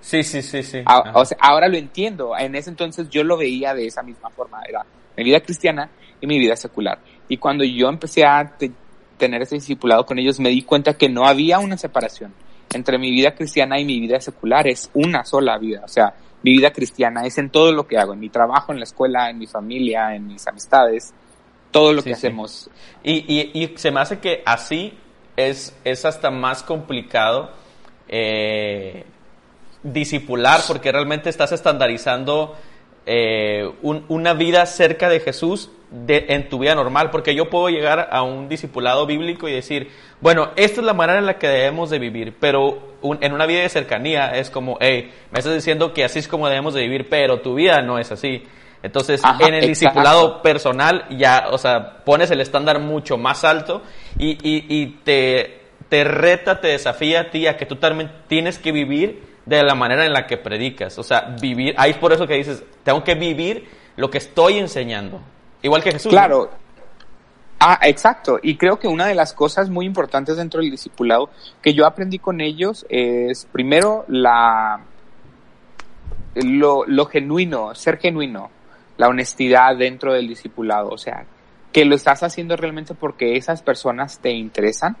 Sí, 0.00 0.24
sí, 0.24 0.42
sí, 0.42 0.62
sí. 0.62 0.82
o 1.14 1.24
sea, 1.24 1.38
ahora 1.40 1.68
lo 1.68 1.76
entiendo. 1.76 2.36
En 2.36 2.54
ese 2.56 2.70
entonces 2.70 3.08
yo 3.08 3.22
lo 3.22 3.36
veía 3.36 3.72
de 3.74 3.86
esa 3.86 4.02
misma 4.02 4.30
forma. 4.30 4.60
Era 4.68 4.84
mi 5.16 5.24
vida 5.24 5.40
cristiana 5.40 5.88
y 6.20 6.26
mi 6.26 6.38
vida 6.38 6.56
secular. 6.56 6.98
Y 7.28 7.36
cuando 7.36 7.62
yo 7.62 7.88
empecé 7.88 8.24
a 8.24 8.52
tener 9.16 9.42
ese 9.42 9.56
discipulado 9.56 10.04
con 10.04 10.18
ellos, 10.18 10.40
me 10.40 10.48
di 10.48 10.62
cuenta 10.62 10.94
que 10.94 11.08
no 11.08 11.24
había 11.24 11.60
una 11.60 11.76
separación 11.76 12.32
entre 12.74 12.98
mi 12.98 13.10
vida 13.10 13.34
cristiana 13.34 13.78
y 13.78 13.84
mi 13.84 14.00
vida 14.00 14.20
secular. 14.20 14.66
Es 14.66 14.90
una 14.94 15.24
sola 15.24 15.58
vida. 15.58 15.82
O 15.84 15.88
sea, 15.88 16.14
mi 16.42 16.52
vida 16.52 16.72
cristiana 16.72 17.24
es 17.24 17.38
en 17.38 17.50
todo 17.50 17.72
lo 17.72 17.86
que 17.86 17.98
hago, 17.98 18.14
en 18.14 18.20
mi 18.20 18.28
trabajo, 18.28 18.72
en 18.72 18.78
la 18.78 18.84
escuela, 18.84 19.30
en 19.30 19.38
mi 19.38 19.46
familia, 19.46 20.14
en 20.14 20.26
mis 20.26 20.46
amistades, 20.46 21.14
todo 21.70 21.92
lo 21.92 22.02
que 22.02 22.12
hacemos. 22.12 22.68
Y, 23.02 23.24
y, 23.32 23.62
y, 23.62 23.76
se 23.76 23.90
me 23.90 24.00
hace 24.00 24.18
que 24.18 24.42
así 24.44 24.92
es, 25.36 25.74
es 25.84 26.04
hasta 26.04 26.30
más 26.30 26.62
complicado 26.62 27.50
eh, 28.08 29.04
disipular 29.82 30.60
porque 30.66 30.92
realmente 30.92 31.30
estás 31.30 31.52
estandarizando 31.52 32.56
eh, 33.06 33.68
una 33.82 34.34
vida 34.34 34.66
cerca 34.66 35.08
de 35.08 35.20
Jesús 35.20 35.70
de, 35.92 36.26
en 36.28 36.48
tu 36.48 36.58
vida 36.58 36.74
normal, 36.74 37.10
porque 37.10 37.34
yo 37.34 37.50
puedo 37.50 37.68
llegar 37.68 38.08
a 38.10 38.22
un 38.22 38.48
discipulado 38.48 39.06
bíblico 39.06 39.48
y 39.48 39.52
decir, 39.52 39.90
bueno, 40.20 40.50
esta 40.56 40.80
es 40.80 40.86
la 40.86 40.94
manera 40.94 41.18
en 41.18 41.26
la 41.26 41.38
que 41.38 41.48
debemos 41.48 41.90
de 41.90 41.98
vivir, 41.98 42.34
pero 42.40 42.96
en 43.02 43.32
una 43.32 43.46
vida 43.46 43.60
de 43.60 43.68
cercanía 43.68 44.36
es 44.36 44.50
como, 44.50 44.78
hey, 44.80 45.12
me 45.30 45.38
estás 45.38 45.54
diciendo 45.54 45.92
que 45.92 46.04
así 46.04 46.18
es 46.18 46.28
como 46.28 46.48
debemos 46.48 46.74
de 46.74 46.82
vivir, 46.82 47.08
pero 47.08 47.40
tu 47.40 47.54
vida 47.54 47.82
no 47.82 47.98
es 47.98 48.10
así. 48.10 48.42
Entonces, 48.82 49.22
en 49.38 49.54
el 49.54 49.66
discipulado 49.66 50.42
personal 50.42 51.04
ya, 51.10 51.48
o 51.50 51.58
sea, 51.58 52.02
pones 52.04 52.30
el 52.32 52.40
estándar 52.40 52.80
mucho 52.80 53.16
más 53.16 53.44
alto 53.44 53.82
y, 54.18 54.30
y, 54.30 54.66
y 54.68 54.86
te, 55.04 55.60
te 55.88 56.04
reta, 56.04 56.60
te 56.60 56.68
desafía 56.68 57.20
a 57.20 57.30
ti 57.30 57.46
a 57.46 57.56
que 57.56 57.66
tú 57.66 57.76
también 57.76 58.10
tienes 58.26 58.58
que 58.58 58.72
vivir 58.72 59.22
de 59.46 59.62
la 59.62 59.74
manera 59.74 60.04
en 60.04 60.12
la 60.12 60.26
que 60.26 60.36
predicas. 60.36 60.98
O 60.98 61.02
sea, 61.02 61.36
vivir, 61.40 61.74
ahí 61.76 61.92
es 61.92 61.96
por 61.96 62.12
eso 62.12 62.26
que 62.26 62.34
dices, 62.34 62.64
tengo 62.82 63.04
que 63.04 63.14
vivir 63.14 63.68
lo 63.96 64.10
que 64.10 64.18
estoy 64.18 64.58
enseñando. 64.58 65.20
Igual 65.62 65.82
que 65.82 65.92
Jesús. 65.92 66.10
Claro. 66.10 66.50
Ah, 67.60 67.78
exacto. 67.82 68.40
Y 68.42 68.56
creo 68.56 68.78
que 68.78 68.88
una 68.88 69.06
de 69.06 69.14
las 69.14 69.32
cosas 69.32 69.70
muy 69.70 69.86
importantes 69.86 70.36
dentro 70.36 70.60
del 70.60 70.70
discipulado 70.70 71.30
que 71.62 71.74
yo 71.74 71.86
aprendí 71.86 72.18
con 72.18 72.40
ellos 72.40 72.84
es, 72.88 73.46
primero, 73.52 74.04
la, 74.08 74.80
lo, 76.34 76.84
lo 76.86 77.06
genuino, 77.06 77.74
ser 77.76 77.98
genuino, 77.98 78.50
la 78.96 79.08
honestidad 79.08 79.76
dentro 79.76 80.12
del 80.12 80.26
discipulado. 80.26 80.88
O 80.88 80.98
sea, 80.98 81.24
que 81.72 81.84
lo 81.84 81.94
estás 81.94 82.22
haciendo 82.22 82.56
realmente 82.56 82.94
porque 82.94 83.36
esas 83.36 83.62
personas 83.62 84.18
te 84.18 84.30
interesan. 84.32 84.96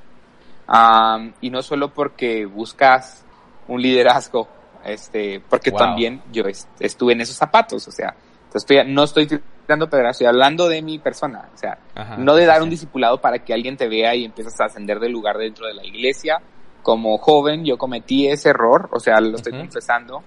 y 1.40 1.50
no 1.50 1.62
solo 1.62 1.92
porque 1.92 2.46
buscas 2.46 3.24
un 3.68 3.82
liderazgo, 3.82 4.48
este, 4.84 5.40
porque 5.48 5.70
también 5.70 6.22
yo 6.32 6.44
estuve 6.80 7.12
en 7.12 7.20
esos 7.20 7.36
zapatos, 7.36 7.86
o 7.86 7.92
sea, 7.92 8.14
estoy, 8.54 8.78
no 8.86 9.04
estoy 9.04 9.28
tirando 9.66 9.88
pedras, 9.88 10.12
estoy 10.12 10.26
hablando 10.26 10.68
de 10.68 10.82
mi 10.82 10.98
persona, 10.98 11.48
o 11.54 11.58
sea, 11.58 11.78
no 12.18 12.34
de 12.34 12.46
dar 12.46 12.62
un 12.62 12.70
discipulado 12.70 13.20
para 13.20 13.38
que 13.40 13.54
alguien 13.54 13.76
te 13.76 13.88
vea 13.88 14.14
y 14.14 14.24
empieces 14.24 14.60
a 14.60 14.66
ascender 14.66 14.98
de 15.00 15.08
lugar 15.08 15.38
dentro 15.38 15.66
de 15.66 15.74
la 15.74 15.84
iglesia. 15.84 16.40
Como 16.82 17.16
joven 17.18 17.64
yo 17.64 17.78
cometí 17.78 18.26
ese 18.26 18.50
error, 18.50 18.88
o 18.92 18.98
sea, 18.98 19.20
lo 19.20 19.36
estoy 19.36 19.52
confesando, 19.52 20.24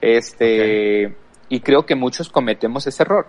este, 0.00 1.16
y 1.48 1.60
creo 1.60 1.86
que 1.86 1.94
muchos 1.94 2.28
cometemos 2.28 2.86
ese 2.86 3.02
error. 3.04 3.28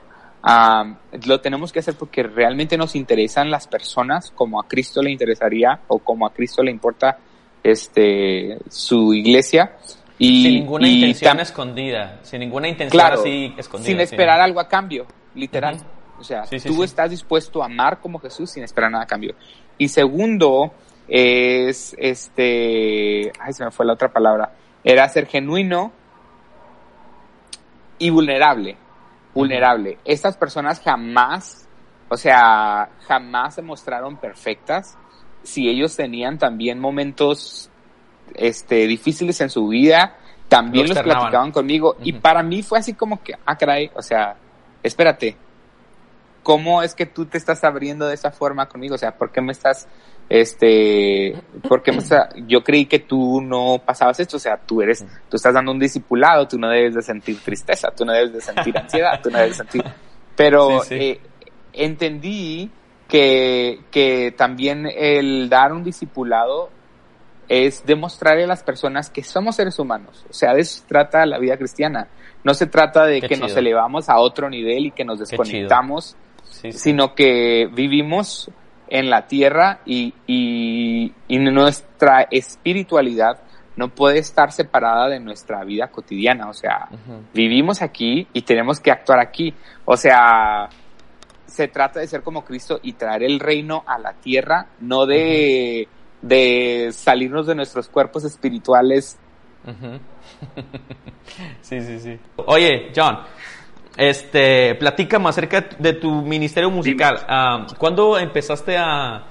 lo 1.26 1.40
tenemos 1.40 1.72
que 1.72 1.80
hacer 1.80 1.96
porque 1.96 2.24
realmente 2.24 2.78
nos 2.78 2.96
interesan 2.96 3.52
las 3.52 3.68
personas 3.68 4.32
como 4.32 4.60
a 4.60 4.68
Cristo 4.68 5.02
le 5.02 5.12
interesaría 5.12 5.82
o 5.88 6.00
como 6.00 6.26
a 6.26 6.34
Cristo 6.34 6.64
le 6.64 6.72
importa 6.72 7.18
este, 7.62 8.58
su 8.70 9.14
iglesia. 9.14 9.78
Y, 10.18 10.44
sin 10.44 10.54
ninguna 10.54 10.88
intención 10.88 11.40
escondida, 11.40 12.20
sin 12.24 12.40
ninguna 12.40 12.68
intención 12.68 13.14
así 13.14 13.54
escondida. 13.58 13.90
Sin 13.90 14.00
esperar 14.00 14.40
algo 14.42 14.60
a 14.60 14.68
cambio, 14.68 15.06
literal. 15.36 15.78
O 16.20 16.24
sea, 16.24 16.44
tú 16.44 16.84
estás 16.84 17.10
dispuesto 17.10 17.62
a 17.62 17.66
amar 17.66 18.00
como 18.00 18.20
Jesús 18.20 18.52
sin 18.52 18.64
esperar 18.64 18.92
nada 18.92 19.04
a 19.04 19.08
cambio. 19.08 19.36
Y 19.78 19.90
segundo, 19.90 20.74
es, 21.08 21.96
este, 21.98 23.32
ay, 23.40 23.54
se 23.54 23.66
me 23.66 23.72
fue 23.72 23.86
la 23.86 23.94
otra 23.94 24.10
palabra, 24.10 24.54
era 24.84 25.08
ser 25.10 25.28
genuino 25.28 25.92
y 27.98 28.10
vulnerable. 28.10 28.78
Vulnerable. 29.34 29.98
Estas 30.06 30.38
personas 30.38 30.80
jamás, 30.80 31.68
o 32.10 32.18
sea, 32.18 32.90
jamás 33.08 33.56
se 33.56 33.62
mostraron 33.62 34.18
perfectas, 34.18 34.98
si 35.42 35.68
ellos 35.68 35.96
tenían 35.96 36.38
también 36.38 36.80
momentos 36.80 37.70
este, 38.36 38.88
difíciles 38.88 39.42
en 39.42 39.50
su 39.50 39.68
vida, 39.68 40.18
también 40.48 40.88
los 40.88 41.00
platicaban 41.00 41.52
conmigo. 41.52 41.98
Y 42.04 42.14
para 42.14 42.44
mí 42.44 42.62
fue 42.64 42.80
así 42.80 42.94
como 42.94 43.22
que, 43.22 43.34
ah, 43.46 43.58
caray, 43.58 43.92
o 43.96 44.02
sea, 44.02 44.36
espérate, 44.84 45.36
¿cómo 46.44 46.84
es 46.84 46.94
que 46.94 47.06
tú 47.06 47.26
te 47.26 47.38
estás 47.38 47.64
abriendo 47.64 48.08
de 48.08 48.14
esa 48.14 48.32
forma 48.32 48.68
conmigo? 48.68 48.96
O 48.96 48.98
sea, 48.98 49.18
¿por 49.18 49.32
qué 49.32 49.42
me 49.42 49.54
estás, 49.54 49.88
este, 50.30 51.34
por 51.68 51.82
qué 51.82 51.92
me 51.94 52.04
yo 52.48 52.64
creí 52.64 52.86
que 52.86 53.00
tú 53.00 53.42
no 53.42 53.82
pasabas 53.84 54.20
esto, 54.20 54.38
o 54.38 54.40
sea, 54.40 54.58
tú 54.58 54.82
eres, 54.82 55.06
tú 55.30 55.38
estás 55.38 55.54
dando 55.54 55.72
un 55.72 55.80
discipulado, 55.80 56.48
tú 56.48 56.60
no 56.60 56.70
debes 56.70 56.94
de 56.94 57.02
sentir 57.02 57.40
tristeza, 57.40 57.90
tú 57.96 58.06
no 58.06 58.12
debes 58.12 58.34
de 58.34 58.42
sentir 58.42 58.78
ansiedad, 58.78 59.20
tú 59.24 59.32
no 59.32 59.38
debes 59.38 59.58
de 59.58 59.64
sentir, 59.64 59.84
pero 60.36 60.84
Eh, 60.90 61.20
entendí 61.74 62.70
que, 63.08 63.80
que 63.90 64.34
también 64.38 64.86
el 64.86 65.50
dar 65.50 65.74
un 65.74 65.84
discipulado 65.84 66.70
es 67.50 67.86
demostrarle 67.86 68.44
a 68.46 68.48
las 68.48 68.64
personas 68.64 69.10
que 69.10 69.24
somos 69.24 69.56
seres 69.56 69.80
humanos. 69.80 70.26
O 70.30 70.34
sea, 70.34 70.54
de 70.54 70.62
eso 70.62 70.80
se 70.80 70.88
trata 70.88 71.26
la 71.26 71.40
vida 71.40 71.58
cristiana. 71.58 72.08
No 72.44 72.54
se 72.54 72.68
trata 72.68 73.06
de 73.06 73.22
que 73.22 73.38
nos 73.38 73.56
elevamos 73.56 74.10
a 74.10 74.20
otro 74.20 74.50
nivel 74.50 74.88
y 74.88 74.92
que 74.92 75.06
nos 75.06 75.20
desconectamos, 75.20 76.16
sino 76.72 77.16
que 77.16 77.70
vivimos 77.72 78.50
en 78.88 79.10
la 79.10 79.28
tierra 79.28 79.80
y, 79.86 80.14
y, 80.28 81.14
y, 81.28 81.40
nuestra 81.40 82.28
espiritualidad 82.30 83.40
no 83.76 83.90
puede 83.90 84.20
estar 84.20 84.52
separada 84.52 85.10
de 85.10 85.20
nuestra 85.20 85.64
vida 85.64 85.88
cotidiana. 85.88 86.50
O 86.50 86.54
sea, 86.54 86.90
vivimos 87.34 87.82
aquí 87.82 88.28
y 88.34 88.42
tenemos 88.42 88.80
que 88.80 88.92
actuar 88.92 89.20
aquí. 89.20 89.54
O 89.86 89.98
sea, 89.98 90.70
se 91.46 91.68
trata 91.68 92.00
de 92.00 92.08
ser 92.08 92.24
como 92.24 92.44
Cristo 92.44 92.80
y 92.82 92.94
traer 92.94 93.24
el 93.24 93.40
reino 93.40 93.84
a 93.88 93.98
la 94.00 94.14
tierra, 94.14 94.68
no 94.80 95.06
de, 95.06 95.88
de 96.24 96.90
salirnos 96.94 97.46
de 97.46 97.54
nuestros 97.54 97.88
cuerpos 97.90 98.24
espirituales. 98.24 99.20
sí, 101.62 101.82
sí, 101.82 102.00
sí. 102.00 102.20
Oye, 102.38 102.92
John, 102.96 103.20
este, 103.98 104.76
platícame 104.76 105.30
acerca 105.30 105.62
de 105.78 105.94
tu 105.94 106.10
ministerio 106.22 106.72
musical. 106.72 107.20
Ah, 107.28 107.68
¿Cuándo 107.78 108.18
empezaste 108.18 108.78
a, 108.78 109.26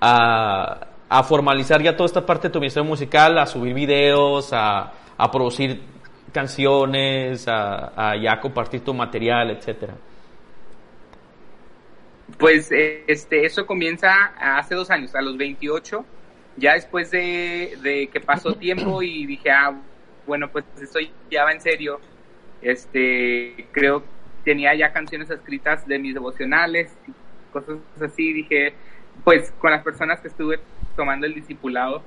a, 0.00 1.22
formalizar 1.22 1.80
ya 1.80 1.96
toda 1.96 2.06
esta 2.06 2.26
parte 2.26 2.48
de 2.48 2.52
tu 2.52 2.58
ministerio 2.58 2.88
musical, 2.88 3.38
a 3.38 3.46
subir 3.46 3.72
videos, 3.72 4.52
a, 4.52 4.92
a 5.16 5.30
producir 5.30 5.80
canciones, 6.32 7.46
a, 7.46 8.10
a 8.10 8.16
ya 8.20 8.40
compartir 8.40 8.82
tu 8.82 8.92
material, 8.92 9.52
etcétera? 9.52 9.94
Pues 12.38 12.70
este, 12.72 13.46
eso 13.46 13.64
comienza 13.66 14.10
hace 14.36 14.74
dos 14.74 14.90
años, 14.90 15.14
a 15.14 15.22
los 15.22 15.36
28. 15.36 16.04
Ya 16.56 16.74
después 16.74 17.10
de, 17.10 17.76
de 17.82 18.08
que 18.08 18.20
pasó 18.20 18.54
tiempo 18.58 19.02
y 19.02 19.26
dije, 19.26 19.50
ah, 19.50 19.74
bueno, 20.26 20.50
pues 20.50 20.64
esto 20.80 20.98
ya 21.30 21.44
va 21.44 21.52
en 21.52 21.60
serio, 21.60 22.00
este, 22.62 23.66
creo 23.72 24.02
tenía 24.44 24.74
ya 24.74 24.92
canciones 24.92 25.30
escritas 25.30 25.86
de 25.86 25.98
mis 25.98 26.14
devocionales, 26.14 26.92
cosas 27.52 27.78
así, 28.00 28.32
dije, 28.32 28.74
pues 29.24 29.50
con 29.58 29.70
las 29.70 29.82
personas 29.82 30.20
que 30.20 30.28
estuve 30.28 30.60
tomando 30.96 31.26
el 31.26 31.34
discipulado, 31.34 32.02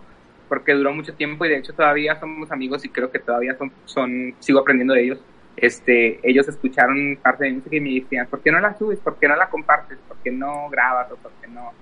porque 0.48 0.74
duró 0.74 0.94
mucho 0.94 1.14
tiempo 1.14 1.46
y 1.46 1.50
de 1.50 1.58
hecho 1.58 1.74
todavía 1.74 2.20
somos 2.20 2.52
amigos 2.52 2.86
y 2.86 2.90
creo 2.90 3.12
que 3.12 3.20
todavía 3.20 3.58
son, 3.58 3.72
son 3.86 4.36
sigo 4.40 4.60
aprendiendo 4.60 4.94
de 4.94 5.04
ellos. 5.04 5.20
Este, 5.58 6.20
ellos 6.30 6.48
escucharon 6.48 7.18
parte 7.22 7.46
de 7.46 7.50
mi 7.50 7.58
música 7.58 7.76
y 7.76 7.82
me 7.82 7.94
decían, 7.96 8.28
¿por 8.30 8.42
qué 8.44 8.52
no 8.52 8.60
la 8.60 8.78
subes? 8.78 9.00
¿Por 9.00 9.18
qué 9.18 9.28
no 9.28 9.36
la 9.36 9.50
compartes? 9.50 9.98
¿Por 10.08 10.18
qué 10.24 10.32
no 10.32 10.70
grabas? 10.70 11.12
¿O 11.12 11.18
por 11.18 11.34
qué 11.42 11.48
no? 11.48 11.74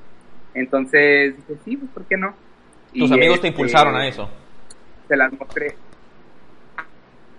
Entonces 0.53 1.35
dije, 1.35 1.59
sí, 1.65 1.77
pues 1.77 1.91
¿por 1.91 2.07
qué 2.07 2.17
no? 2.17 2.35
¿Tus 2.97 3.11
amigos 3.11 3.41
te 3.41 3.47
este, 3.47 3.59
impulsaron 3.59 3.95
a 3.95 4.07
eso? 4.07 4.29
Se 5.07 5.15
las 5.15 5.31
mostré. 5.33 5.75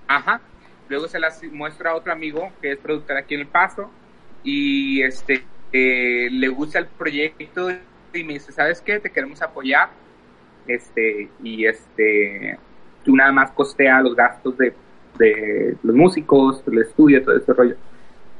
Ajá. 0.07 0.41
Luego 0.89 1.09
se 1.09 1.19
las 1.19 1.43
muestra 1.45 1.91
a 1.91 1.95
otro 1.97 2.13
amigo 2.13 2.53
que 2.61 2.73
es 2.73 2.79
productor 2.79 3.17
aquí 3.17 3.35
en 3.35 3.41
El 3.41 3.47
Paso 3.47 3.91
y 4.45 5.03
este 5.03 5.43
eh, 5.73 6.29
le 6.31 6.49
gusta 6.49 6.79
el 6.79 6.87
proyecto 6.87 7.71
y 8.15 8.25
me 8.25 8.35
dice, 8.35 8.53
¿sabes 8.53 8.81
qué? 8.81 9.01
Te 9.01 9.11
queremos 9.11 9.43
apoyar. 9.43 9.91
Este, 10.67 11.29
y 11.43 11.65
este, 11.67 12.59
tú 13.05 13.17
nada 13.17 13.33
más 13.33 13.51
costea 13.53 14.01
los 14.01 14.15
gastos 14.15 14.57
de, 14.59 14.75
de 15.19 15.77
los 15.83 15.95
músicos, 15.95 16.63
el 16.67 16.79
estudio, 16.79 17.23
todo 17.25 17.37
ese 17.37 17.53
rollo. 17.53 17.77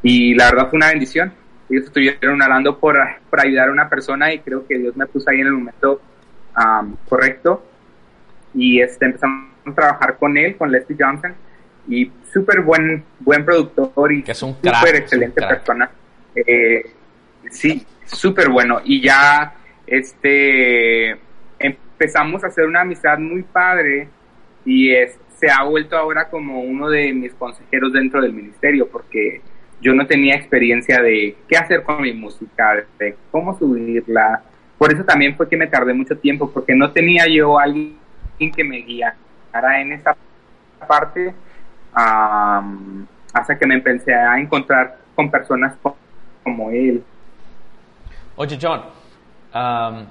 Y 0.03 0.35
la 0.35 0.51
verdad 0.51 0.69
fue 0.71 0.77
una 0.77 0.91
bendición. 0.91 1.33
Ellos 1.69 1.87
estuvieron 1.87 2.41
hablando 2.43 2.79
por, 2.79 2.97
por 3.29 3.41
ayudar 3.41 3.69
a 3.69 3.73
una 3.73 3.89
persona 3.89 4.33
y 4.33 4.39
creo 4.39 4.67
que 4.67 4.79
Dios 4.79 4.97
me 4.97 5.07
puso 5.07 5.31
ahí 5.31 5.41
en 5.41 5.47
el 5.49 5.53
momento 5.53 6.01
correcto. 7.09 7.65
Y 8.55 8.81
este, 8.81 9.07
empezamos 9.07 9.51
a 9.67 9.75
trabajar 9.75 10.17
con 10.19 10.37
él, 10.37 10.57
con 10.57 10.71
Leslie 10.71 10.97
Johnson, 10.99 11.35
y 11.89 12.11
súper 12.33 12.63
buen, 12.63 13.05
buen 13.21 13.45
productor 13.45 14.13
y 14.13 14.25
súper 14.35 14.97
excelente 14.97 15.41
persona. 15.41 15.91
Eh, 16.35 16.91
sí, 17.51 17.87
súper 18.05 18.49
bueno. 18.49 18.81
Y 18.85 19.03
ya 19.03 19.55
este 19.87 21.17
empezamos 21.59 22.45
a 22.45 22.49
hacer 22.49 22.67
una 22.67 22.83
amistad 22.83 23.19
muy 23.19 23.43
padre 23.43 24.09
y 24.65 24.93
es, 24.93 25.19
se 25.39 25.51
ha 25.51 25.63
vuelto 25.63 25.97
ahora 25.97 26.29
como 26.29 26.61
uno 26.61 26.91
de 26.91 27.13
mis 27.13 27.33
consejeros 27.35 27.93
dentro 27.93 28.21
del 28.21 28.33
ministerio 28.33 28.89
porque 28.89 29.41
yo 29.81 29.95
no 29.95 30.07
tenía 30.07 30.35
experiencia 30.35 31.01
de 31.01 31.37
qué 31.49 31.57
hacer 31.57 31.83
con 31.83 32.03
mi 32.03 32.13
música, 32.13 32.85
de 32.99 33.17
cómo 33.31 33.59
subirla, 33.59 34.43
por 34.79 34.93
eso 34.93 35.05
también 35.05 35.37
fue 35.37 35.49
que 35.49 35.57
me 35.57 35.67
tardé 35.67 35.95
mucho 35.95 36.17
tiempo, 36.19 36.51
porque 36.51 36.75
no 36.75 36.93
tenía 36.93 37.27
yo 37.27 37.59
alguien 37.59 37.97
que 38.55 38.65
me 38.65 38.79
guiara 38.79 39.17
en 39.81 39.93
esa 39.93 40.15
parte 40.87 41.35
hasta 41.93 43.59
que 43.59 43.67
me 43.67 43.77
empecé 43.77 44.15
a 44.15 44.39
encontrar 44.39 44.99
con 45.15 45.31
personas 45.31 45.75
como 46.43 46.71
él. 46.71 47.03
Oye, 48.37 48.59
John, 48.61 48.83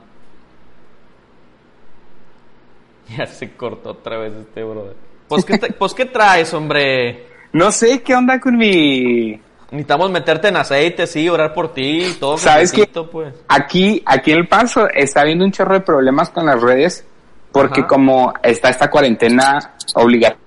ya 3.18 3.26
se 3.28 3.52
cortó 3.56 3.92
otra 3.92 4.18
vez 4.18 4.34
este 4.34 4.64
brother. 4.64 4.96
Pues 5.28 5.46
¿qué, 5.46 5.60
pues, 5.78 5.94
¿qué 5.94 6.06
traes, 6.06 6.54
hombre? 6.54 7.28
No 7.54 7.72
sé 7.72 8.02
qué 8.02 8.16
onda 8.16 8.40
con 8.40 8.58
mi 8.58 9.40
Necesitamos 9.72 10.12
meterte 10.12 10.50
en 10.50 10.58
aceite, 10.58 11.08
sí, 11.08 11.28
orar 11.28 11.54
por 11.54 11.74
ti, 11.74 12.16
todo. 12.20 12.38
¿Sabes 12.38 12.72
qué? 12.72 12.86
Pues. 12.86 13.34
Aquí, 13.48 14.02
aquí 14.06 14.32
en 14.32 14.40
El 14.40 14.48
Paso 14.48 14.88
está 14.94 15.22
habiendo 15.22 15.44
un 15.44 15.52
chorro 15.52 15.74
de 15.74 15.82
problemas 15.82 16.30
con 16.30 16.46
las 16.46 16.62
redes 16.62 17.06
porque 17.52 17.86
como 17.88 18.34
está 18.44 18.70
esta 18.70 18.90
cuarentena 18.90 19.76
obligatoria, 19.96 20.44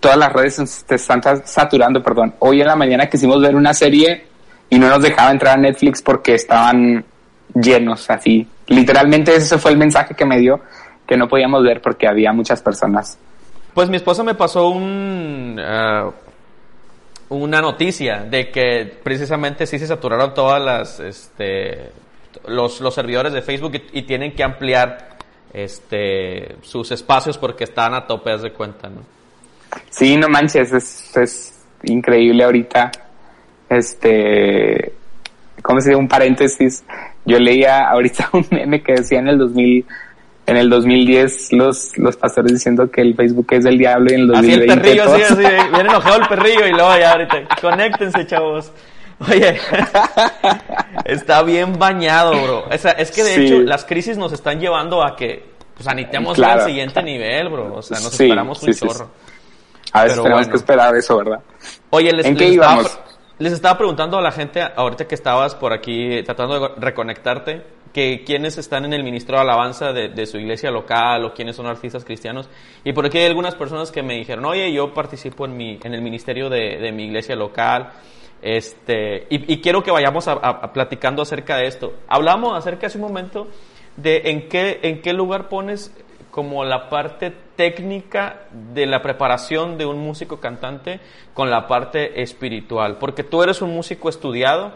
todas 0.00 0.16
las 0.16 0.32
redes 0.32 0.54
se 0.54 0.94
están 0.94 1.22
saturando, 1.44 2.02
perdón. 2.02 2.34
Hoy 2.38 2.60
en 2.60 2.66
la 2.66 2.76
mañana 2.76 3.06
quisimos 3.08 3.40
ver 3.40 3.54
una 3.54 3.74
serie 3.74 4.26
y 4.70 4.78
no 4.78 4.88
nos 4.88 5.02
dejaba 5.02 5.30
entrar 5.30 5.58
a 5.58 5.60
Netflix 5.60 6.00
porque 6.00 6.34
estaban 6.34 7.04
llenos 7.54 8.08
así. 8.10 8.48
Literalmente 8.68 9.36
ese 9.36 9.58
fue 9.58 9.72
el 9.72 9.76
mensaje 9.76 10.14
que 10.14 10.24
me 10.24 10.38
dio 10.38 10.60
que 11.06 11.16
no 11.16 11.28
podíamos 11.28 11.62
ver 11.62 11.82
porque 11.82 12.08
había 12.08 12.32
muchas 12.32 12.62
personas. 12.62 13.18
Pues 13.74 13.90
mi 13.90 13.96
esposa 13.96 14.22
me 14.22 14.34
pasó 14.34 14.68
un, 14.68 15.60
ah, 15.62 16.10
una 17.32 17.60
noticia 17.60 18.24
de 18.24 18.50
que 18.50 18.98
precisamente 19.02 19.66
sí 19.66 19.78
se 19.78 19.86
saturaron 19.86 20.34
todas 20.34 20.62
las 20.62 21.00
este 21.00 21.90
los, 22.46 22.80
los 22.80 22.94
servidores 22.94 23.32
de 23.32 23.42
Facebook 23.42 23.72
y, 23.92 24.02
tienen 24.02 24.34
que 24.34 24.42
ampliar 24.42 25.16
este 25.52 26.56
sus 26.62 26.90
espacios 26.92 27.38
porque 27.38 27.64
están 27.64 27.94
a 27.94 28.06
tope 28.06 28.36
de 28.36 28.52
cuenta, 28.52 28.88
¿no? 28.88 29.02
Sí, 29.88 30.16
no 30.16 30.28
manches, 30.28 30.72
es, 30.72 31.16
es 31.16 31.64
increíble 31.84 32.44
ahorita. 32.44 32.90
Este, 33.68 34.92
¿cómo 35.62 35.80
se 35.80 35.90
dice? 35.90 35.98
Un 35.98 36.08
paréntesis. 36.08 36.84
Yo 37.24 37.38
leía 37.38 37.88
ahorita 37.88 38.28
un 38.32 38.46
meme 38.50 38.82
que 38.82 38.92
decía 38.92 39.20
en 39.20 39.28
el 39.28 39.38
2000 39.38 39.86
en 40.46 40.56
el 40.56 40.68
2010 40.68 41.52
los, 41.52 41.96
los 41.98 42.16
pastores 42.16 42.52
diciendo 42.52 42.90
que 42.90 43.00
el 43.00 43.14
Facebook 43.14 43.46
es 43.50 43.64
del 43.64 43.78
diablo 43.78 44.10
y 44.10 44.14
en 44.14 44.20
el 44.22 44.26
2020 44.28 44.64
Así 44.64 44.72
el 44.72 44.80
perrillo, 44.80 45.16
sí, 45.16 45.22
así, 45.22 45.36
viene 45.72 45.88
enojado 45.88 46.16
el 46.16 46.28
perrillo 46.28 46.66
y 46.66 46.72
luego 46.72 46.96
ya 46.98 47.12
ahorita, 47.12 47.36
conéctense 47.60 48.26
chavos. 48.26 48.72
Oye, 49.30 49.56
está 51.04 51.42
bien 51.42 51.78
bañado, 51.78 52.32
bro. 52.42 52.64
O 52.68 52.78
sea, 52.78 52.92
es 52.92 53.12
que 53.12 53.22
de 53.22 53.36
hecho 53.36 53.60
las 53.60 53.84
crisis 53.84 54.16
nos 54.16 54.32
están 54.32 54.58
llevando 54.58 55.02
a 55.02 55.14
que 55.14 55.52
pues 55.74 55.86
anitemos 55.86 56.38
al 56.40 56.62
siguiente 56.62 57.02
nivel, 57.02 57.48
bro. 57.48 57.74
O 57.76 57.82
sea, 57.82 58.00
nos 58.00 58.12
esperamos 58.12 58.62
un 58.62 58.72
chorro. 58.74 59.10
A 59.92 60.04
veces 60.04 60.22
tenemos 60.22 60.48
que 60.48 60.56
esperar 60.56 60.96
eso, 60.96 61.18
¿verdad? 61.18 61.40
Oye, 61.90 62.12
les, 62.12 62.26
¿En 62.26 62.36
qué 62.36 62.48
íbamos? 62.48 62.98
les 63.38 63.52
estaba 63.52 63.76
preguntando 63.76 64.18
a 64.18 64.22
la 64.22 64.32
gente 64.32 64.62
ahorita 64.62 65.06
que 65.06 65.14
estabas 65.14 65.54
por 65.54 65.72
aquí 65.72 66.22
tratando 66.24 66.60
de 66.60 66.68
reconectarte 66.78 67.62
que 67.92 68.24
quienes 68.24 68.56
están 68.56 68.84
en 68.84 68.94
el 68.94 69.04
ministro 69.04 69.36
de 69.36 69.42
alabanza 69.42 69.92
de, 69.92 70.26
su 70.26 70.38
iglesia 70.38 70.70
local 70.70 71.24
o 71.24 71.34
quienes 71.34 71.56
son 71.56 71.66
artistas 71.66 72.04
cristianos. 72.04 72.48
Y 72.84 72.92
por 72.92 73.06
aquí 73.06 73.18
hay 73.18 73.26
algunas 73.26 73.54
personas 73.54 73.92
que 73.92 74.02
me 74.02 74.14
dijeron, 74.14 74.44
oye, 74.46 74.72
yo 74.72 74.94
participo 74.94 75.44
en, 75.44 75.56
mi, 75.56 75.78
en 75.82 75.94
el 75.94 76.00
ministerio 76.00 76.48
de, 76.48 76.90
mi 76.92 77.04
iglesia 77.04 77.36
local. 77.36 77.92
Este, 78.40 79.26
y, 79.30 79.60
quiero 79.60 79.82
que 79.82 79.90
vayamos 79.90 80.26
a, 80.26 80.72
platicando 80.72 81.22
acerca 81.22 81.56
de 81.56 81.66
esto. 81.66 81.92
Hablamos 82.08 82.56
acerca 82.56 82.86
hace 82.86 82.98
un 82.98 83.04
momento 83.04 83.48
de 83.96 84.22
en 84.24 84.48
qué, 84.48 84.80
en 84.82 85.02
qué 85.02 85.12
lugar 85.12 85.48
pones 85.48 85.94
como 86.30 86.64
la 86.64 86.88
parte 86.88 87.30
técnica 87.56 88.46
de 88.72 88.86
la 88.86 89.02
preparación 89.02 89.76
de 89.76 89.84
un 89.84 89.98
músico 89.98 90.40
cantante 90.40 90.98
con 91.34 91.50
la 91.50 91.66
parte 91.68 92.22
espiritual. 92.22 92.96
Porque 92.96 93.22
tú 93.22 93.42
eres 93.42 93.60
un 93.60 93.74
músico 93.74 94.08
estudiado, 94.08 94.72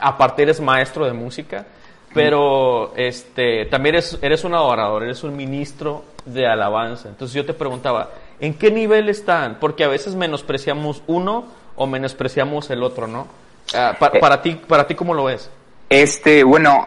aparte 0.00 0.42
eres 0.42 0.60
maestro 0.60 1.06
de 1.06 1.12
música 1.12 1.66
pero 2.12 2.92
este, 2.96 3.66
también 3.66 3.96
eres, 3.96 4.18
eres 4.20 4.44
un 4.44 4.54
adorador, 4.54 5.04
eres 5.04 5.22
un 5.22 5.36
ministro 5.36 6.04
de 6.24 6.46
alabanza. 6.46 7.08
Entonces 7.08 7.34
yo 7.34 7.44
te 7.44 7.54
preguntaba, 7.54 8.10
¿en 8.40 8.54
qué 8.54 8.70
nivel 8.70 9.08
están? 9.08 9.58
Porque 9.60 9.84
a 9.84 9.88
veces 9.88 10.14
menospreciamos 10.14 11.02
uno 11.06 11.46
o 11.76 11.86
menospreciamos 11.86 12.70
el 12.70 12.82
otro, 12.82 13.06
¿no? 13.06 13.28
Ah, 13.74 13.96
eh. 14.00 14.18
para, 14.20 14.42
ti, 14.42 14.60
para 14.66 14.86
ti, 14.86 14.94
¿cómo 14.94 15.14
lo 15.14 15.24
ves? 15.24 15.50
Este, 15.88 16.44
bueno, 16.44 16.84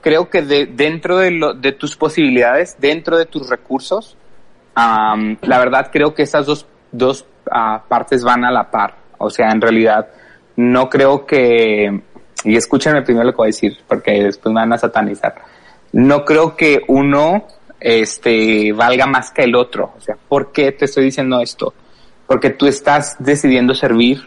creo 0.00 0.28
que 0.28 0.42
de, 0.42 0.66
dentro 0.66 1.18
de, 1.18 1.30
lo, 1.30 1.54
de 1.54 1.72
tus 1.72 1.96
posibilidades, 1.96 2.76
dentro 2.78 3.18
de 3.18 3.26
tus 3.26 3.48
recursos, 3.48 4.16
la 4.74 5.58
verdad 5.58 5.90
creo 5.92 6.14
que 6.14 6.22
esas 6.22 6.46
dos, 6.46 6.66
dos 6.90 7.26
ah, 7.50 7.82
partes 7.88 8.24
van 8.24 8.44
a 8.44 8.50
la 8.50 8.70
par. 8.70 8.96
O 9.18 9.30
sea, 9.30 9.50
en 9.50 9.60
realidad, 9.60 10.08
no 10.56 10.88
creo 10.88 11.26
que 11.26 12.02
y 12.44 12.56
escúchenme 12.56 13.02
primero 13.02 13.26
lo 13.26 13.32
que 13.32 13.36
voy 13.36 13.46
a 13.46 13.48
decir, 13.48 13.78
porque 13.86 14.24
después 14.24 14.52
me 14.52 14.60
van 14.60 14.72
a 14.72 14.78
satanizar. 14.78 15.34
No 15.92 16.24
creo 16.24 16.56
que 16.56 16.80
uno 16.88 17.46
este, 17.78 18.72
valga 18.72 19.06
más 19.06 19.30
que 19.30 19.42
el 19.42 19.54
otro. 19.54 19.92
O 19.96 20.00
sea, 20.00 20.16
¿por 20.28 20.52
qué 20.52 20.72
te 20.72 20.86
estoy 20.86 21.04
diciendo 21.04 21.40
esto? 21.40 21.74
Porque 22.26 22.50
tú 22.50 22.66
estás 22.66 23.16
decidiendo 23.18 23.74
servir 23.74 24.22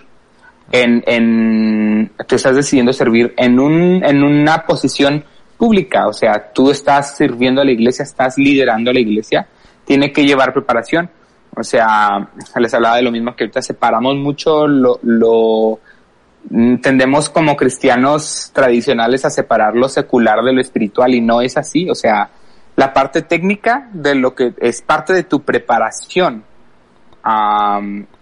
en, 0.72 1.04
en, 1.08 2.12
tú 2.28 2.36
estás 2.36 2.56
decidiendo 2.56 2.94
servir 2.94 3.34
en 3.38 3.60
un, 3.60 4.04
en 4.04 4.24
una 4.24 4.66
posición 4.66 5.24
pública. 5.58 6.08
O 6.08 6.14
sea, 6.14 6.52
tú 6.54 6.70
estás 6.70 7.16
sirviendo 7.18 7.62
a 7.62 7.66
la 7.66 7.72
iglesia, 7.72 8.04
estás 8.04 8.38
liderando 8.38 8.92
a 8.92 8.94
la 8.94 9.00
iglesia, 9.00 9.48
tiene 9.86 10.12
que 10.12 10.26
llevar 10.26 10.54
preparación. 10.54 11.10
O 11.58 11.64
sea, 11.64 12.30
les 12.58 12.74
hablaba 12.74 12.98
de 12.98 13.04
lo 13.04 13.12
mismo 13.12 13.36
que 13.36 13.46
ahorita 13.46 13.62
separamos 13.62 14.16
mucho 14.18 14.68
lo, 14.68 15.00
lo 15.04 15.80
tendemos 16.82 17.30
como 17.30 17.56
cristianos 17.56 18.52
tradicionales 18.54 19.26
a 19.26 19.30
separar 19.30 19.76
lo 19.76 19.90
secular 19.90 20.44
de 20.44 20.54
lo 20.54 20.62
espiritual 20.62 21.14
y 21.14 21.22
no 21.22 21.42
es 21.42 21.58
así. 21.58 21.90
O 21.90 21.96
sea, 21.96 22.30
la 22.76 22.94
parte 22.94 23.22
técnica 23.22 23.90
de 23.94 24.16
lo 24.16 24.36
que 24.36 24.54
es 24.60 24.82
parte 24.82 25.14
de 25.14 25.24
tu 25.24 25.42
preparación, 25.42 26.44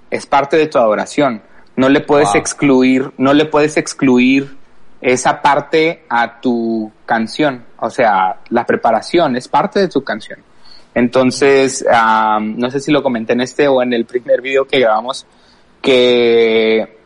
es 0.09 0.25
parte 0.25 0.57
de 0.57 0.67
tu 0.67 0.77
adoración. 0.77 1.41
No 1.75 1.89
le 1.89 2.01
puedes 2.01 2.35
excluir, 2.35 3.11
no 3.17 3.33
le 3.33 3.45
puedes 3.45 3.77
excluir 3.77 4.57
esa 5.01 5.41
parte 5.41 6.05
a 6.07 6.39
tu 6.39 6.89
canción, 7.05 7.65
o 7.77 7.89
sea, 7.89 8.37
la 8.49 8.65
preparación 8.65 9.35
es 9.35 9.49
parte 9.49 9.81
de 9.81 9.89
tu 9.89 10.01
canción. 10.01 10.39
Entonces, 10.95 11.83
no 12.39 12.69
sé 12.69 12.79
si 12.79 12.91
lo 12.91 13.03
comenté 13.03 13.33
en 13.33 13.41
este 13.41 13.67
o 13.67 13.81
en 13.81 13.91
el 13.91 14.05
primer 14.05 14.41
video 14.41 14.65
que 14.65 14.79
grabamos, 14.79 15.25
que, 15.81 16.99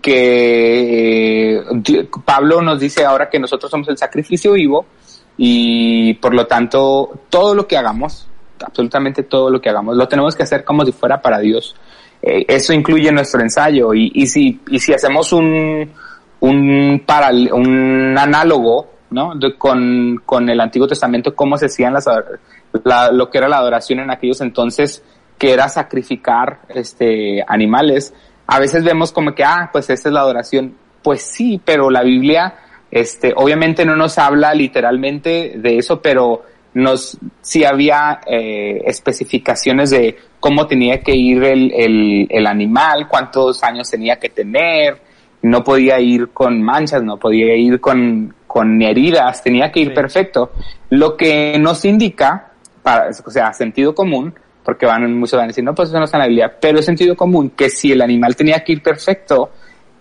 que 0.00 1.60
Pablo 2.24 2.62
nos 2.62 2.80
dice 2.80 3.04
ahora 3.04 3.28
que 3.28 3.38
nosotros 3.38 3.70
somos 3.70 3.88
el 3.88 3.98
sacrificio 3.98 4.52
vivo 4.52 4.86
y 5.36 6.14
por 6.14 6.34
lo 6.34 6.46
tanto 6.46 7.10
todo 7.28 7.54
lo 7.54 7.66
que 7.66 7.76
hagamos, 7.76 8.28
absolutamente 8.64 9.24
todo 9.24 9.50
lo 9.50 9.60
que 9.60 9.70
hagamos, 9.70 9.96
lo 9.96 10.08
tenemos 10.08 10.36
que 10.36 10.42
hacer 10.42 10.64
como 10.64 10.84
si 10.84 10.92
fuera 10.92 11.20
para 11.20 11.38
Dios. 11.38 11.74
Eh, 12.22 12.44
eso 12.46 12.72
incluye 12.72 13.10
nuestro 13.10 13.40
ensayo 13.40 13.92
y, 13.94 14.26
si, 14.26 14.60
hacemos 14.94 15.32
un, 15.32 15.90
un, 16.40 17.02
un 17.52 18.18
análogo 18.18 18.92
con, 19.58 20.48
el 20.48 20.60
Antiguo 20.60 20.86
Testamento, 20.86 21.34
cómo 21.34 21.56
se 21.56 21.66
hacían 21.66 21.92
las, 21.92 22.06
lo 23.12 23.30
que 23.30 23.38
era 23.38 23.48
la 23.48 23.58
adoración 23.58 24.00
en 24.00 24.10
aquellos 24.10 24.40
entonces, 24.40 25.02
que 25.38 25.52
era 25.52 25.68
sacrificar 25.68 26.60
este, 26.68 27.44
animales. 27.46 28.14
A 28.52 28.58
veces 28.58 28.84
vemos 28.84 29.12
como 29.12 29.34
que, 29.34 29.44
ah, 29.44 29.70
pues 29.72 29.88
esa 29.88 30.10
es 30.10 30.12
la 30.12 30.20
adoración. 30.20 30.76
Pues 31.02 31.22
sí, 31.22 31.58
pero 31.64 31.88
la 31.88 32.02
Biblia, 32.02 32.54
este, 32.90 33.32
obviamente 33.34 33.86
no 33.86 33.96
nos 33.96 34.18
habla 34.18 34.52
literalmente 34.52 35.54
de 35.56 35.78
eso, 35.78 36.02
pero 36.02 36.42
nos, 36.74 37.16
sí 37.40 37.64
había 37.64 38.20
eh, 38.26 38.82
especificaciones 38.84 39.88
de 39.88 40.18
cómo 40.38 40.66
tenía 40.66 41.00
que 41.00 41.16
ir 41.16 41.42
el, 41.42 41.72
el, 41.72 42.26
el 42.28 42.46
animal, 42.46 43.08
cuántos 43.08 43.64
años 43.64 43.90
tenía 43.90 44.16
que 44.16 44.28
tener, 44.28 45.00
no 45.40 45.64
podía 45.64 45.98
ir 45.98 46.28
con 46.28 46.62
manchas, 46.62 47.02
no 47.02 47.16
podía 47.16 47.56
ir 47.56 47.80
con, 47.80 48.34
con 48.46 48.82
heridas, 48.82 49.42
tenía 49.42 49.72
que 49.72 49.80
ir 49.80 49.94
perfecto. 49.94 50.52
Lo 50.90 51.16
que 51.16 51.58
nos 51.58 51.86
indica, 51.86 52.52
para, 52.82 53.08
o 53.24 53.30
sea, 53.30 53.54
sentido 53.54 53.94
común, 53.94 54.34
porque 54.64 54.86
van, 54.86 55.12
muchos 55.18 55.36
van 55.36 55.44
a 55.44 55.48
decir, 55.48 55.64
no, 55.64 55.74
pues 55.74 55.88
eso 55.88 55.98
no 55.98 56.04
está 56.04 56.18
en 56.18 56.22
la 56.22 56.28
Biblia, 56.28 56.56
pero 56.60 56.78
es 56.78 56.84
sentido 56.84 57.16
común 57.16 57.50
que 57.50 57.68
si 57.68 57.92
el 57.92 58.02
animal 58.02 58.36
tenía 58.36 58.62
que 58.62 58.72
ir 58.72 58.82
perfecto, 58.82 59.50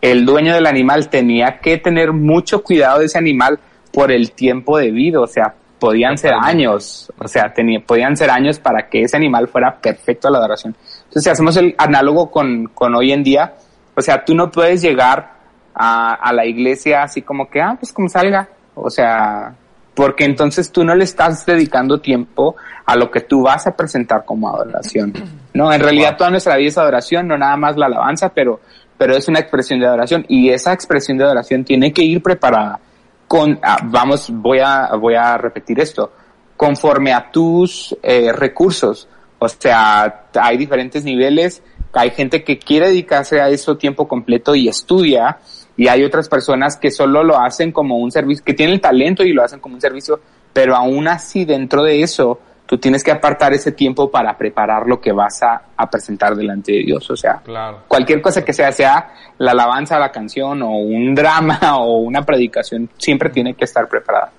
el 0.02 0.26
dueño 0.26 0.54
del 0.54 0.66
animal 0.66 1.10
tenía 1.10 1.60
que 1.60 1.78
tener 1.78 2.12
mucho 2.12 2.64
cuidado 2.64 3.00
de 3.00 3.06
ese 3.06 3.18
animal 3.18 3.60
por 3.94 4.12
el 4.12 4.32
tiempo 4.32 4.78
debido, 4.78 5.24
o 5.24 5.28
sea, 5.28 5.54
podían 5.80 6.18
ser 6.18 6.34
años, 6.40 7.12
o 7.18 7.28
sea, 7.28 7.54
tenía, 7.54 7.80
podían 7.80 8.16
ser 8.16 8.30
años 8.30 8.60
para 8.60 8.88
que 8.88 9.02
ese 9.02 9.18
animal 9.18 9.48
fuera 9.48 9.78
perfecto 9.80 10.28
a 10.28 10.32
la 10.32 10.38
adoración. 10.38 10.76
Entonces, 10.78 11.24
si 11.24 11.30
hacemos 11.30 11.58
el 11.58 11.76
análogo 11.78 12.30
con, 12.30 12.68
con 12.68 12.96
hoy 12.96 13.12
en 13.12 13.24
día, 13.24 13.56
o 13.96 14.02
sea, 14.02 14.24
tú 14.24 14.36
no 14.36 14.52
puedes 14.52 14.82
llegar 14.82 15.34
a, 15.74 16.14
a 16.14 16.34
la 16.34 16.46
iglesia 16.46 17.04
así 17.04 17.22
como 17.22 17.50
que, 17.50 17.62
ah, 17.62 17.76
pues 17.80 17.92
como 17.92 18.10
salga. 18.10 18.48
O 18.76 18.90
sea, 18.90 19.56
porque 19.94 20.26
entonces 20.26 20.72
tú 20.72 20.84
no 20.84 20.96
le 20.96 21.04
estás 21.04 21.46
dedicando 21.46 22.00
tiempo 22.00 22.56
a 22.86 22.96
lo 22.96 23.12
que 23.12 23.22
tú 23.22 23.44
vas 23.44 23.68
a 23.68 23.76
presentar 23.76 24.26
como 24.26 24.50
adoración. 24.50 25.14
No, 25.54 25.74
en 25.74 25.82
realidad 25.82 26.16
toda 26.18 26.30
nuestra 26.30 26.56
vida 26.56 26.70
es 26.70 26.78
adoración, 26.78 27.28
no 27.28 27.38
nada 27.38 27.58
más 27.58 27.76
la 27.76 27.88
alabanza, 27.88 28.30
pero, 28.30 28.62
pero 28.98 29.18
es 29.18 29.28
una 29.28 29.40
expresión 29.40 29.82
de 29.82 29.86
adoración 29.86 30.26
y 30.30 30.50
esa 30.50 30.72
expresión 30.72 31.18
de 31.18 31.26
adoración 31.26 31.66
tiene 31.66 31.92
que 31.92 32.04
ir 32.04 32.24
preparada 32.24 32.80
con, 33.28 33.60
ah, 33.62 33.80
vamos, 33.84 34.30
voy 34.32 34.60
a, 34.60 34.92
voy 34.96 35.16
a 35.16 35.38
repetir 35.38 35.78
esto, 35.82 36.14
conforme 36.56 37.12
a 37.12 37.30
tus 37.30 37.94
eh, 38.02 38.32
recursos. 38.32 39.10
O 39.40 39.50
sea, 39.50 40.28
hay 40.34 40.56
diferentes 40.56 41.04
niveles 41.04 41.62
hay 41.94 42.12
gente 42.12 42.44
que 42.44 42.58
quiere 42.58 42.88
dedicarse 42.88 43.42
a 43.42 43.50
eso 43.50 43.78
tiempo 43.78 44.08
completo 44.08 44.56
y 44.56 44.68
estudia, 44.68 45.40
y 45.78 45.88
hay 45.88 46.04
otras 46.04 46.28
personas 46.30 46.78
que 46.78 46.92
solo 46.92 47.24
lo 47.24 47.40
hacen 47.40 47.72
como 47.72 47.98
un 47.98 48.12
servicio, 48.12 48.44
que 48.44 48.54
tienen 48.54 48.76
el 48.76 48.82
talento 48.82 49.24
y 49.24 49.34
lo 49.34 49.44
hacen 49.44 49.60
como 49.60 49.76
un 49.76 49.82
servicio, 49.82 50.20
pero 50.54 50.76
aún 50.76 51.08
así 51.08 51.46
dentro 51.46 51.84
de 51.84 52.02
eso, 52.02 52.40
tú 52.66 52.78
tienes 52.78 53.04
que 53.04 53.12
apartar 53.12 53.54
ese 53.54 53.72
tiempo 53.72 54.10
para 54.10 54.38
preparar 54.38 54.88
lo 54.88 55.00
que 55.00 55.12
vas 55.12 55.42
a, 55.44 55.90
presentar 55.90 56.36
delante 56.36 56.72
de 56.72 56.84
Dios. 56.86 57.10
O 57.10 57.16
sea, 57.16 57.42
cualquier 57.88 58.22
cosa 58.22 58.46
que 58.46 58.54
sea, 58.54 58.72
sea 58.72 59.14
la 59.40 59.52
alabanza, 59.52 60.00
la 60.00 60.12
canción 60.12 60.62
o 60.62 60.78
un 60.78 61.14
drama 61.16 61.60
o 61.78 61.98
una 61.98 62.22
predicación, 62.22 62.90
siempre 62.98 63.30
tiene 63.30 63.56
que 63.56 63.66
estar 63.66 63.88
preparada. 63.88 64.32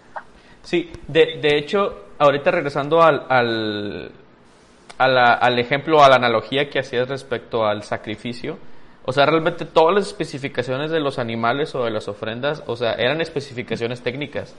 Sí, 0.62 0.90
de, 1.08 1.40
de 1.42 1.58
hecho, 1.58 2.06
ahorita 2.18 2.50
regresando 2.52 3.02
al, 3.02 3.26
al, 3.28 4.12
al 4.98 5.58
ejemplo, 5.58 6.02
a 6.02 6.08
la 6.08 6.16
analogía 6.16 6.70
que 6.70 6.78
hacías 6.78 7.08
respecto 7.08 7.66
al 7.66 7.82
sacrificio, 7.82 8.56
o 9.04 9.12
sea, 9.12 9.26
realmente 9.26 9.64
todas 9.64 9.94
las 9.94 10.06
especificaciones 10.06 10.90
de 10.90 11.00
los 11.00 11.18
animales 11.18 11.74
o 11.74 11.84
de 11.84 11.90
las 11.90 12.06
ofrendas, 12.08 12.62
o 12.66 12.76
sea, 12.76 12.92
eran 12.92 13.20
especificaciones 13.20 14.02
técnicas. 14.02 14.54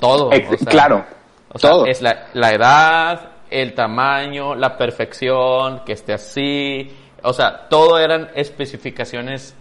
Todo. 0.00 0.30
claro. 0.66 1.04
O 1.52 1.58
sea, 1.58 1.72
es 1.86 2.00
la, 2.00 2.28
la, 2.32 2.50
edad, 2.50 3.30
el 3.50 3.74
tamaño, 3.74 4.54
la 4.54 4.76
perfección, 4.78 5.82
que 5.84 5.92
esté 5.92 6.14
así. 6.14 6.90
O 7.22 7.34
sea, 7.34 7.68
todo 7.68 7.98
eran 7.98 8.30
especificaciones. 8.34 9.54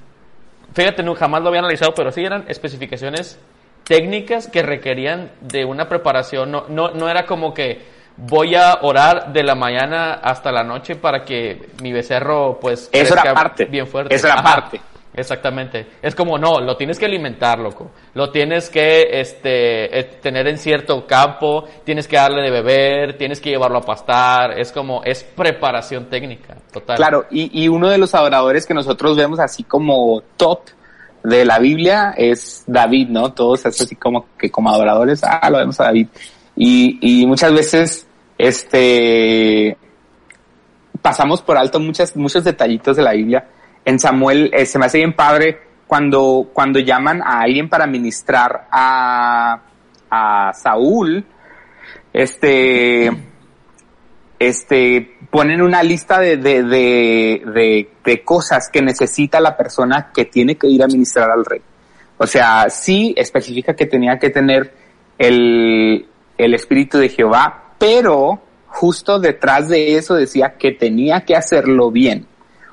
Fíjate, 0.73 1.03
no, 1.03 1.15
jamás 1.15 1.41
lo 1.41 1.49
había 1.49 1.59
analizado, 1.59 1.93
pero 1.93 2.11
sí 2.11 2.23
eran 2.23 2.45
especificaciones 2.47 3.37
técnicas 3.83 4.47
que 4.47 4.63
requerían 4.63 5.31
de 5.41 5.65
una 5.65 5.89
preparación. 5.89 6.49
No, 6.49 6.65
no, 6.69 6.91
no 6.91 7.09
era 7.09 7.25
como 7.25 7.53
que 7.53 7.81
voy 8.27 8.55
a 8.55 8.79
orar 8.81 9.33
de 9.33 9.43
la 9.43 9.55
mañana 9.55 10.13
hasta 10.13 10.51
la 10.51 10.63
noche 10.63 10.95
para 10.95 11.23
que 11.23 11.69
mi 11.81 11.91
becerro 11.91 12.59
pues 12.59 12.89
eso 12.91 13.13
era 13.13 13.33
parte. 13.33 13.65
bien 13.65 13.87
fuerte. 13.87 14.13
Eso 14.15 14.27
era 14.27 14.43
parte. 14.43 14.79
exactamente. 15.13 15.87
Es 16.01 16.13
como 16.13 16.37
no 16.37 16.59
lo 16.59 16.77
tienes 16.77 16.99
que 16.99 17.05
alimentar 17.05 17.57
loco. 17.59 17.91
Lo 18.13 18.29
tienes 18.29 18.69
que 18.69 19.19
este 19.19 19.99
eh, 19.99 20.03
tener 20.21 20.47
en 20.47 20.57
cierto 20.57 21.05
campo 21.07 21.65
tienes 21.83 22.07
que 22.07 22.17
darle 22.17 22.43
de 22.43 22.51
beber 22.51 23.17
tienes 23.17 23.39
que 23.39 23.49
llevarlo 23.49 23.79
a 23.79 23.81
pastar. 23.81 24.59
Es 24.59 24.71
como 24.71 25.03
es 25.03 25.23
preparación 25.23 26.05
técnica 26.05 26.57
total. 26.71 26.97
Claro 26.97 27.25
y, 27.31 27.63
y 27.63 27.67
uno 27.69 27.89
de 27.89 27.97
los 27.97 28.13
adoradores 28.13 28.67
que 28.67 28.73
nosotros 28.73 29.17
vemos 29.17 29.39
así 29.39 29.63
como 29.63 30.21
top 30.37 30.61
de 31.23 31.45
la 31.45 31.59
Biblia 31.59 32.13
es 32.17 32.63
David 32.67 33.09
no 33.09 33.31
todos 33.31 33.65
así 33.65 33.95
como 33.95 34.25
que 34.37 34.49
como 34.49 34.69
adoradores 34.69 35.21
ah 35.23 35.49
lo 35.49 35.57
vemos 35.57 35.79
a 35.79 35.85
David. 35.85 36.07
Y, 36.55 36.99
y 37.01 37.25
muchas 37.25 37.53
veces, 37.53 38.07
este, 38.41 39.77
pasamos 40.99 41.43
por 41.43 41.57
alto 41.57 41.79
muchas, 41.79 42.15
muchos 42.15 42.43
detallitos 42.43 42.97
de 42.97 43.03
la 43.03 43.13
Biblia. 43.13 43.47
En 43.85 43.99
Samuel 43.99 44.49
eh, 44.53 44.65
se 44.65 44.79
me 44.79 44.87
hace 44.87 44.97
bien 44.97 45.13
padre 45.13 45.59
cuando, 45.85 46.49
cuando 46.51 46.79
llaman 46.79 47.21
a 47.21 47.41
alguien 47.41 47.69
para 47.69 47.85
ministrar 47.85 48.67
a, 48.71 49.61
a 50.09 50.53
Saúl, 50.53 51.23
este, 52.11 53.11
este, 54.39 55.17
ponen 55.29 55.61
una 55.61 55.83
lista 55.83 56.19
de, 56.19 56.37
de, 56.37 56.63
de, 56.63 57.89
de, 58.03 58.23
cosas 58.23 58.69
que 58.73 58.81
necesita 58.81 59.39
la 59.39 59.55
persona 59.55 60.11
que 60.11 60.25
tiene 60.25 60.55
que 60.55 60.67
ir 60.67 60.81
a 60.83 60.87
ministrar 60.87 61.29
al 61.29 61.45
rey. 61.45 61.61
O 62.17 62.25
sea, 62.25 62.69
sí 62.71 63.13
especifica 63.15 63.75
que 63.75 63.85
tenía 63.85 64.17
que 64.17 64.31
tener 64.31 64.73
el, 65.19 66.07
el 66.37 66.53
Espíritu 66.55 66.97
de 66.97 67.09
Jehová, 67.09 67.60
pero 67.81 68.39
justo 68.67 69.19
detrás 69.19 69.67
de 69.67 69.97
eso 69.97 70.13
decía 70.13 70.53
que 70.55 70.71
tenía 70.71 71.25
que 71.25 71.35
hacerlo 71.35 71.89
bien. 71.89 72.27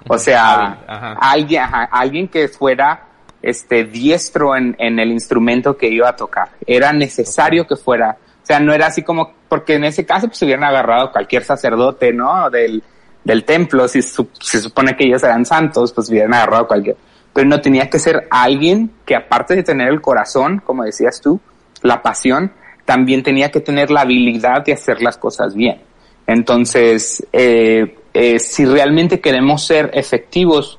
O 0.07 0.19
sea, 0.19 1.17
alguien, 1.19 1.63
alguien 1.91 2.29
que 2.29 2.47
fuera 2.49 3.07
este 3.41 3.85
diestro 3.85 4.55
en, 4.55 4.77
en, 4.79 4.99
el 4.99 5.11
instrumento 5.11 5.79
que 5.79 5.89
iba 5.89 6.11
a 6.11 6.17
tocar. 6.17 6.51
Era 6.67 6.93
necesario 6.93 7.67
que 7.67 7.77
fuera, 7.77 8.19
o 8.43 8.47
sea, 8.47 8.61
no 8.61 8.75
era 8.75 8.89
así 8.89 9.03
como, 9.03 9.33
porque 9.49 9.77
en 9.77 9.85
ese 9.85 10.05
caso 10.05 10.29
pues 10.29 10.43
hubieran 10.43 10.65
agarrado 10.65 11.11
cualquier 11.11 11.43
sacerdote, 11.43 12.13
¿no? 12.13 12.51
Del, 12.51 12.83
del 13.25 13.45
templo, 13.45 13.89
si 13.89 14.03
se 14.03 14.61
supone 14.61 14.95
que 14.95 15.05
ellos 15.07 15.23
eran 15.23 15.47
santos, 15.47 15.95
pues 15.95 16.11
hubieran 16.11 16.35
agarrado 16.35 16.67
cualquier. 16.67 16.97
Pero 17.33 17.49
no 17.49 17.63
tenía 17.63 17.89
que 17.89 17.99
ser 17.99 18.29
alguien 18.31 18.91
que 19.07 19.17
aparte 19.17 19.57
de 19.57 19.63
tener 19.63 19.89
el 19.89 20.03
corazón, 20.03 20.61
como 20.63 20.85
decías 20.85 21.19
tú, 21.23 21.41
la 21.81 22.03
pasión, 22.03 22.53
también 22.89 23.23
tenía 23.23 23.51
que 23.51 23.61
tener 23.61 23.91
la 23.91 24.01
habilidad 24.01 24.65
de 24.65 24.73
hacer 24.73 25.03
las 25.03 25.19
cosas 25.19 25.55
bien. 25.55 25.83
Entonces, 26.27 27.23
eh, 27.35 27.99
eh, 28.15 28.39
si 28.39 28.65
realmente 28.65 29.21
queremos 29.21 29.67
ser 29.67 29.91
efectivos, 29.93 30.79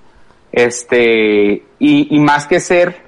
este, 0.52 1.66
y, 1.78 2.16
y, 2.16 2.20
más 2.20 2.48
que 2.48 2.60
ser, 2.60 3.00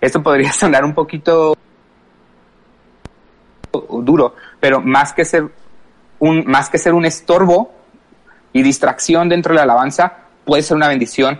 esto 0.00 0.24
podría 0.24 0.52
sonar 0.62 0.84
un 0.84 0.92
poquito 0.92 1.56
duro, 4.02 4.34
pero 4.58 4.80
más 4.80 5.12
que 5.12 5.24
ser 5.24 5.44
un, 6.18 6.44
más 6.46 6.68
que 6.68 6.78
ser 6.78 6.94
un 6.94 7.04
estorbo 7.04 7.70
y 8.52 8.64
distracción 8.64 9.28
dentro 9.28 9.52
de 9.52 9.58
la 9.58 9.62
alabanza, 9.62 10.24
puede 10.44 10.64
ser 10.64 10.76
una 10.76 10.88
bendición 10.88 11.38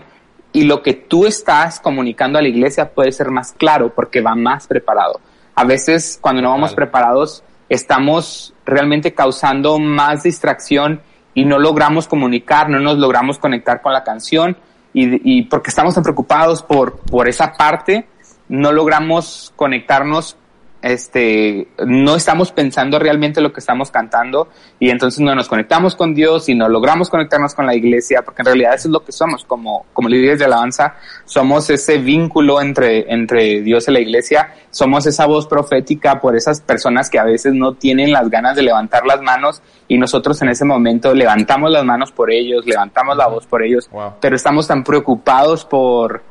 y 0.53 0.63
lo 0.63 0.81
que 0.81 0.93
tú 0.93 1.25
estás 1.25 1.81
comunicando 1.81 2.39
a 2.39 2.41
la 2.41 2.47
iglesia 2.47 2.93
puede 2.93 3.11
ser 3.11 3.29
más 3.29 3.51
claro 3.51 3.93
porque 3.93 4.21
va 4.21 4.35
más 4.35 4.67
preparado 4.67 5.19
a 5.55 5.63
veces 5.65 6.17
cuando 6.21 6.41
no 6.41 6.49
vamos 6.49 6.73
preparados 6.73 7.43
estamos 7.69 8.53
realmente 8.65 9.13
causando 9.13 9.79
más 9.79 10.23
distracción 10.23 11.01
y 11.33 11.45
no 11.45 11.59
logramos 11.59 12.07
comunicar, 12.07 12.69
no 12.69 12.79
nos 12.79 12.97
logramos 12.97 13.37
conectar 13.37 13.81
con 13.81 13.93
la 13.93 14.03
canción 14.03 14.57
y, 14.93 15.37
y 15.39 15.43
porque 15.43 15.69
estamos 15.69 15.95
tan 15.95 16.03
preocupados 16.03 16.61
por, 16.61 16.99
por 16.99 17.29
esa 17.29 17.53
parte 17.53 18.07
no 18.51 18.73
logramos 18.73 19.53
conectarnos 19.55 20.35
este, 20.81 21.67
no 21.85 22.15
estamos 22.15 22.51
pensando 22.51 22.97
realmente 22.97 23.41
lo 23.41 23.53
que 23.53 23.59
estamos 23.59 23.91
cantando 23.91 24.49
y 24.79 24.89
entonces 24.89 25.19
no 25.19 25.35
nos 25.35 25.47
conectamos 25.47 25.95
con 25.95 26.13
Dios 26.13 26.49
y 26.49 26.55
no 26.55 26.67
logramos 26.67 27.09
conectarnos 27.09 27.53
con 27.53 27.65
la 27.65 27.75
iglesia, 27.75 28.23
porque 28.23 28.41
en 28.41 28.47
realidad 28.47 28.73
eso 28.73 28.87
es 28.87 28.91
lo 28.91 29.03
que 29.03 29.11
somos 29.11 29.45
como, 29.45 29.85
como 29.93 30.09
líderes 30.09 30.39
de 30.39 30.45
alabanza, 30.45 30.95
somos 31.25 31.69
ese 31.69 31.99
vínculo 31.99 32.61
entre, 32.61 33.11
entre 33.13 33.61
Dios 33.61 33.87
y 33.87 33.91
la 33.91 33.99
iglesia, 33.99 34.53
somos 34.71 35.05
esa 35.05 35.25
voz 35.27 35.47
profética 35.47 36.19
por 36.19 36.35
esas 36.35 36.61
personas 36.61 37.09
que 37.09 37.19
a 37.19 37.23
veces 37.23 37.53
no 37.53 37.73
tienen 37.73 38.11
las 38.11 38.29
ganas 38.29 38.55
de 38.55 38.63
levantar 38.63 39.05
las 39.05 39.21
manos 39.21 39.61
y 39.87 39.97
nosotros 39.97 40.41
en 40.41 40.49
ese 40.49 40.65
momento 40.65 41.13
levantamos 41.13 41.69
las 41.71 41.83
manos 41.83 42.11
por 42.11 42.31
ellos, 42.31 42.65
levantamos 42.65 43.17
la 43.17 43.27
voz 43.27 43.45
por 43.45 43.61
ellos, 43.61 43.89
pero 44.19 44.35
estamos 44.35 44.67
tan 44.67 44.83
preocupados 44.83 45.65
por, 45.65 46.23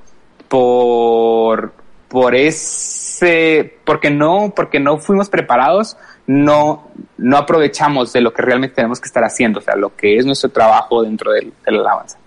por, 0.49 1.73
por 2.11 2.35
ese, 2.35 3.79
porque 3.85 4.11
no, 4.11 4.53
porque 4.55 4.81
no 4.81 4.99
fuimos 4.99 5.31
preparados, 5.31 5.97
no, 6.27 6.91
no 7.17 7.37
aprovechamos 7.37 8.13
de 8.13 8.21
lo 8.21 8.35
que 8.35 8.43
realmente 8.43 8.75
tenemos 8.75 9.01
que 9.01 9.07
estar 9.07 9.23
haciendo, 9.23 9.61
o 9.61 9.63
sea, 9.63 9.77
lo 9.77 9.95
que 9.95 10.17
es 10.17 10.27
nuestro 10.27 10.51
trabajo 10.51 11.03
dentro 11.03 11.31
de, 11.31 11.53
la 11.67 11.79
alabanza. 11.79 12.19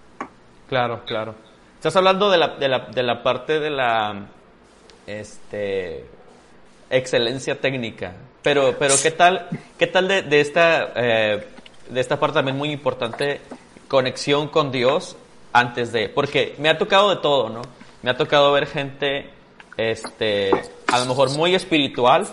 Claro, 0.69 1.01
claro. 1.05 1.35
Estás 1.75 1.97
hablando 1.97 2.31
de 2.31 2.37
la, 2.37 2.47
de 2.55 2.69
la, 2.69 2.79
de 2.79 3.03
la 3.03 3.21
parte 3.23 3.59
de 3.59 3.69
la 3.69 4.25
este, 5.05 6.05
excelencia 6.89 7.59
técnica, 7.59 8.13
pero, 8.41 8.75
pero 8.79 8.93
¿qué 9.03 9.11
tal, 9.11 9.49
qué 9.77 9.87
tal 9.87 10.07
de, 10.07 10.21
de 10.21 10.39
esta, 10.39 10.93
eh, 10.95 11.45
de 11.89 11.99
esta 11.99 12.21
parte 12.21 12.35
también 12.35 12.57
muy 12.57 12.71
importante, 12.71 13.41
conexión 13.89 14.47
con 14.47 14.71
Dios 14.71 15.17
antes 15.51 15.91
de, 15.91 16.07
porque 16.07 16.55
me 16.57 16.69
ha 16.69 16.77
tocado 16.77 17.09
de 17.09 17.17
todo, 17.17 17.49
¿no? 17.49 17.61
Me 18.01 18.11
ha 18.11 18.15
tocado 18.15 18.53
ver 18.53 18.65
gente 18.65 19.29
este, 19.77 20.51
a 20.87 20.99
lo 20.99 21.05
mejor 21.05 21.31
muy 21.31 21.55
espiritual, 21.55 22.27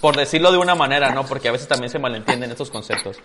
por 0.00 0.16
decirlo 0.16 0.50
de 0.52 0.58
una 0.58 0.74
manera, 0.74 1.10
¿no? 1.10 1.24
Porque 1.24 1.48
a 1.48 1.52
veces 1.52 1.68
también 1.68 1.90
se 1.90 1.98
malentienden 1.98 2.50
estos 2.50 2.70
conceptos. 2.70 3.18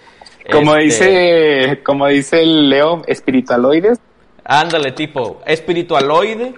Como 0.52 0.76
este, 0.76 1.06
dice, 1.06 1.84
como 1.84 2.08
dice 2.08 2.42
el 2.42 2.70
Leo, 2.70 3.04
espiritualoides. 3.08 4.00
Ándale, 4.44 4.92
tipo, 4.92 5.42
espiritualoide, 5.46 6.56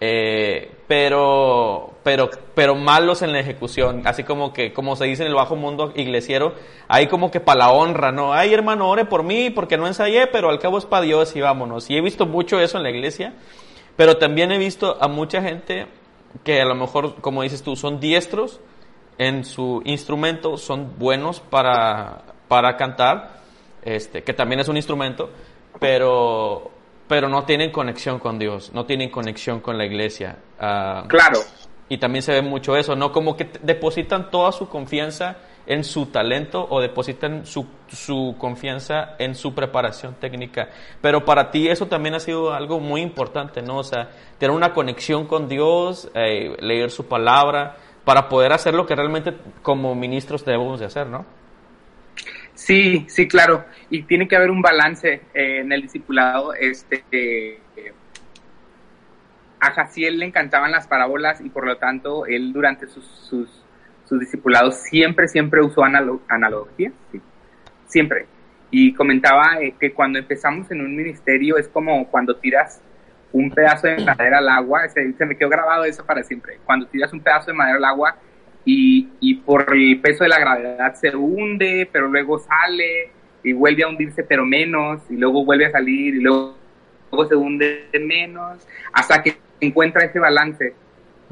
eh, 0.00 0.70
pero, 0.86 1.94
pero, 2.02 2.30
pero 2.54 2.74
malos 2.74 3.22
en 3.22 3.32
la 3.32 3.40
ejecución, 3.40 4.02
así 4.04 4.22
como 4.22 4.52
que, 4.52 4.72
como 4.72 4.94
se 4.96 5.06
dice 5.06 5.24
en 5.24 5.30
el 5.30 5.34
bajo 5.34 5.56
mundo 5.56 5.92
iglesiero, 5.96 6.54
hay 6.88 7.08
como 7.08 7.30
que 7.30 7.40
para 7.40 7.58
la 7.60 7.70
honra, 7.70 8.12
¿no? 8.12 8.32
Ay, 8.32 8.54
hermano, 8.54 8.88
ore 8.88 9.04
por 9.04 9.24
mí 9.24 9.50
porque 9.50 9.76
no 9.76 9.86
ensayé, 9.86 10.28
pero 10.28 10.48
al 10.48 10.60
cabo 10.60 10.78
es 10.78 10.84
para 10.84 11.02
Dios 11.04 11.34
y 11.34 11.40
vámonos. 11.40 11.90
Y 11.90 11.96
he 11.96 12.00
visto 12.00 12.24
mucho 12.24 12.60
eso 12.60 12.76
en 12.76 12.84
la 12.84 12.90
iglesia, 12.90 13.34
pero 13.96 14.16
también 14.16 14.52
he 14.52 14.58
visto 14.58 14.96
a 15.00 15.08
mucha 15.08 15.42
gente 15.42 15.86
que 16.42 16.60
a 16.60 16.64
lo 16.64 16.74
mejor, 16.74 17.20
como 17.20 17.42
dices 17.42 17.62
tú, 17.62 17.76
son 17.76 18.00
diestros 18.00 18.60
en 19.18 19.44
su 19.44 19.82
instrumento, 19.84 20.56
son 20.56 20.98
buenos 20.98 21.40
para, 21.40 22.24
para 22.48 22.76
cantar, 22.76 23.40
este, 23.82 24.22
que 24.22 24.32
también 24.32 24.60
es 24.60 24.68
un 24.68 24.76
instrumento, 24.76 25.30
pero, 25.78 26.70
pero 27.06 27.28
no 27.28 27.44
tienen 27.44 27.70
conexión 27.70 28.18
con 28.18 28.38
Dios, 28.38 28.72
no 28.74 28.86
tienen 28.86 29.10
conexión 29.10 29.60
con 29.60 29.78
la 29.78 29.84
iglesia. 29.84 30.38
Ah, 30.58 31.04
claro. 31.08 31.40
Y 31.88 31.98
también 31.98 32.22
se 32.22 32.32
ve 32.32 32.42
mucho 32.42 32.76
eso, 32.76 32.96
¿no? 32.96 33.12
Como 33.12 33.36
que 33.36 33.50
depositan 33.62 34.30
toda 34.30 34.52
su 34.52 34.68
confianza 34.68 35.36
en 35.66 35.84
su 35.84 36.06
talento 36.06 36.66
o 36.68 36.80
depositan 36.80 37.46
su, 37.46 37.66
su, 37.88 38.36
confianza 38.38 39.16
en 39.18 39.34
su 39.34 39.54
preparación 39.54 40.14
técnica. 40.14 40.68
Pero 41.00 41.24
para 41.24 41.50
ti 41.50 41.68
eso 41.68 41.86
también 41.86 42.14
ha 42.14 42.20
sido 42.20 42.52
algo 42.52 42.80
muy 42.80 43.00
importante, 43.00 43.62
¿no? 43.62 43.78
O 43.78 43.84
sea, 43.84 44.10
tener 44.38 44.54
una 44.54 44.72
conexión 44.72 45.26
con 45.26 45.48
Dios, 45.48 46.10
eh, 46.14 46.56
leer 46.60 46.90
su 46.90 47.06
palabra, 47.06 47.76
para 48.04 48.28
poder 48.28 48.52
hacer 48.52 48.74
lo 48.74 48.86
que 48.86 48.94
realmente 48.94 49.34
como 49.62 49.94
ministros 49.94 50.44
debemos 50.44 50.80
de 50.80 50.86
hacer, 50.86 51.06
¿no? 51.06 51.24
Sí, 52.54 53.06
sí, 53.08 53.26
claro. 53.26 53.64
Y 53.90 54.02
tiene 54.02 54.28
que 54.28 54.36
haber 54.36 54.50
un 54.50 54.62
balance 54.62 55.22
eh, 55.34 55.60
en 55.60 55.72
el 55.72 55.82
discipulado. 55.82 56.54
Este, 56.54 57.04
eh, 57.10 57.60
a 59.60 59.70
Jaciel 59.72 60.18
le 60.18 60.26
encantaban 60.26 60.70
las 60.70 60.86
parábolas 60.86 61.40
y 61.40 61.48
por 61.48 61.66
lo 61.66 61.78
tanto 61.78 62.26
él 62.26 62.52
durante 62.52 62.86
sus, 62.86 63.04
sus 63.04 63.63
sus 64.04 64.20
discipulados 64.20 64.76
siempre, 64.76 65.28
siempre 65.28 65.62
usó 65.62 65.82
analogía, 65.84 66.92
siempre. 67.86 68.26
Y 68.70 68.92
comentaba 68.94 69.60
eh, 69.60 69.74
que 69.78 69.92
cuando 69.92 70.18
empezamos 70.18 70.70
en 70.70 70.80
un 70.80 70.94
ministerio 70.94 71.56
es 71.56 71.68
como 71.68 72.08
cuando 72.10 72.36
tiras 72.36 72.80
un 73.32 73.50
pedazo 73.50 73.88
de 73.88 74.04
madera 74.04 74.38
al 74.38 74.48
agua, 74.48 74.88
se, 74.88 75.12
me 75.24 75.36
quedó 75.36 75.48
grabado 75.48 75.84
eso 75.84 76.04
para 76.04 76.22
siempre, 76.22 76.58
cuando 76.64 76.86
tiras 76.86 77.12
un 77.12 77.20
pedazo 77.20 77.46
de 77.46 77.54
madera 77.54 77.78
al 77.78 77.84
agua 77.84 78.16
y, 78.64 79.08
y 79.20 79.34
por 79.34 79.66
el 79.74 80.00
peso 80.00 80.22
de 80.24 80.30
la 80.30 80.38
gravedad 80.38 80.94
se 80.94 81.14
hunde, 81.14 81.88
pero 81.92 82.08
luego 82.08 82.38
sale 82.38 83.10
y 83.42 83.52
vuelve 83.52 83.82
a 83.82 83.88
hundirse 83.88 84.22
pero 84.22 84.46
menos, 84.46 85.02
y 85.10 85.16
luego 85.16 85.44
vuelve 85.44 85.66
a 85.66 85.70
salir 85.70 86.14
y 86.14 86.20
luego, 86.20 86.56
luego 87.10 87.28
se 87.28 87.34
hunde 87.34 87.88
menos, 88.00 88.66
hasta 88.92 89.22
que 89.22 89.36
encuentra 89.60 90.04
ese 90.04 90.18
balance, 90.18 90.74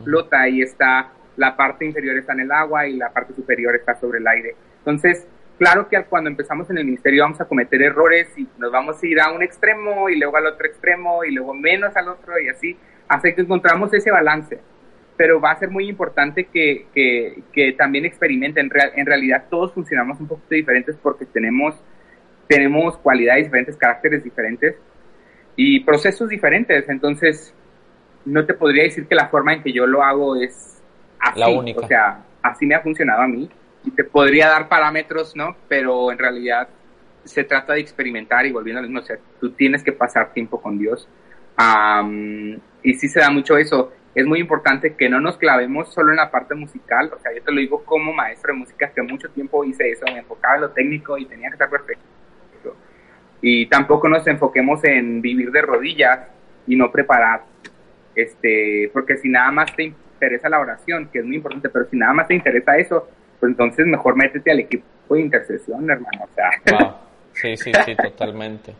flota 0.05 0.49
y 0.49 0.63
está 0.63 1.13
la 1.37 1.57
parte 1.57 1.85
inferior 1.85 2.17
está 2.19 2.33
en 2.33 2.41
el 2.41 2.53
agua 2.53 2.87
y 2.87 2.97
la 2.97 3.11
parte 3.11 3.35
superior 3.35 3.75
está 3.75 3.95
sobre 3.95 4.19
el 4.19 4.27
aire. 4.27 4.55
Entonces, 4.79 5.27
claro 5.59 5.89
que 5.89 6.03
cuando 6.05 6.31
empezamos 6.31 6.69
en 6.71 6.79
el 6.79 6.85
ministerio 6.85 7.23
vamos 7.23 7.41
a 7.41 7.47
cometer 7.47 7.83
errores 7.83 8.29
y 8.37 8.47
nos 8.59 8.73
vamos 8.73 9.03
a 9.03 9.07
ir 9.07 9.21
a 9.21 9.33
un 9.33 9.43
extremo 9.43 10.09
y 10.09 10.19
luego 10.19 10.37
al 10.37 10.47
otro 10.47 10.67
extremo 10.67 11.25
y 11.25 11.33
luego 11.33 11.55
menos 11.55 11.97
al 11.97 12.09
otro 12.09 12.39
y 12.41 12.49
así, 12.49 12.77
hasta 13.09 13.33
que 13.33 13.41
encontramos 13.41 13.93
ese 13.95 14.11
balance. 14.11 14.59
Pero 15.17 15.41
va 15.41 15.53
a 15.53 15.59
ser 15.59 15.71
muy 15.71 15.89
importante 15.89 16.45
que, 16.45 16.87
que, 16.95 17.73
también 17.73 18.05
experimenten. 18.05 18.71
En, 18.97 19.07
realidad 19.07 19.45
todos 19.51 19.73
funcionamos 19.73 20.19
un 20.21 20.27
poquito 20.27 20.55
diferentes 20.55 20.97
porque 20.97 21.27
tenemos, 21.27 21.75
tenemos 22.49 22.97
cualidades 22.97 23.45
diferentes, 23.45 23.77
caracteres 23.77 24.25
diferentes 24.25 24.75
y 25.55 25.81
procesos 25.81 26.29
diferentes. 26.29 26.89
Entonces, 26.89 27.55
no 28.25 28.47
te 28.47 28.55
podría 28.55 28.85
decir 28.85 29.07
que 29.07 29.15
la 29.15 29.29
forma 29.29 29.53
en 29.53 29.63
que 29.63 29.73
yo 29.73 29.87
lo 29.87 30.03
hago 30.03 30.37
es 30.37 30.82
así, 31.23 31.41
la 31.41 31.49
única. 31.49 31.81
O 31.81 31.87
sea, 31.87 32.23
así 32.43 32.67
me 32.67 32.75
ha 32.75 32.81
funcionado 32.81 33.23
a 33.23 33.29
mí. 33.29 33.49
Y 33.85 33.91
te 33.91 34.05
podría 34.05 34.49
dar 34.49 34.69
parámetros, 34.69 35.35
¿no? 35.35 35.57
Pero 35.69 36.13
en 36.13 36.19
realidad 36.19 36.69
se 37.25 37.45
trata 37.45 37.75
de 37.75 37.81
experimentar 37.81 38.47
y 38.47 38.53
volviendo 38.53 38.81
al 38.81 38.87
mismo, 38.87 39.01
o 39.01 39.05
sea, 39.05 39.17
tú 39.41 39.51
tienes 39.53 39.83
que 39.83 39.93
pasar 39.93 40.33
tiempo 40.33 40.61
con 40.61 40.79
Dios. 40.79 41.09
y 42.83 42.95
sí 42.95 43.09
se 43.09 43.21
da 43.21 43.31
mucho 43.31 43.57
eso. 43.57 43.93
Es 44.15 44.27
muy 44.27 44.41
importante 44.41 44.95
que 44.95 45.09
no 45.09 45.21
nos 45.21 45.39
clavemos 45.39 45.93
solo 45.93 46.11
en 46.11 46.17
la 46.17 46.31
parte 46.31 46.55
musical, 46.55 47.11
o 47.17 47.19
sea, 47.19 47.33
yo 47.35 47.43
te 47.43 47.51
lo 47.51 47.61
digo 47.61 47.83
como 47.83 48.13
maestro 48.13 48.53
de 48.53 48.59
música, 48.59 48.91
que 48.95 49.01
mucho 49.01 49.31
tiempo 49.31 49.65
hice 49.65 49.91
eso, 49.91 50.05
me 50.05 50.19
enfocaba 50.19 50.57
en 50.57 50.61
lo 50.61 50.71
técnico 50.71 51.17
y 51.17 51.25
tenía 51.25 51.49
que 51.49 51.55
estar 51.55 51.71
perfecto. 51.71 52.05
Y 53.41 53.67
tampoco 53.67 54.09
nos 54.09 54.27
enfoquemos 54.27 54.85
en 54.85 55.23
vivir 55.23 55.51
de 55.51 55.63
rodillas 55.63 56.29
y 56.67 56.77
no 56.77 56.93
preparar, 56.93 57.43
este, 58.15 58.91
porque 58.93 59.17
si 59.17 59.31
nada 59.31 59.51
más 59.51 59.75
te 59.75 59.95
interesa 60.23 60.49
la 60.49 60.61
oración, 60.61 61.09
que 61.13 61.19
es 61.19 61.25
muy 61.25 61.37
importante, 61.37 61.69
pero 61.69 61.87
si 61.91 61.97
nada 61.97 62.13
más 62.13 62.29
te 62.29 62.35
interesa 62.35 62.77
eso, 62.77 63.09
pues 63.41 63.51
entonces 63.51 63.87
mejor 63.87 64.17
métete 64.17 64.53
al 64.53 64.61
equipo 64.61 64.85
de 65.11 65.21
intercesión, 65.21 65.91
hermano. 65.91 66.25
O 66.25 66.29
sea. 66.35 66.99
Sí, 67.35 67.57
sí, 67.57 67.73
sí, 67.87 67.97
totalmente. 67.97 68.75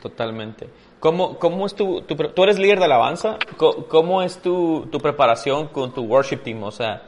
Totalmente. 0.00 0.66
¿Cómo, 0.98 1.38
cómo 1.38 1.66
es 1.66 1.74
tu, 1.74 2.00
tú 2.00 2.42
eres 2.42 2.58
líder 2.58 2.78
de 2.78 2.86
alabanza? 2.86 3.36
¿Cómo, 3.58 4.22
es 4.22 4.40
tu, 4.40 4.88
tu, 4.90 4.98
preparación 4.98 5.68
con 5.68 5.92
tu 5.92 6.02
worship 6.02 6.38
team? 6.38 6.62
O 6.62 6.70
sea, 6.70 7.02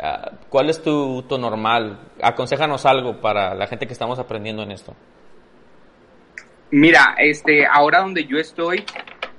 ah, 0.00 0.32
¿cuál 0.48 0.70
es 0.70 0.82
tu, 0.82 1.22
tu 1.28 1.36
normal? 1.36 1.98
Aconsejanos 2.22 2.86
algo 2.86 3.20
para 3.20 3.54
la 3.54 3.66
gente 3.66 3.86
que 3.86 3.92
estamos 3.92 4.18
aprendiendo 4.18 4.62
en 4.62 4.70
esto. 4.70 4.94
Mira, 6.70 7.16
este, 7.18 7.66
ahora 7.66 8.00
donde 8.00 8.24
yo 8.24 8.38
estoy, 8.38 8.82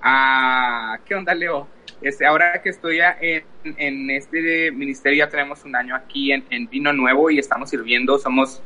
ah, 0.06 0.98
¿qué 1.06 1.16
onda, 1.16 1.34
Leo? 1.34 1.68
Este, 2.02 2.26
ahora 2.26 2.62
que 2.62 2.70
estoy 2.70 3.00
en, 3.00 3.44
en 3.78 4.10
este 4.12 4.72
ministerio, 4.72 5.26
ya 5.26 5.30
tenemos 5.30 5.66
un 5.66 5.76
año 5.76 5.96
aquí 5.96 6.32
en, 6.32 6.70
Vino 6.70 6.94
Nuevo 6.94 7.30
y 7.30 7.40
estamos 7.40 7.70
sirviendo, 7.70 8.18
somos 8.18 8.62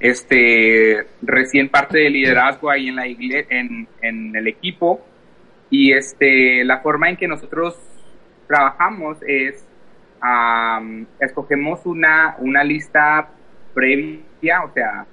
este 0.00 1.06
recién 1.22 1.68
parte 1.68 1.98
de 1.98 2.10
liderazgo 2.10 2.70
ahí 2.70 2.88
en 2.88 2.96
la 2.96 3.06
iglesia, 3.06 3.46
en, 3.50 3.88
en 4.02 4.34
el 4.34 4.46
equipo 4.46 5.04
y 5.70 5.92
este 5.92 6.64
la 6.64 6.80
forma 6.80 7.08
en 7.08 7.16
que 7.16 7.28
nosotros 7.28 7.78
trabajamos 8.46 9.18
es 9.26 9.64
escogemos 11.20 11.84
una, 11.86 12.36
una 12.38 12.64
lista 12.64 13.28
previa, 13.74 14.64
o 14.64 14.72
sea, 14.72 15.06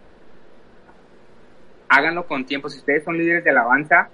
háganlo 1.90 2.26
con 2.26 2.46
tiempo. 2.46 2.70
Si 2.70 2.80
ustedes 2.80 3.04
son 3.04 3.18
líderes 3.18 3.44
de 3.44 3.52
alabanza, 3.52 4.10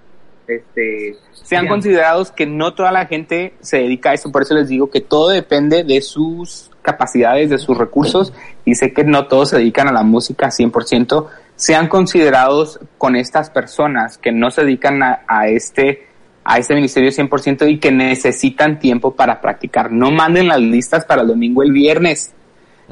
este, 0.50 1.16
sean 1.32 1.68
considerados 1.68 2.32
que 2.32 2.46
no 2.46 2.74
toda 2.74 2.92
la 2.92 3.06
gente 3.06 3.54
se 3.62 3.78
dedica 3.78 4.12
a 4.12 4.14
eso, 4.14 4.32
por 4.32 4.42
eso 4.42 4.56
les 4.56 4.68
digo 4.68 4.90
que 4.90 5.02
todo 5.02 5.30
depende 5.30 5.84
de 5.84 6.02
sus 6.02 6.72
capacidades, 6.82 7.50
de 7.50 7.58
sus 7.58 7.78
recursos, 7.78 8.34
y 8.66 8.76
sé 8.76 8.94
que 8.94 9.04
no 9.04 9.28
todos 9.28 9.50
se 9.50 9.58
dedican 9.58 9.88
a 9.88 9.92
la 9.92 10.04
música 10.04 10.48
100%, 10.48 11.28
sean 11.56 11.88
considerados 11.88 12.80
con 12.98 13.16
estas 13.16 13.50
personas 13.50 14.18
que 14.18 14.32
no 14.32 14.50
se 14.50 14.64
dedican 14.64 15.04
a, 15.04 15.48
este 15.48 16.08
a 16.44 16.58
este 16.58 16.74
ministerio 16.74 17.12
100% 17.12 17.70
y 17.70 17.80
que 17.80 17.92
necesitan 17.92 18.80
tiempo 18.80 19.14
para 19.14 19.40
practicar. 19.40 19.92
No 19.92 20.10
manden 20.10 20.48
las 20.48 20.60
listas 20.60 21.06
para 21.06 21.22
el 21.22 21.28
domingo 21.28 21.62
el 21.62 21.72
viernes, 21.72 22.34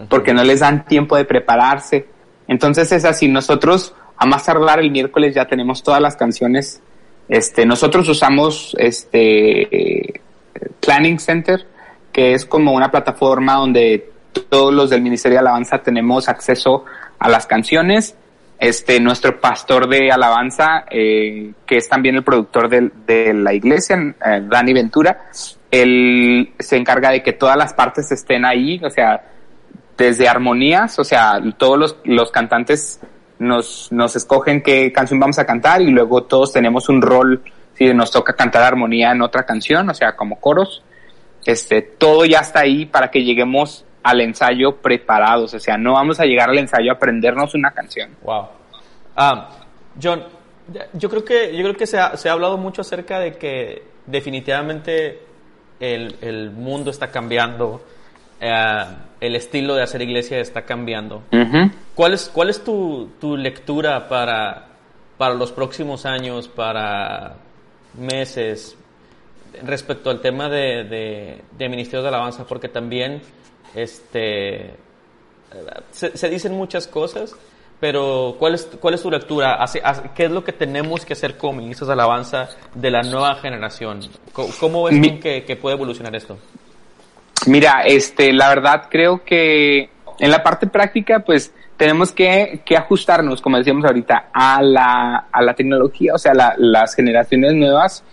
porque 0.10 0.34
no 0.34 0.44
les 0.44 0.60
dan 0.60 0.86
tiempo 0.86 1.16
de 1.16 1.26
prepararse. 1.26 2.08
Entonces 2.48 2.92
es 2.92 3.04
así, 3.04 3.28
nosotros 3.28 3.96
a 4.18 4.26
más 4.26 4.46
tardar 4.46 4.80
el 4.80 4.92
miércoles 4.92 5.34
ya 5.34 5.46
tenemos 5.46 5.84
todas 5.84 6.02
las 6.02 6.16
canciones. 6.16 6.82
Este, 7.30 7.66
nosotros 7.66 8.08
usamos 8.10 8.76
este 8.80 10.22
Planning 10.80 11.20
Center, 11.20 11.66
que 12.12 12.34
es 12.34 12.46
como 12.46 12.74
una 12.74 12.90
plataforma 12.90 13.56
donde 13.56 14.12
todos 14.50 14.74
los 14.74 14.90
del 14.90 15.02
Ministerio 15.02 15.36
de 15.36 15.40
Alabanza 15.40 15.80
tenemos 15.80 16.30
acceso 16.30 16.86
a 17.20 17.30
las 17.30 17.46
canciones. 17.46 18.16
Este, 18.60 19.00
nuestro 19.00 19.40
pastor 19.40 19.88
de 19.88 20.12
alabanza, 20.12 20.86
eh, 20.90 21.52
que 21.66 21.78
es 21.78 21.88
también 21.88 22.16
el 22.16 22.24
productor 22.24 22.70
de, 22.70 23.34
la 23.34 23.54
iglesia, 23.54 24.16
eh, 24.26 24.42
Dani 24.50 24.74
Ventura, 24.74 25.30
él 25.70 26.54
se 26.58 26.76
encarga 26.76 27.12
de 27.12 27.22
que 27.22 27.34
todas 27.34 27.56
las 27.56 27.74
partes 27.74 28.12
estén 28.12 28.46
ahí, 28.46 28.82
o 28.84 28.90
sea, 28.90 29.22
desde 29.96 30.28
armonías, 30.28 30.98
o 30.98 31.04
sea, 31.04 31.40
todos 31.58 31.78
los, 31.78 31.98
los 32.06 32.32
cantantes 32.32 33.00
nos, 33.40 33.92
nos 33.92 34.16
escogen 34.16 34.62
qué 34.62 34.92
canción 34.92 35.20
vamos 35.20 35.40
a 35.40 35.46
cantar 35.46 35.82
y 35.82 35.90
luego 35.90 36.24
todos 36.24 36.54
tenemos 36.54 36.90
un 36.90 37.02
rol, 37.02 37.44
si 37.74 37.94
nos 37.94 38.12
toca 38.12 38.34
cantar 38.34 38.64
armonía 38.64 39.12
en 39.12 39.22
otra 39.22 39.44
canción, 39.44 39.90
o 39.90 39.94
sea, 39.94 40.16
como 40.16 40.40
coros, 40.40 40.84
este, 41.46 41.82
todo 41.82 42.26
ya 42.26 42.40
está 42.40 42.62
ahí 42.62 42.86
para 42.86 43.10
que 43.10 43.24
lleguemos 43.24 43.86
al 44.04 44.22
ensayo 44.22 44.78
preparados, 44.78 45.54
o 45.54 45.60
sea, 45.60 45.78
no 45.78 45.94
vamos 45.94 46.20
a 46.20 46.26
llegar 46.26 46.50
al 46.50 46.58
ensayo 46.58 46.92
a 46.92 46.96
aprendernos 46.96 47.54
una 47.56 47.72
canción. 47.72 48.12
Wow. 48.24 48.48
Ah, 49.16 49.50
John, 50.02 50.24
yo 50.94 51.10
creo 51.10 51.26
que 51.26 51.56
yo 51.56 51.64
creo 51.64 51.76
que 51.76 51.88
se 51.88 52.00
ha, 52.00 52.16
se 52.18 52.30
ha 52.30 52.34
hablado 52.34 52.58
mucho 52.58 52.82
acerca 52.82 53.20
de 53.20 53.34
que 53.34 53.84
definitivamente 54.06 55.22
el, 55.80 56.16
el 56.22 56.52
mundo 56.52 56.92
está 56.92 57.10
cambiando, 57.10 57.82
eh, 58.40 58.86
el 59.20 59.36
estilo 59.36 59.76
de 59.76 59.84
hacer 59.84 60.02
iglesia 60.02 60.40
está 60.40 60.64
cambiando. 60.64 61.24
¿Cuál 61.96 62.14
es 62.14 62.30
cuál 62.34 62.50
es 62.50 62.64
tu, 62.64 63.10
tu 63.20 63.36
lectura 63.36 64.08
para 64.08 64.68
para 65.18 65.34
los 65.34 65.52
próximos 65.52 66.06
años, 66.06 66.48
para 66.48 67.38
meses, 67.98 68.78
respecto 69.64 70.10
al 70.10 70.22
tema 70.22 70.48
de, 70.48 70.84
de, 70.84 71.42
de 71.58 71.70
Ministerio 71.70 72.04
de 72.04 72.10
Alabanza? 72.10 72.46
Porque 72.46 72.70
también 72.70 73.22
este, 73.76 74.76
se, 75.92 76.30
dicen 76.30 76.54
muchas 76.54 76.88
cosas, 76.88 77.36
pero 77.80 78.36
¿cuál 78.40 78.56
es, 78.56 78.66
cuál 78.80 78.94
es 78.94 79.02
tu 79.02 79.10
lectura? 79.10 79.64
¿Qué 80.16 80.26
es 80.26 80.32
lo 80.32 80.44
que 80.44 80.54
tenemos 80.54 81.06
que 81.06 81.14
hacer 81.14 81.38
como 81.38 81.62
ministros 81.62 81.88
de 81.88 81.94
alabanza 81.94 82.50
de 82.74 82.92
la 82.92 83.02
nueva 83.02 83.36
generación? 83.36 84.02
¿Cómo, 84.34 84.84
ves 84.84 85.20
que, 85.20 85.58
puede 85.60 85.76
evolucionar 85.76 86.16
esto? 86.16 86.38
Mira, 87.48 87.84
este, 87.86 88.34
la 88.34 88.50
verdad 88.50 88.88
creo 88.90 89.24
que 89.24 89.90
en 90.20 90.32
la 90.32 90.44
parte 90.44 90.68
práctica, 90.68 91.20
pues 91.20 91.54
tenemos 91.78 92.12
que, 92.12 92.62
ajustarnos, 92.76 93.42
como 93.42 93.58
decíamos 93.58 93.86
ahorita, 93.86 94.30
a 94.34 94.62
la, 94.62 95.28
a 95.32 95.42
la 95.42 95.54
tecnología, 95.54 96.14
o 96.14 96.18
sea, 96.18 96.34
las 96.58 96.96
generaciones 96.96 97.54
nuevas, 97.54 98.04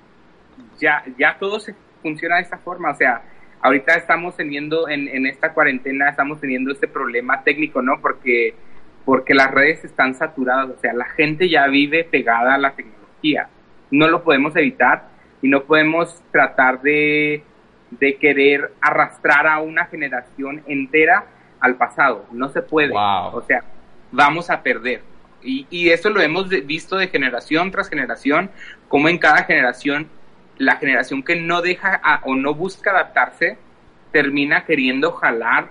ya, 0.79 1.03
ya 1.19 1.37
todo 1.39 1.59
se 1.61 1.75
funciona 2.03 2.37
de 2.37 2.43
esta 2.43 2.59
forma, 2.59 2.91
o 2.91 2.95
sea, 2.95 3.23
ahorita 3.63 3.95
estamos 3.95 4.37
teniendo 4.37 4.89
en, 4.89 5.09
en 5.09 5.27
esta 5.27 5.53
cuarentena, 5.53 6.11
estamos 6.11 6.41
teniendo 6.41 6.73
este 6.73 6.89
problema 6.89 7.43
técnico, 7.43 7.81
¿no? 7.81 8.01
Porque, 8.01 8.55
porque 9.05 9.35
las 9.35 9.51
redes 9.51 9.85
están 9.85 10.15
saturadas, 10.15 10.71
o 10.71 10.81
sea, 10.81 10.93
la 10.93 11.07
gente 11.07 11.49
ya 11.49 11.67
vive 11.69 12.05
pegada 12.05 12.55
a 12.55 12.59
la 12.59 12.73
tecnología. 12.73 13.49
No 13.91 14.09
lo 14.09 14.23
podemos 14.23 14.55
evitar 14.57 15.09
y 15.41 15.49
no 15.49 15.63
podemos 15.65 16.23
tratar 16.31 16.83
de, 16.83 17.43
de 17.99 18.17
querer 18.17 18.73
arrastrar 18.81 19.47
a 19.47 19.61
una 19.61 19.87
generación 19.87 20.63
entera 20.67 21.27
al 21.61 21.77
pasado. 21.77 22.27
No 22.33 22.49
se 22.49 22.63
puede. 22.63 22.93
O 22.95 23.43
sea, 23.47 23.65
vamos 24.13 24.51
a 24.51 24.63
perder. 24.63 25.03
Y, 25.43 25.67
y 25.71 25.91
eso 25.91 26.11
lo 26.11 26.21
hemos 26.21 26.49
visto 26.49 26.97
de 26.97 27.09
generación 27.09 27.71
tras 27.71 27.89
generación, 27.89 28.51
como 28.89 29.09
en 29.09 29.19
cada 29.19 29.45
generación 29.45 30.09
la 30.57 30.77
generación 30.77 31.23
que 31.23 31.37
no 31.37 31.63
deja 31.63 32.01
o 32.25 32.35
no 32.35 32.55
busca 32.55 32.91
adaptarse 32.91 33.59
termina 34.13 34.65
queriendo 34.65 35.13
jalar 35.13 35.71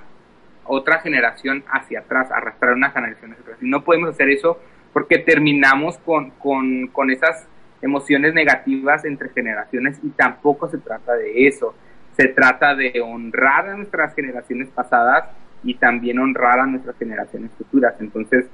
otra 0.65 0.99
generación 0.99 1.63
hacia 1.71 1.99
atrás, 1.99 2.32
arrastrar 2.32 2.74
una 2.74 2.91
generación 2.91 3.32
hacia 3.32 3.43
atrás. 3.43 3.57
Y 3.61 3.67
no 3.67 3.84
podemos 3.84 4.09
hacer 4.09 4.30
eso 4.30 4.59
porque 4.91 5.19
terminamos 5.19 5.97
con, 5.99 6.32
con, 6.32 6.88
con 6.88 7.09
esas 7.09 7.47
emociones 7.82 8.34
negativas 8.34 9.03
entre 9.05 9.30
generaciones 9.30 9.99
y 10.03 10.09
tampoco 10.09 10.69
se 10.69 10.78
trata 10.78 11.13
de 11.13 11.47
eso. 11.47 11.74
Se 12.18 12.28
trata 12.30 12.76
de 12.76 13.01
honrar 13.01 13.70
a 13.70 13.78
nuestras 13.78 14.14
generaciones 14.14 14.70
pasadas 14.70 15.26
y 15.64 15.76
también 15.76 16.20
honrar 16.20 16.59
a 16.59 16.66
nuestras 16.66 16.97
generaciones 16.97 17.51
futuras. 17.57 17.95
Entonces, 17.99 18.45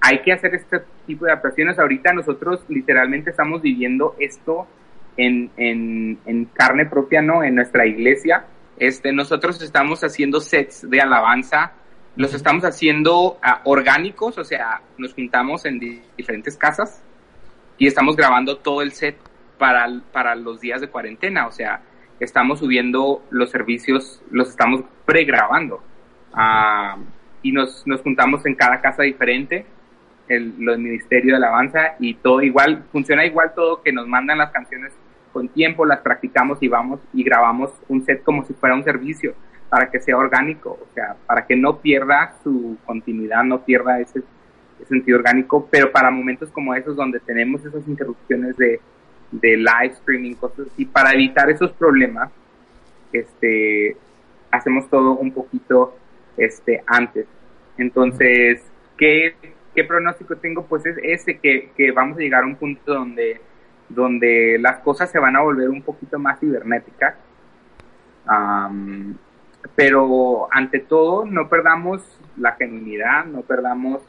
hay 0.00 0.22
que 0.22 0.32
hacer 0.32 0.54
este 0.54 0.80
tipo 1.06 1.26
de 1.26 1.32
adaptaciones. 1.32 1.78
Ahorita 1.78 2.12
nosotros 2.12 2.64
literalmente 2.68 3.30
estamos 3.30 3.62
viviendo 3.62 4.16
esto 4.18 4.66
en, 5.16 5.50
en, 5.56 6.44
carne 6.54 6.86
propia, 6.86 7.20
¿no? 7.20 7.42
En 7.42 7.54
nuestra 7.54 7.86
iglesia. 7.86 8.44
Este, 8.78 9.12
nosotros 9.12 9.60
estamos 9.62 10.02
haciendo 10.02 10.40
sets 10.40 10.88
de 10.88 11.00
alabanza, 11.00 11.72
los 12.16 12.32
estamos 12.32 12.64
haciendo 12.64 13.38
ah, 13.42 13.60
orgánicos, 13.64 14.38
o 14.38 14.44
sea, 14.44 14.80
nos 14.96 15.12
juntamos 15.12 15.66
en 15.66 15.78
diferentes 16.16 16.56
casas 16.56 17.02
y 17.76 17.86
estamos 17.86 18.16
grabando 18.16 18.58
todo 18.58 18.80
el 18.80 18.92
set 18.92 19.16
para, 19.58 19.86
para 20.12 20.34
los 20.34 20.60
días 20.60 20.80
de 20.80 20.88
cuarentena, 20.88 21.46
o 21.46 21.52
sea, 21.52 21.82
estamos 22.20 22.60
subiendo 22.60 23.22
los 23.30 23.50
servicios, 23.50 24.22
los 24.30 24.50
estamos 24.50 24.82
pregrabando. 25.04 25.82
Uh, 26.32 27.00
y 27.42 27.52
nos, 27.52 27.86
nos 27.86 28.02
juntamos 28.02 28.44
en 28.46 28.54
cada 28.54 28.80
casa 28.80 29.02
diferente, 29.02 29.66
el, 30.28 30.54
los 30.58 30.78
ministerio 30.78 31.32
de 31.32 31.36
alabanza 31.38 31.96
y 31.98 32.14
todo 32.14 32.42
igual, 32.42 32.84
funciona 32.92 33.26
igual 33.26 33.52
todo 33.54 33.82
que 33.82 33.92
nos 33.92 34.06
mandan 34.06 34.38
las 34.38 34.50
canciones 34.52 34.92
con 35.32 35.48
tiempo, 35.48 35.84
las 35.84 36.00
practicamos 36.00 36.58
y 36.62 36.68
vamos 36.68 37.00
y 37.12 37.24
grabamos 37.24 37.72
un 37.88 38.04
set 38.04 38.22
como 38.22 38.44
si 38.44 38.54
fuera 38.54 38.74
un 38.74 38.84
servicio 38.84 39.34
para 39.68 39.90
que 39.90 40.00
sea 40.00 40.16
orgánico, 40.16 40.78
o 40.82 40.94
sea, 40.94 41.16
para 41.26 41.46
que 41.46 41.56
no 41.56 41.78
pierda 41.78 42.34
su 42.42 42.76
continuidad, 42.84 43.44
no 43.44 43.64
pierda 43.64 44.00
ese, 44.00 44.22
sentido 44.88 45.18
orgánico, 45.18 45.68
pero 45.70 45.92
para 45.92 46.10
momentos 46.10 46.50
como 46.50 46.74
esos 46.74 46.96
donde 46.96 47.20
tenemos 47.20 47.64
esas 47.64 47.86
interrupciones 47.86 48.56
de, 48.56 48.80
de 49.30 49.56
live 49.56 49.94
streaming, 49.94 50.34
cosas 50.34 50.68
así, 50.72 50.84
para 50.84 51.12
evitar 51.12 51.50
esos 51.50 51.72
problemas, 51.72 52.30
este, 53.12 53.96
hacemos 54.50 54.88
todo 54.88 55.12
un 55.12 55.32
poquito 55.32 55.96
este, 56.36 56.82
antes. 56.86 57.26
Entonces, 57.78 58.62
¿qué, 58.96 59.34
qué 59.74 59.84
pronóstico 59.84 60.36
tengo? 60.36 60.64
Pues 60.66 60.84
es 60.86 60.96
ese, 61.02 61.38
que, 61.38 61.70
que 61.76 61.92
vamos 61.92 62.18
a 62.18 62.20
llegar 62.20 62.42
a 62.42 62.46
un 62.46 62.56
punto 62.56 62.94
donde 62.94 63.40
donde 63.90 64.56
las 64.58 64.78
cosas 64.78 65.10
se 65.10 65.18
van 65.18 65.36
a 65.36 65.42
volver 65.42 65.68
un 65.68 65.82
poquito 65.82 66.18
más 66.18 66.40
cibernéticas. 66.40 67.14
pero 69.74 70.48
ante 70.52 70.78
todo, 70.80 71.26
no 71.26 71.48
perdamos 71.48 72.00
la 72.36 72.52
genuinidad, 72.52 73.24
no 73.26 73.42
perdamos 73.42 74.00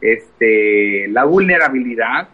este, 0.00 1.08
la 1.08 1.24
vulnerabilidad, 1.24 2.28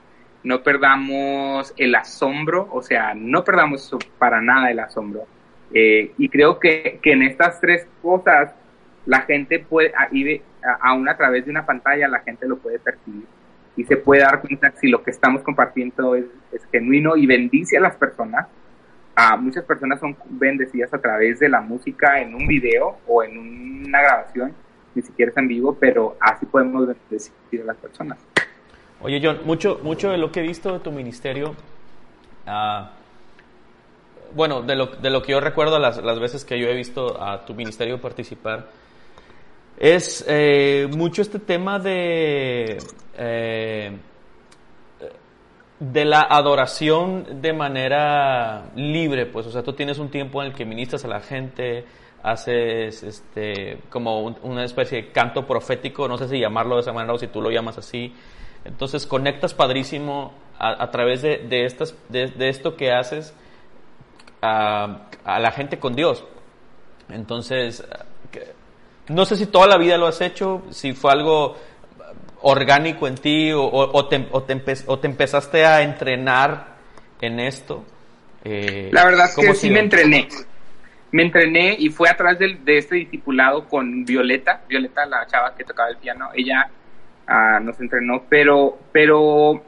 no 0.44 0.62
perdamos 0.62 1.74
el 1.76 1.94
asombro, 1.94 2.68
o 2.70 2.82
sea, 2.82 3.14
no 3.14 3.44
perdamos 3.44 3.90
para 4.18 4.40
nada 4.40 4.70
el 4.70 4.78
asombro. 4.78 5.26
Eh, 5.74 6.12
y 6.16 6.28
creo 6.28 6.58
que, 6.58 6.98
que, 7.02 7.12
en 7.12 7.22
estas 7.22 7.60
tres 7.60 7.86
cosas 8.00 8.54
la 9.04 9.22
gente 9.22 9.58
puede, 9.58 9.92
aún 10.80 11.08
a 11.08 11.16
través 11.16 11.44
de 11.44 11.50
una 11.50 11.66
pantalla, 11.66 12.08
la 12.08 12.20
gente 12.20 12.46
lo 12.46 12.58
puede 12.58 12.78
percibir 12.78 13.24
y 13.78 13.84
se 13.84 13.96
puede 13.96 14.22
dar 14.22 14.40
cuenta 14.40 14.72
si 14.72 14.88
lo 14.88 15.04
que 15.04 15.12
estamos 15.12 15.42
compartiendo 15.42 16.16
es, 16.16 16.26
genuino 16.72 17.16
y 17.16 17.26
bendice 17.26 17.78
a 17.78 17.80
las 17.80 17.94
personas. 17.94 18.48
a 19.14 19.36
muchas 19.36 19.64
personas 19.64 20.00
son 20.00 20.16
bendecidas 20.30 20.92
a 20.92 20.98
través 20.98 21.38
de 21.38 21.48
la 21.48 21.60
música 21.60 22.20
en 22.20 22.34
un 22.34 22.46
video 22.46 22.98
o 23.06 23.22
en 23.22 23.86
una 23.86 24.02
grabación, 24.02 24.52
ni 24.94 25.02
siquiera 25.02 25.30
es 25.30 25.36
en 25.36 25.48
vivo, 25.48 25.76
pero 25.78 26.16
así 26.20 26.44
podemos 26.46 26.88
bendecir 26.88 27.62
a 27.62 27.64
las 27.64 27.76
personas. 27.76 28.18
Oye, 29.00 29.20
John, 29.22 29.40
mucho, 29.44 29.78
mucho 29.82 30.10
de 30.10 30.18
lo 30.18 30.32
que 30.32 30.40
he 30.40 30.42
visto 30.42 30.72
de 30.72 30.80
tu 30.80 30.90
ministerio, 30.90 31.54
uh, 32.46 32.86
bueno, 34.34 34.62
de 34.62 34.74
lo, 34.74 34.86
de 34.86 35.10
lo 35.10 35.22
que 35.22 35.32
yo 35.32 35.40
recuerdo 35.40 35.78
las, 35.78 36.02
las 36.02 36.18
veces 36.18 36.44
que 36.44 36.58
yo 36.58 36.66
he 36.66 36.74
visto 36.74 37.22
a 37.22 37.44
tu 37.44 37.54
ministerio 37.54 38.00
participar, 38.00 38.66
es 39.78 40.24
eh, 40.26 40.88
mucho 40.90 41.22
este 41.22 41.38
tema 41.38 41.78
de, 41.78 42.78
eh, 43.16 43.96
de 45.78 46.04
la 46.04 46.22
adoración 46.22 47.40
de 47.40 47.52
manera 47.52 48.64
libre, 48.74 49.26
pues, 49.26 49.46
o 49.46 49.52
sea, 49.52 49.62
tú 49.62 49.74
tienes 49.74 49.98
un 49.98 50.10
tiempo 50.10 50.42
en 50.42 50.48
el 50.48 50.54
que 50.54 50.64
ministras 50.64 51.04
a 51.04 51.08
la 51.08 51.20
gente, 51.20 51.84
haces 52.24 53.04
este, 53.04 53.78
como 53.88 54.22
una 54.42 54.64
especie 54.64 55.02
de 55.02 55.12
canto 55.12 55.46
profético, 55.46 56.08
no 56.08 56.18
sé 56.18 56.28
si 56.28 56.40
llamarlo 56.40 56.74
de 56.74 56.80
esa 56.80 56.92
manera 56.92 57.14
o 57.14 57.18
si 57.18 57.28
tú 57.28 57.40
lo 57.40 57.52
llamas 57.52 57.78
así, 57.78 58.12
entonces 58.68 59.06
conectas 59.06 59.54
padrísimo 59.54 60.32
a, 60.58 60.90
través 60.90 61.22
de, 61.22 61.38
de, 61.38 61.64
estas, 61.64 61.94
de, 62.08 62.32
esto 62.48 62.76
que 62.76 62.92
haces 62.92 63.34
a 64.40 65.08
la 65.24 65.50
gente 65.52 65.78
con 65.78 65.94
Dios. 65.94 66.24
Entonces, 67.08 67.84
no 69.08 69.24
sé 69.24 69.36
si 69.36 69.46
toda 69.46 69.66
la 69.66 69.78
vida 69.78 69.96
lo 69.96 70.06
has 70.06 70.20
hecho, 70.20 70.62
si 70.70 70.92
fue 70.92 71.12
algo 71.12 71.56
orgánico 72.42 73.08
en 73.08 73.16
ti 73.16 73.52
o, 73.52 73.62
o, 73.62 74.06
te, 74.06 74.28
o, 74.30 74.42
te, 74.42 75.06
empezaste 75.06 75.64
a 75.64 75.82
entrenar 75.82 76.76
en 77.20 77.40
esto. 77.40 77.84
Eh, 78.44 78.90
la 78.92 79.04
verdad 79.04 79.26
es 79.26 79.34
que 79.34 79.54
sí 79.54 79.70
me 79.70 79.80
entrené. 79.80 80.28
Me 81.10 81.22
entrené 81.22 81.74
y 81.78 81.88
fue 81.88 82.10
a 82.10 82.16
través 82.16 82.38
de, 82.38 82.78
este 82.78 82.96
discipulado 82.96 83.66
con 83.66 84.04
Violeta, 84.04 84.62
Violeta, 84.68 85.06
la 85.06 85.26
chava 85.26 85.54
que 85.56 85.64
tocaba 85.64 85.88
el 85.88 85.96
piano, 85.96 86.28
ella 86.34 86.68
ah, 87.28 87.60
nos 87.60 87.80
entrenó, 87.80 88.24
pero, 88.28 88.78
pero 88.90 89.62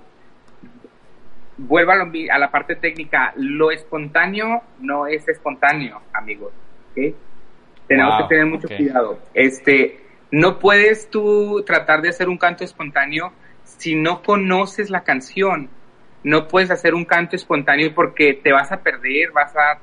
vuelvo 1.59 1.93
a, 1.93 2.39
la 2.39 2.51
parte 2.51 2.77
técnica, 2.77 3.33
lo 3.37 3.71
espontáneo 3.71 4.63
no 4.81 5.07
es 5.07 5.29
espontáneo, 5.29 6.01
amigos. 6.13 6.53
Tenemos 7.87 8.23
que 8.23 8.29
tener 8.29 8.47
mucho 8.47 8.69
cuidado. 8.69 9.19
Este, 9.35 10.01
no 10.31 10.59
puedes 10.59 11.11
tú 11.11 11.63
tratar 11.67 12.03
de 12.03 12.09
hacer 12.09 12.29
un 12.29 12.39
canto 12.39 12.65
espontáneo 12.65 13.33
si 13.65 13.95
no 13.95 14.23
conoces 14.23 14.91
la 14.91 15.03
canción. 15.03 15.69
No 16.23 16.49
puedes 16.49 16.71
hacer 16.71 16.95
un 16.95 17.05
canto 17.05 17.37
espontáneo 17.37 17.95
porque 17.95 18.35
te 18.35 18.53
vas 18.53 18.71
a 18.73 18.79
perder, 18.79 19.33
vas 19.33 19.55
a 19.57 19.79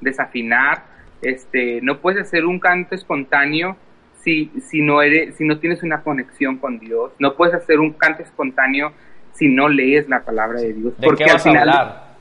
desafinar. 0.00 0.84
Este, 1.20 1.80
no 1.82 1.98
puedes 2.00 2.22
hacer 2.22 2.44
un 2.44 2.58
canto 2.58 2.94
espontáneo 2.94 3.76
si, 4.22 4.50
si, 4.60 4.80
no 4.80 5.02
eres, 5.02 5.36
si 5.36 5.44
no 5.44 5.58
tienes 5.58 5.82
una 5.82 6.02
conexión 6.02 6.58
con 6.58 6.78
Dios. 6.78 7.12
No 7.18 7.34
puedes 7.34 7.54
hacer 7.54 7.78
un 7.80 7.92
canto 7.92 8.22
espontáneo 8.22 8.92
si 9.32 9.48
no 9.48 9.68
lees 9.68 10.08
la 10.08 10.24
palabra 10.24 10.60
de 10.60 10.72
Dios. 10.72 10.96
¿De 10.98 11.06
porque 11.06 11.24
qué 11.24 11.32
vas 11.32 11.46
a 11.46 11.50
hablar? 11.50 12.12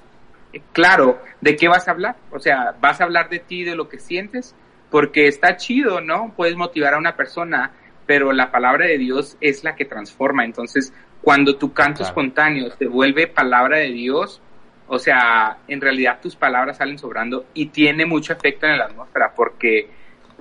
Claro, 0.73 1.19
¿de 1.39 1.55
qué 1.55 1.67
vas 1.67 1.87
a 1.87 1.91
hablar? 1.91 2.15
O 2.31 2.39
sea, 2.39 2.75
vas 2.79 2.99
a 2.99 3.05
hablar 3.05 3.29
de 3.29 3.39
ti, 3.39 3.63
de 3.63 3.75
lo 3.75 3.87
que 3.87 3.99
sientes, 3.99 4.55
porque 4.89 5.27
está 5.27 5.55
chido, 5.55 6.01
¿no? 6.01 6.33
Puedes 6.35 6.55
motivar 6.55 6.93
a 6.93 6.97
una 6.97 7.15
persona, 7.15 7.71
pero 8.05 8.33
la 8.33 8.51
palabra 8.51 8.85
de 8.85 8.97
Dios 8.97 9.37
es 9.39 9.63
la 9.63 9.75
que 9.75 9.85
transforma. 9.85 10.43
Entonces, 10.43 10.93
cuando 11.21 11.55
tu 11.55 11.71
canto 11.71 12.03
espontáneo 12.03 12.71
se 12.71 12.87
vuelve 12.87 13.27
palabra 13.27 13.77
de 13.77 13.91
Dios, 13.91 14.41
o 14.87 14.99
sea, 14.99 15.59
en 15.67 15.79
realidad 15.79 16.19
tus 16.21 16.35
palabras 16.35 16.77
salen 16.77 16.97
sobrando 16.97 17.45
y 17.53 17.67
tiene 17.67 18.05
mucho 18.05 18.33
efecto 18.33 18.65
en 18.67 18.77
la 18.77 18.85
atmósfera, 18.85 19.31
porque, 19.33 19.89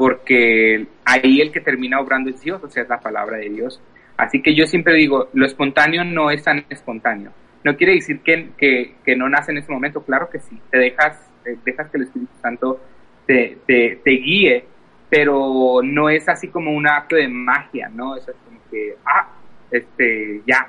porque 0.00 0.86
ahí 1.04 1.42
el 1.42 1.52
que 1.52 1.60
termina 1.60 2.00
obrando 2.00 2.30
es 2.30 2.40
Dios, 2.40 2.64
o 2.64 2.70
sea, 2.70 2.84
es 2.84 2.88
la 2.88 3.00
palabra 3.00 3.36
de 3.36 3.50
Dios. 3.50 3.82
Así 4.16 4.40
que 4.40 4.54
yo 4.54 4.64
siempre 4.64 4.94
digo, 4.94 5.28
lo 5.34 5.44
espontáneo 5.44 6.04
no 6.04 6.30
es 6.30 6.42
tan 6.42 6.64
espontáneo. 6.70 7.32
No 7.64 7.76
quiere 7.76 7.96
decir 7.96 8.20
que, 8.20 8.48
que, 8.56 9.14
no 9.14 9.28
nace 9.28 9.52
en 9.52 9.58
ese 9.58 9.70
momento, 9.70 10.02
claro 10.02 10.30
que 10.30 10.38
sí, 10.38 10.58
te 10.70 10.78
dejas, 10.78 11.20
dejas 11.66 11.90
que 11.90 11.98
el 11.98 12.04
Espíritu 12.04 12.32
Santo 12.40 12.80
te, 13.26 13.58
te, 13.66 14.10
guíe, 14.10 14.64
pero 15.10 15.82
no 15.84 16.08
es 16.08 16.26
así 16.30 16.48
como 16.48 16.72
un 16.72 16.88
acto 16.88 17.16
de 17.16 17.28
magia, 17.28 17.90
¿no? 17.90 18.16
Es 18.16 18.24
como 18.24 18.58
que, 18.70 18.94
ah, 19.04 19.28
este, 19.70 20.40
ya, 20.46 20.66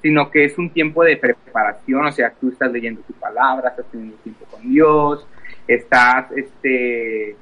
sino 0.00 0.30
que 0.30 0.46
es 0.46 0.56
un 0.56 0.70
tiempo 0.70 1.04
de 1.04 1.18
preparación, 1.18 2.06
o 2.06 2.12
sea, 2.12 2.32
tú 2.40 2.48
estás 2.48 2.72
leyendo 2.72 3.02
tu 3.02 3.12
palabra, 3.12 3.68
estás 3.68 3.84
teniendo 3.90 4.16
tiempo 4.22 4.46
con 4.46 4.62
Dios, 4.62 5.28
estás, 5.68 6.32
este, 6.32 7.36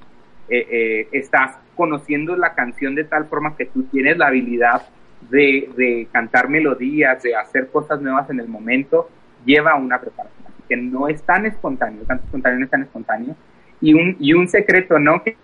eh, 0.54 0.66
eh, 0.70 1.08
estás 1.12 1.56
conociendo 1.74 2.36
la 2.36 2.52
canción 2.52 2.94
de 2.94 3.04
tal 3.04 3.24
forma 3.24 3.56
que 3.56 3.64
tú 3.64 3.84
tienes 3.84 4.18
la 4.18 4.26
habilidad 4.26 4.82
de, 5.30 5.70
de, 5.78 6.08
cantar 6.12 6.50
melodías, 6.50 7.22
de 7.22 7.34
hacer 7.34 7.68
cosas 7.68 8.02
nuevas 8.02 8.28
en 8.28 8.38
el 8.38 8.48
momento, 8.48 9.08
lleva 9.46 9.76
una 9.76 9.98
preparación. 9.98 10.44
Así 10.46 10.62
que 10.68 10.76
no 10.76 11.08
es 11.08 11.22
tan 11.22 11.46
espontáneo, 11.46 12.02
tanto 12.04 12.24
espontáneo 12.26 12.58
no 12.58 12.64
es 12.66 12.70
tan 12.70 12.82
espontáneo, 12.82 13.34
y 13.80 13.94
un, 13.94 14.14
y 14.20 14.34
un 14.34 14.46
secreto, 14.46 14.98
¿no? 14.98 15.22
Que, 15.22 15.36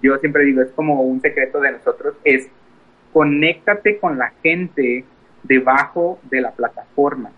yo 0.00 0.16
siempre 0.18 0.44
digo, 0.44 0.62
es 0.62 0.70
como 0.70 1.02
un 1.02 1.20
secreto 1.20 1.60
de 1.60 1.72
nosotros, 1.72 2.14
es 2.22 2.48
conéctate 3.12 3.98
con 3.98 4.16
la 4.16 4.32
gente 4.44 5.04
debajo 5.42 6.20
de 6.30 6.40
la 6.40 6.52
plataforma. 6.52 7.32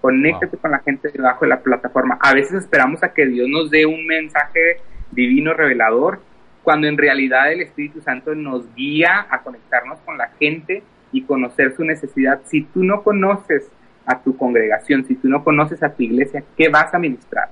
Conéctate 0.00 0.56
con 0.56 0.70
la 0.70 0.78
gente 0.78 1.10
debajo 1.12 1.44
de 1.44 1.50
la 1.50 1.60
plataforma. 1.60 2.16
A 2.22 2.32
veces 2.32 2.64
esperamos 2.64 3.02
a 3.02 3.12
que 3.12 3.26
Dios 3.26 3.48
nos 3.50 3.70
dé 3.70 3.84
un 3.84 4.06
mensaje 4.06 4.78
divino 5.10 5.52
revelador, 5.52 6.20
cuando 6.68 6.86
en 6.86 6.98
realidad 6.98 7.50
el 7.50 7.62
Espíritu 7.62 8.02
Santo 8.02 8.34
nos 8.34 8.74
guía 8.74 9.26
a 9.30 9.40
conectarnos 9.40 10.00
con 10.00 10.18
la 10.18 10.28
gente 10.38 10.82
y 11.12 11.22
conocer 11.22 11.74
su 11.74 11.82
necesidad. 11.82 12.42
Si 12.44 12.60
tú 12.60 12.84
no 12.84 13.02
conoces 13.02 13.70
a 14.04 14.20
tu 14.20 14.36
congregación, 14.36 15.06
si 15.06 15.14
tú 15.14 15.30
no 15.30 15.42
conoces 15.42 15.82
a 15.82 15.94
tu 15.94 16.02
iglesia, 16.02 16.44
¿qué 16.58 16.68
vas 16.68 16.92
a 16.92 16.98
ministrar? 16.98 17.48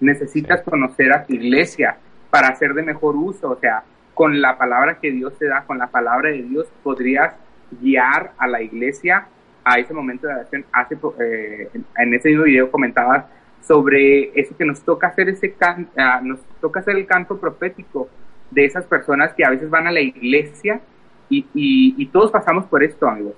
necesitas 0.00 0.62
conocer 0.62 1.12
a 1.12 1.24
tu 1.24 1.32
iglesia 1.32 1.96
para 2.28 2.48
hacer 2.48 2.74
de 2.74 2.82
mejor 2.82 3.14
uso, 3.14 3.50
o 3.50 3.56
sea, 3.56 3.84
con 4.14 4.40
la 4.40 4.58
palabra 4.58 4.98
que 4.98 5.12
Dios 5.12 5.38
te 5.38 5.46
da, 5.46 5.62
con 5.64 5.78
la 5.78 5.86
palabra 5.86 6.30
de 6.30 6.42
Dios, 6.42 6.66
podrías 6.82 7.32
guiar 7.80 8.32
a 8.36 8.48
la 8.48 8.60
iglesia 8.62 9.28
a 9.62 9.78
ese 9.78 9.94
momento 9.94 10.26
de 10.26 10.34
oración. 10.34 10.64
Hace, 10.72 10.98
eh, 11.20 11.70
en 11.98 12.14
ese 12.14 12.30
mismo 12.30 12.42
video 12.42 12.68
comentabas 12.68 13.26
sobre 13.60 14.32
eso 14.34 14.56
que 14.56 14.64
nos 14.64 14.80
toca 14.80 15.06
hacer 15.06 15.28
ese 15.28 15.52
can, 15.52 15.88
ah, 15.96 16.20
nos 16.20 16.40
toca 16.60 16.80
hacer 16.80 16.96
el 16.96 17.06
canto 17.06 17.38
profético 17.38 18.08
de 18.50 18.64
esas 18.64 18.84
personas 18.86 19.32
que 19.34 19.44
a 19.44 19.50
veces 19.50 19.70
van 19.70 19.86
a 19.86 19.92
la 19.92 20.00
iglesia 20.00 20.80
y, 21.28 21.46
y, 21.54 22.06
todos 22.06 22.32
pasamos 22.32 22.64
por 22.66 22.82
esto, 22.82 23.08
amigos, 23.08 23.34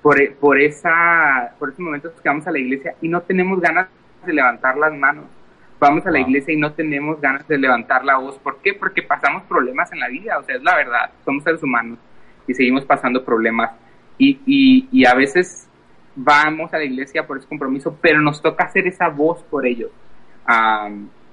por, 0.00 0.16
por, 0.36 0.58
esa, 0.58 1.54
por 1.58 1.68
esos 1.68 1.80
momentos 1.80 2.12
que 2.22 2.28
vamos 2.28 2.46
a 2.46 2.50
la 2.50 2.58
iglesia 2.58 2.94
y 3.02 3.08
no 3.08 3.20
tenemos 3.20 3.60
ganas 3.60 3.88
de 4.24 4.32
levantar 4.32 4.78
las 4.78 4.94
manos 4.94 5.26
vamos 5.84 6.06
a 6.06 6.10
la 6.10 6.20
iglesia 6.20 6.54
y 6.54 6.56
no 6.56 6.72
tenemos 6.72 7.20
ganas 7.20 7.46
de 7.46 7.58
levantar 7.58 8.04
la 8.04 8.16
voz. 8.16 8.38
¿Por 8.38 8.58
qué? 8.60 8.74
Porque 8.74 9.02
pasamos 9.02 9.42
problemas 9.44 9.92
en 9.92 10.00
la 10.00 10.08
vida, 10.08 10.38
o 10.38 10.42
sea, 10.42 10.56
es 10.56 10.62
la 10.62 10.76
verdad, 10.76 11.10
somos 11.24 11.44
seres 11.44 11.62
humanos 11.62 11.98
y 12.46 12.54
seguimos 12.54 12.84
pasando 12.84 13.24
problemas. 13.24 13.70
Y, 14.16 14.40
y, 14.46 14.88
y 14.92 15.04
a 15.06 15.14
veces 15.14 15.68
vamos 16.14 16.72
a 16.72 16.78
la 16.78 16.84
iglesia 16.84 17.26
por 17.26 17.38
ese 17.38 17.48
compromiso, 17.48 17.98
pero 18.00 18.20
nos 18.20 18.40
toca 18.40 18.64
hacer 18.64 18.86
esa 18.86 19.08
voz 19.08 19.42
por 19.42 19.66
ellos, 19.66 19.90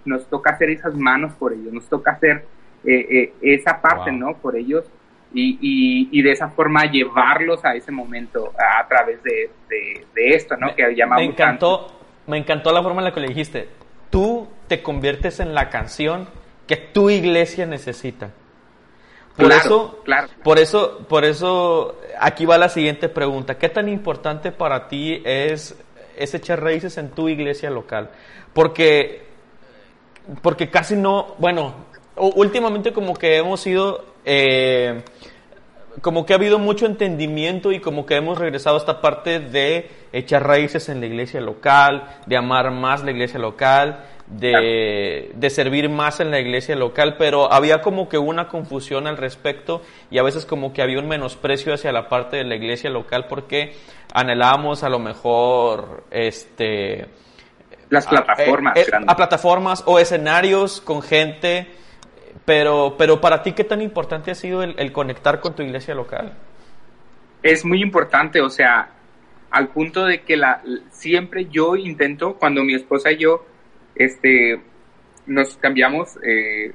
nos 0.04 0.28
toca 0.28 0.52
hacer 0.52 0.72
esas 0.72 0.96
manos 0.96 1.34
por 1.36 1.54
ellos, 1.54 1.72
nos 1.72 1.88
toca 1.88 2.12
hacer 2.12 2.46
eh, 2.86 3.08
eh, 3.10 3.34
esa 3.42 3.82
parte, 3.82 4.12
¿no? 4.12 4.36
Por 4.38 4.56
ellos 4.56 4.86
y, 5.34 5.58
y, 5.62 6.10
y, 6.12 6.22
de 6.22 6.32
esa 6.32 6.50
forma 6.50 6.86
llevarlos 6.86 7.64
a 7.64 7.74
ese 7.74 7.92
momento 7.92 8.52
a, 8.58 8.86
través 8.88 9.24
de, 9.24 9.50
de, 9.70 10.30
esto, 10.36 10.58
¿no? 10.58 10.76
que 10.76 10.94
llamamos. 10.94 11.24
Me 11.24 11.32
encantó, 11.32 11.88
me 12.28 12.38
encantó 12.38 12.74
la 12.74 12.84
forma 12.84 13.00
en 13.00 13.06
la 13.06 13.14
que 13.14 13.22
le 13.22 13.28
dijiste 13.30 13.82
tú 14.12 14.48
te 14.68 14.84
conviertes 14.84 15.40
en 15.40 15.56
la 15.56 15.70
canción 15.70 16.28
que 16.68 16.78
tu 16.78 17.10
iglesia 17.10 17.66
necesita. 17.66 18.30
Por 19.36 19.52
eso, 19.52 20.04
por 20.44 20.60
eso, 20.60 21.06
por 21.08 21.26
eso, 21.26 22.00
aquí 22.20 22.46
va 22.46 22.58
la 22.58 22.70
siguiente 22.70 23.10
pregunta. 23.10 23.58
¿Qué 23.58 23.70
tan 23.70 23.90
importante 23.90 24.52
para 24.52 24.88
ti 24.88 25.22
es, 25.26 25.76
es 26.16 26.34
echar 26.36 26.62
raíces 26.62 26.98
en 26.98 27.10
tu 27.10 27.30
iglesia 27.30 27.72
local? 27.72 28.12
Porque, 28.54 29.24
porque 30.42 30.70
casi 30.70 30.96
no, 30.96 31.36
bueno, 31.40 31.74
últimamente 32.30 32.94
como 32.94 33.14
que 33.16 33.38
hemos 33.38 33.66
ido, 33.66 34.06
eh, 34.26 35.04
como 36.02 36.26
que 36.26 36.34
ha 36.34 36.36
habido 36.36 36.60
mucho 36.60 36.86
entendimiento 36.86 37.72
y 37.72 37.80
como 37.80 38.06
que 38.06 38.16
hemos 38.16 38.38
regresado 38.38 38.76
a 38.76 38.80
esta 38.80 39.02
parte 39.02 39.40
de 39.40 39.90
echar 40.14 40.46
raíces 40.46 40.90
en 40.90 41.00
la 41.00 41.08
iglesia 41.08 41.42
local, 41.42 42.20
de 42.26 42.38
amar 42.38 42.72
más 42.72 43.04
la 43.04 43.12
iglesia 43.12 43.40
local, 43.40 44.06
de, 44.28 45.32
de, 45.34 45.50
servir 45.50 45.90
más 45.90 46.22
en 46.22 46.32
la 46.32 46.40
iglesia 46.40 46.76
local, 46.76 47.16
pero 47.18 47.52
había 47.52 47.82
como 47.82 48.08
que 48.08 48.18
una 48.18 48.48
confusión 48.48 49.06
al 49.08 49.18
respecto 49.18 49.82
y 50.10 50.20
a 50.20 50.24
veces 50.24 50.46
como 50.46 50.72
que 50.72 50.82
había 50.82 51.00
un 51.00 51.08
menosprecio 51.10 51.74
hacia 51.74 51.92
la 51.92 52.08
parte 52.08 52.38
de 52.38 52.46
la 52.46 52.56
iglesia 52.56 52.90
local 52.90 53.26
porque 53.28 53.74
anhelábamos 54.14 54.84
a 54.84 54.90
lo 54.90 55.00
mejor 55.00 56.06
este 56.12 57.08
las 57.90 58.08
plataformas 58.08 58.78
eh, 58.78 58.86
a 59.06 59.16
plataformas 59.18 59.84
o 59.86 60.00
escenarios 60.00 60.80
con 60.80 61.02
gente 61.02 61.68
pero, 62.46 62.96
pero 62.98 63.22
para 63.22 63.44
ti, 63.44 63.54
¿qué 63.54 63.64
tan 63.64 63.82
importante 63.82 64.32
ha 64.32 64.36
sido 64.36 64.64
el, 64.64 64.92
conectar 64.92 65.40
con 65.40 65.56
tu 65.56 65.64
iglesia 65.64 65.94
local? 65.94 66.34
Es 67.44 67.66
muy 67.66 67.82
importante, 67.82 68.42
o 68.42 68.50
sea, 68.50 68.90
al 69.52 69.70
punto 69.70 70.06
de 70.06 70.22
que 70.22 70.38
la, 70.38 70.62
siempre 70.90 71.48
yo 71.50 71.76
intento, 71.76 72.36
cuando 72.36 72.64
mi 72.64 72.74
esposa 72.74 73.12
y 73.12 73.18
yo 73.18 73.46
este, 73.96 74.60
nos 75.28 75.58
cambiamos, 75.58 76.18
eh, 76.24 76.72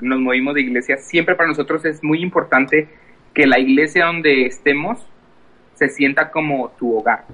nos 0.00 0.20
movimos 0.20 0.54
de 0.54 0.62
iglesia, 0.62 0.96
siempre 0.98 1.34
para 1.34 1.48
nosotros 1.48 1.84
es 1.84 2.02
muy 2.02 2.22
importante 2.22 2.88
que 3.32 3.46
la 3.46 3.58
iglesia 3.58 4.06
donde 4.06 4.46
estemos 4.46 5.06
se 5.74 5.88
sienta 5.88 6.30
como 6.30 6.70
tu 6.78 6.96
hogar. 6.96 7.24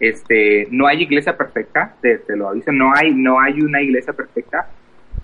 Este, 0.00 0.68
no 0.70 0.86
hay 0.86 1.02
iglesia 1.02 1.36
perfecta, 1.36 1.94
te, 2.00 2.18
te 2.18 2.36
lo 2.36 2.48
aviso, 2.48 2.72
no 2.72 2.92
hay, 2.94 3.12
no 3.14 3.40
hay 3.40 3.60
una 3.60 3.82
iglesia 3.82 4.12
perfecta, 4.12 4.70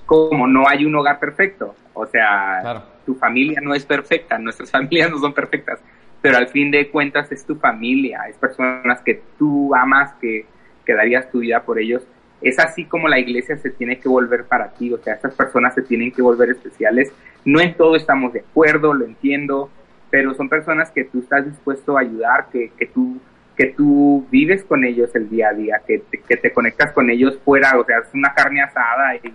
como 0.06 0.46
no 0.46 0.68
hay 0.68 0.84
un 0.84 0.94
hogar 0.94 1.18
perfecto. 1.18 1.74
O 1.94 2.06
sea, 2.06 2.84
tu 3.06 3.14
familia 3.14 3.60
no 3.62 3.74
es 3.74 3.84
perfecta, 3.84 4.38
nuestras 4.38 4.70
familias 4.72 5.10
no 5.10 5.18
son 5.18 5.32
perfectas, 5.32 5.80
pero 6.20 6.36
al 6.36 6.48
fin 6.48 6.70
de 6.70 6.90
cuentas 6.90 7.30
es 7.32 7.44
tu 7.44 7.56
familia, 7.56 8.22
es 8.28 8.36
personas 8.36 9.00
que 9.02 9.22
tú 9.38 9.74
amas, 9.74 10.14
que, 10.20 10.46
que 10.84 10.94
darías 10.94 11.30
tu 11.30 11.38
vida 11.40 11.62
por 11.62 11.78
ellos. 11.78 12.02
es 12.42 12.58
así 12.58 12.84
como 12.84 13.08
la 13.08 13.18
iglesia 13.18 13.56
se 13.56 13.70
tiene 13.70 13.98
que 13.98 14.08
volver 14.08 14.44
para 14.44 14.70
ti, 14.70 14.92
o 14.92 14.98
sea, 14.98 15.14
estas 15.14 15.34
personas 15.34 15.74
se 15.74 15.82
tienen 15.82 16.12
que 16.12 16.22
volver 16.22 16.50
especiales. 16.50 17.12
No 17.44 17.60
en 17.60 17.74
todo 17.74 17.96
estamos 17.96 18.32
de 18.32 18.40
acuerdo, 18.40 18.92
lo 18.94 19.04
entiendo, 19.04 19.70
pero 20.10 20.34
son 20.34 20.48
personas 20.48 20.90
que 20.90 21.04
tú 21.04 21.20
estás 21.20 21.44
dispuesto 21.44 21.96
a 21.96 22.00
ayudar, 22.00 22.48
que, 22.50 22.70
que 22.76 22.86
tú 22.86 23.20
que 23.56 23.66
tú 23.66 24.26
vives 24.32 24.64
con 24.64 24.84
ellos 24.84 25.14
el 25.14 25.30
día 25.30 25.50
a 25.50 25.52
día, 25.52 25.80
que 25.86 26.00
te, 26.00 26.18
que 26.18 26.36
te 26.36 26.52
conectas 26.52 26.90
con 26.90 27.08
ellos 27.08 27.38
fuera, 27.44 27.78
o 27.78 27.84
sea, 27.84 27.98
es 27.98 28.12
una 28.12 28.34
carne 28.34 28.60
asada 28.60 29.14
y 29.14 29.32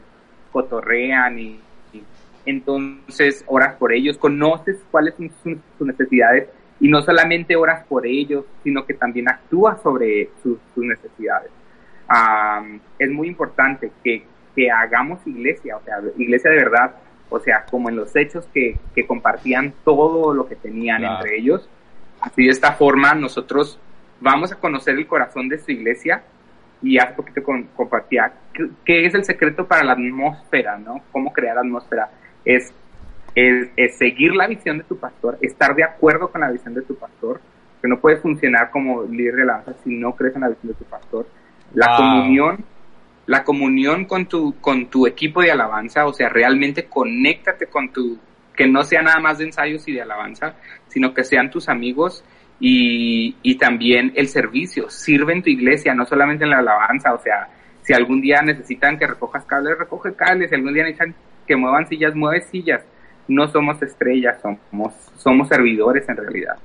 cotorrean 0.52 1.40
y, 1.40 1.60
entonces 2.46 3.44
oras 3.48 3.76
por 3.76 3.94
ellos, 3.94 4.18
conoces 4.18 4.78
cuáles 4.90 5.14
son 5.16 5.32
sus, 5.78 5.88
necesidades 5.88 6.50
y 6.80 6.88
no 6.88 7.02
solamente 7.02 7.56
oras 7.56 7.86
por 7.86 8.08
ellos, 8.08 8.46
sino 8.64 8.86
que 8.86 8.94
también 8.94 9.30
actúas 9.30 9.82
sobre 9.82 10.30
sus, 10.42 10.58
necesidades. 10.76 11.52
es 12.98 13.12
muy 13.12 13.28
importante 13.28 13.92
que, 14.04 14.24
que 14.56 14.72
hagamos 14.72 15.20
iglesia, 15.28 15.78
o 15.78 15.84
sea, 15.84 16.00
iglesia 16.18 16.50
de 16.50 16.58
verdad, 16.58 16.96
o 17.30 17.40
sea, 17.40 17.66
como 17.70 17.90
en 17.90 17.98
los 17.98 18.16
hechos 18.16 18.48
que, 18.54 18.80
que 18.96 19.06
compartían 19.06 19.74
todo 19.84 20.34
lo 20.34 20.48
que 20.48 20.56
tenían 20.56 21.04
entre 21.04 21.38
ellos. 21.38 21.70
Así 22.22 22.46
de 22.46 22.52
esta 22.52 22.74
forma 22.74 23.14
nosotros 23.14 23.80
vamos 24.20 24.52
a 24.52 24.56
conocer 24.56 24.96
el 24.96 25.08
corazón 25.08 25.50
de 25.50 25.60
su 25.60 25.72
iglesia 25.72 26.24
y 26.82 26.98
hace 26.98 27.14
poquito 27.14 27.44
con, 27.44 27.64
compartía 27.76 28.32
qué, 28.86 29.06
es 29.06 29.14
el 29.14 29.24
secreto 29.24 29.68
para 29.68 29.84
la 29.84 29.94
atmósfera, 29.94 30.78
¿no? 30.78 31.02
Cómo 31.12 31.32
crear 31.34 31.58
atmósfera. 31.58 32.10
Es, 32.46 32.74
es, 33.36 33.98
seguir 33.98 34.34
la 34.34 34.48
visión 34.48 34.78
de 34.78 34.84
tu 34.84 34.98
pastor, 34.98 35.38
estar 35.42 35.76
de 35.76 35.84
acuerdo 35.84 36.32
con 36.32 36.42
la 36.42 36.52
visión 36.52 36.74
de 36.74 36.82
tu 36.82 36.96
pastor, 36.96 37.42
que 37.82 37.88
no 37.88 38.00
puedes 38.00 38.22
funcionar 38.22 38.72
como 38.72 39.04
líder 39.04 39.36
de 39.36 39.42
alabanza 39.44 39.74
si 39.84 39.96
no 39.96 40.16
crees 40.16 40.36
en 40.36 40.42
la 40.42 40.50
visión 40.50 40.74
de 40.74 40.78
tu 40.78 40.86
pastor. 40.86 41.28
La 41.74 41.96
comunión, 41.96 42.66
la 43.26 43.44
comunión 43.44 44.06
con 44.06 44.26
tu, 44.26 44.60
con 44.60 44.88
tu 44.88 45.06
equipo 45.06 45.42
de 45.42 45.52
alabanza, 45.52 46.06
o 46.06 46.14
sea, 46.14 46.30
realmente 46.30 46.86
conéctate 46.86 47.68
con 47.68 47.90
tu, 47.90 48.18
que 48.56 48.68
no 48.68 48.84
sea 48.84 49.02
nada 49.02 49.20
más 49.20 49.38
de 49.38 49.46
ensayos 49.46 49.88
y 49.88 49.94
de 49.94 50.02
alabanza, 50.02 50.56
sino 50.88 51.14
que 51.14 51.24
sean 51.24 51.52
tus 51.52 51.70
amigos 51.70 52.24
y, 52.60 53.36
y 53.42 53.56
también 53.56 54.14
el 54.16 54.28
servicio. 54.28 54.90
Sirve 54.90 55.34
en 55.34 55.44
tu 55.44 55.50
iglesia, 55.50 55.94
no 55.94 56.06
solamente 56.06 56.44
en 56.44 56.52
la 56.52 56.60
alabanza, 56.60 57.14
o 57.14 57.20
sea, 57.20 57.50
si 57.82 57.94
algún 57.94 58.22
día 58.22 58.42
necesitan 58.42 58.98
que 58.98 59.08
recojas 59.08 59.46
cables, 59.46 59.78
recoge 59.78 60.14
cables, 60.14 60.50
si 60.50 60.56
algún 60.56 60.74
día 60.74 60.84
necesitan 60.84 61.16
que 61.48 61.56
muevan 61.56 61.88
sillas, 61.88 62.16
mueve 62.16 62.42
sillas. 62.42 62.84
No 63.28 63.48
somos 63.48 63.82
estrellas, 63.82 64.40
somos, 64.42 64.94
somos 65.18 65.48
servidores 65.48 66.08
en 66.10 66.18
realidad. 66.18 66.58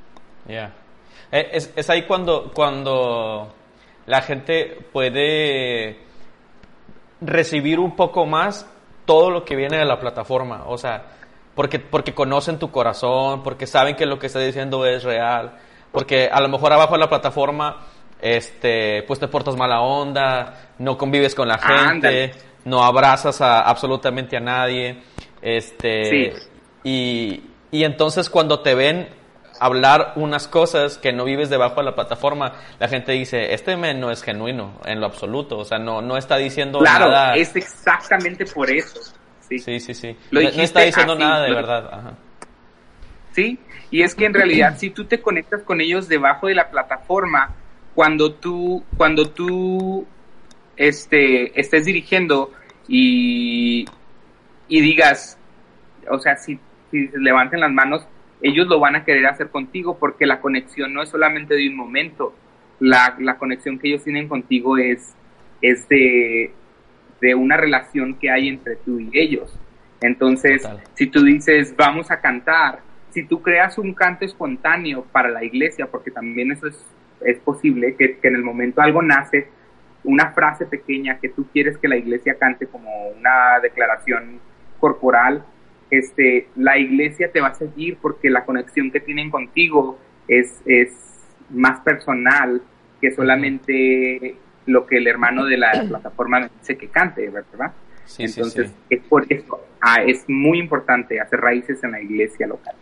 Ya. 0.46 0.72
Eh, 1.30 1.48
es, 1.52 1.72
es 1.76 1.90
ahí 1.90 2.06
cuando, 2.06 2.52
cuando 2.54 3.54
la 4.06 4.22
gente 4.22 4.78
puede 4.92 5.98
recibir 7.20 7.78
un 7.78 7.96
poco 7.96 8.26
más 8.26 8.70
todo 9.04 9.30
lo 9.30 9.44
que 9.44 9.56
viene 9.56 9.78
de 9.78 9.84
la 9.84 9.98
plataforma. 9.98 10.64
O 10.66 10.78
sea, 10.78 11.06
porque, 11.54 11.78
porque 11.78 12.14
conocen 12.14 12.58
tu 12.58 12.70
corazón, 12.70 13.42
porque 13.42 13.66
saben 13.66 13.96
que 13.96 14.06
lo 14.06 14.18
que 14.18 14.26
está 14.26 14.40
diciendo 14.40 14.86
es 14.86 15.04
real, 15.04 15.58
porque 15.94 16.28
a 16.30 16.40
lo 16.40 16.48
mejor 16.48 16.72
abajo 16.72 16.94
de 16.94 16.98
la 16.98 17.08
plataforma, 17.08 17.86
este, 18.20 19.04
pues 19.04 19.20
te 19.20 19.28
portas 19.28 19.54
mala 19.54 19.80
onda, 19.80 20.72
no 20.80 20.98
convives 20.98 21.36
con 21.36 21.46
la 21.46 21.56
gente, 21.56 22.32
no 22.64 22.82
abrazas 22.82 23.40
a, 23.40 23.60
absolutamente 23.60 24.36
a 24.36 24.40
nadie, 24.40 25.00
este, 25.40 26.34
y, 26.82 27.44
y 27.70 27.84
entonces 27.84 28.28
cuando 28.28 28.58
te 28.58 28.74
ven 28.74 29.08
hablar 29.60 30.14
unas 30.16 30.48
cosas 30.48 30.98
que 30.98 31.12
no 31.12 31.24
vives 31.24 31.48
debajo 31.48 31.76
de 31.76 31.84
la 31.84 31.94
plataforma, 31.94 32.54
la 32.80 32.88
gente 32.88 33.12
dice, 33.12 33.54
este 33.54 33.76
men 33.76 34.00
no 34.00 34.10
es 34.10 34.20
genuino 34.24 34.80
en 34.84 34.98
lo 34.98 35.06
absoluto, 35.06 35.58
o 35.58 35.64
sea, 35.64 35.78
no, 35.78 36.02
no 36.02 36.16
está 36.16 36.38
diciendo 36.38 36.80
claro, 36.80 37.08
nada. 37.08 37.36
es 37.36 37.54
exactamente 37.54 38.46
por 38.46 38.68
eso. 38.68 39.00
Sí, 39.48 39.60
sí, 39.60 39.78
sí. 39.78 39.94
sí. 39.94 40.16
no, 40.32 40.40
está 40.40 40.80
diciendo 40.80 41.14
nada 41.14 41.44
de 41.44 41.54
verdad. 41.54 41.88
Ajá. 41.92 42.14
Sí, 43.30 43.58
y 43.94 44.02
es 44.02 44.16
que 44.16 44.24
en 44.24 44.34
realidad 44.34 44.76
si 44.78 44.90
tú 44.90 45.04
te 45.04 45.20
conectas 45.20 45.62
con 45.62 45.80
ellos 45.80 46.08
debajo 46.08 46.48
de 46.48 46.56
la 46.56 46.68
plataforma, 46.68 47.54
cuando 47.94 48.34
tú, 48.34 48.82
cuando 48.96 49.30
tú 49.30 50.04
este, 50.76 51.60
estés 51.60 51.84
dirigiendo 51.84 52.50
y, 52.88 53.84
y 54.66 54.80
digas, 54.80 55.38
o 56.10 56.18
sea, 56.18 56.34
si, 56.34 56.58
si 56.90 57.08
levanten 57.16 57.60
las 57.60 57.70
manos, 57.70 58.04
ellos 58.42 58.66
lo 58.66 58.80
van 58.80 58.96
a 58.96 59.04
querer 59.04 59.26
hacer 59.26 59.50
contigo 59.50 59.96
porque 59.96 60.26
la 60.26 60.40
conexión 60.40 60.92
no 60.92 61.00
es 61.00 61.10
solamente 61.10 61.54
de 61.54 61.68
un 61.68 61.76
momento, 61.76 62.34
la, 62.80 63.14
la 63.20 63.38
conexión 63.38 63.78
que 63.78 63.86
ellos 63.90 64.02
tienen 64.02 64.26
contigo 64.26 64.76
es, 64.76 65.14
es 65.62 65.88
de, 65.88 66.52
de 67.20 67.34
una 67.36 67.56
relación 67.56 68.14
que 68.14 68.28
hay 68.28 68.48
entre 68.48 68.74
tú 68.74 68.98
y 68.98 69.10
ellos. 69.12 69.56
Entonces, 70.00 70.68
si 70.94 71.06
tú 71.06 71.22
dices, 71.22 71.76
vamos 71.76 72.10
a 72.10 72.20
cantar, 72.20 72.80
si 73.14 73.22
tú 73.22 73.40
creas 73.40 73.78
un 73.78 73.94
canto 73.94 74.24
espontáneo 74.24 75.04
para 75.12 75.28
la 75.28 75.44
iglesia, 75.44 75.86
porque 75.86 76.10
también 76.10 76.50
eso 76.50 76.66
es, 76.66 76.84
es 77.24 77.38
posible, 77.38 77.94
que, 77.94 78.18
en 78.20 78.34
el 78.34 78.42
momento 78.42 78.82
algo 78.82 79.02
nace, 79.02 79.46
una 80.02 80.32
frase 80.32 80.66
pequeña 80.66 81.20
que 81.20 81.28
tú 81.28 81.46
quieres 81.52 81.78
que 81.78 81.86
la 81.86 81.96
iglesia 81.96 82.34
cante 82.34 82.66
como 82.66 82.90
una 83.10 83.60
declaración 83.62 84.40
corporal, 84.80 85.44
este, 85.90 86.48
la 86.56 86.76
iglesia 86.76 87.30
te 87.30 87.40
va 87.40 87.48
a 87.48 87.54
seguir 87.54 87.98
porque 88.02 88.28
la 88.28 88.44
conexión 88.44 88.90
que 88.90 88.98
tienen 88.98 89.30
contigo 89.30 89.96
es, 90.26 90.60
es 90.66 90.90
más 91.50 91.80
personal 91.80 92.62
que 93.00 93.12
solamente 93.12 94.36
lo 94.66 94.86
que 94.86 94.96
el 94.96 95.06
hermano 95.06 95.44
de 95.44 95.56
la 95.56 95.70
plataforma 95.88 96.50
dice 96.60 96.76
que 96.76 96.88
cante, 96.88 97.30
¿verdad? 97.30 97.72
Entonces, 98.18 98.72
es 98.90 99.00
por 99.04 99.24
eso, 99.32 99.64
ah, 99.80 100.02
es 100.02 100.24
muy 100.28 100.58
importante 100.58 101.20
hacer 101.20 101.40
raíces 101.40 101.82
en 101.84 101.92
la 101.92 102.02
iglesia 102.02 102.48
local. 102.48 102.74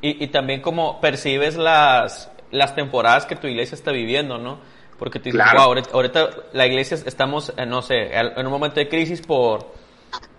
Y, 0.00 0.24
y 0.24 0.28
también 0.28 0.60
como 0.60 1.00
percibes 1.00 1.56
las, 1.56 2.30
las 2.50 2.74
temporadas 2.74 3.26
que 3.26 3.36
tu 3.36 3.46
iglesia 3.46 3.74
está 3.74 3.90
viviendo, 3.90 4.38
¿no? 4.38 4.58
Porque 4.98 5.20
tú 5.20 5.26
dices, 5.26 5.40
ahorita, 5.92 6.28
la 6.52 6.66
iglesia 6.66 6.98
estamos, 7.06 7.52
no 7.66 7.82
sé, 7.82 8.10
en 8.12 8.46
un 8.46 8.52
momento 8.52 8.80
de 8.80 8.88
crisis 8.88 9.22
por 9.22 9.72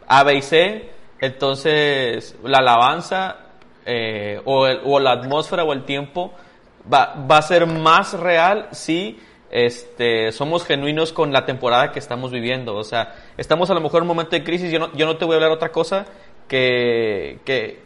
A, 0.05 0.24
B 0.24 0.36
y 0.36 0.41
C, 0.41 0.89
entonces 1.22 2.36
la 2.43 2.57
alabanza 2.57 3.38
eh, 3.86 4.41
o, 4.43 4.68
o, 4.68 4.99
la 4.99 5.12
atmósfera 5.12 5.64
o 5.64 5.72
el 5.72 5.86
tiempo 5.86 6.34
va, 6.91 7.26
va 7.30 7.38
a 7.38 7.41
ser 7.41 7.68
más 7.68 8.14
real 8.20 8.68
si 8.72 9.18
este, 9.49 10.32
somos 10.32 10.66
genuinos 10.66 11.14
con 11.14 11.32
la 11.32 11.45
temporada 11.45 11.91
que 11.91 11.99
estamos 11.99 12.32
viviendo. 12.32 12.76
O 12.76 12.84
sea, 12.84 13.16
estamos 13.38 13.70
a 13.70 13.74
lo 13.74 13.82
mejor 13.82 13.99
en 13.99 14.03
un 14.03 14.10
momento 14.10 14.32
de 14.32 14.43
crisis, 14.43 14.72
yo 14.72 14.80
no, 14.80 14.93
yo 14.93 15.05
no 15.05 15.18
te 15.18 15.26
voy 15.26 15.34
a 15.34 15.38
hablar 15.38 15.51
otra 15.51 15.72
cosa 15.72 16.05
que, 16.47 17.39
que, 17.45 17.82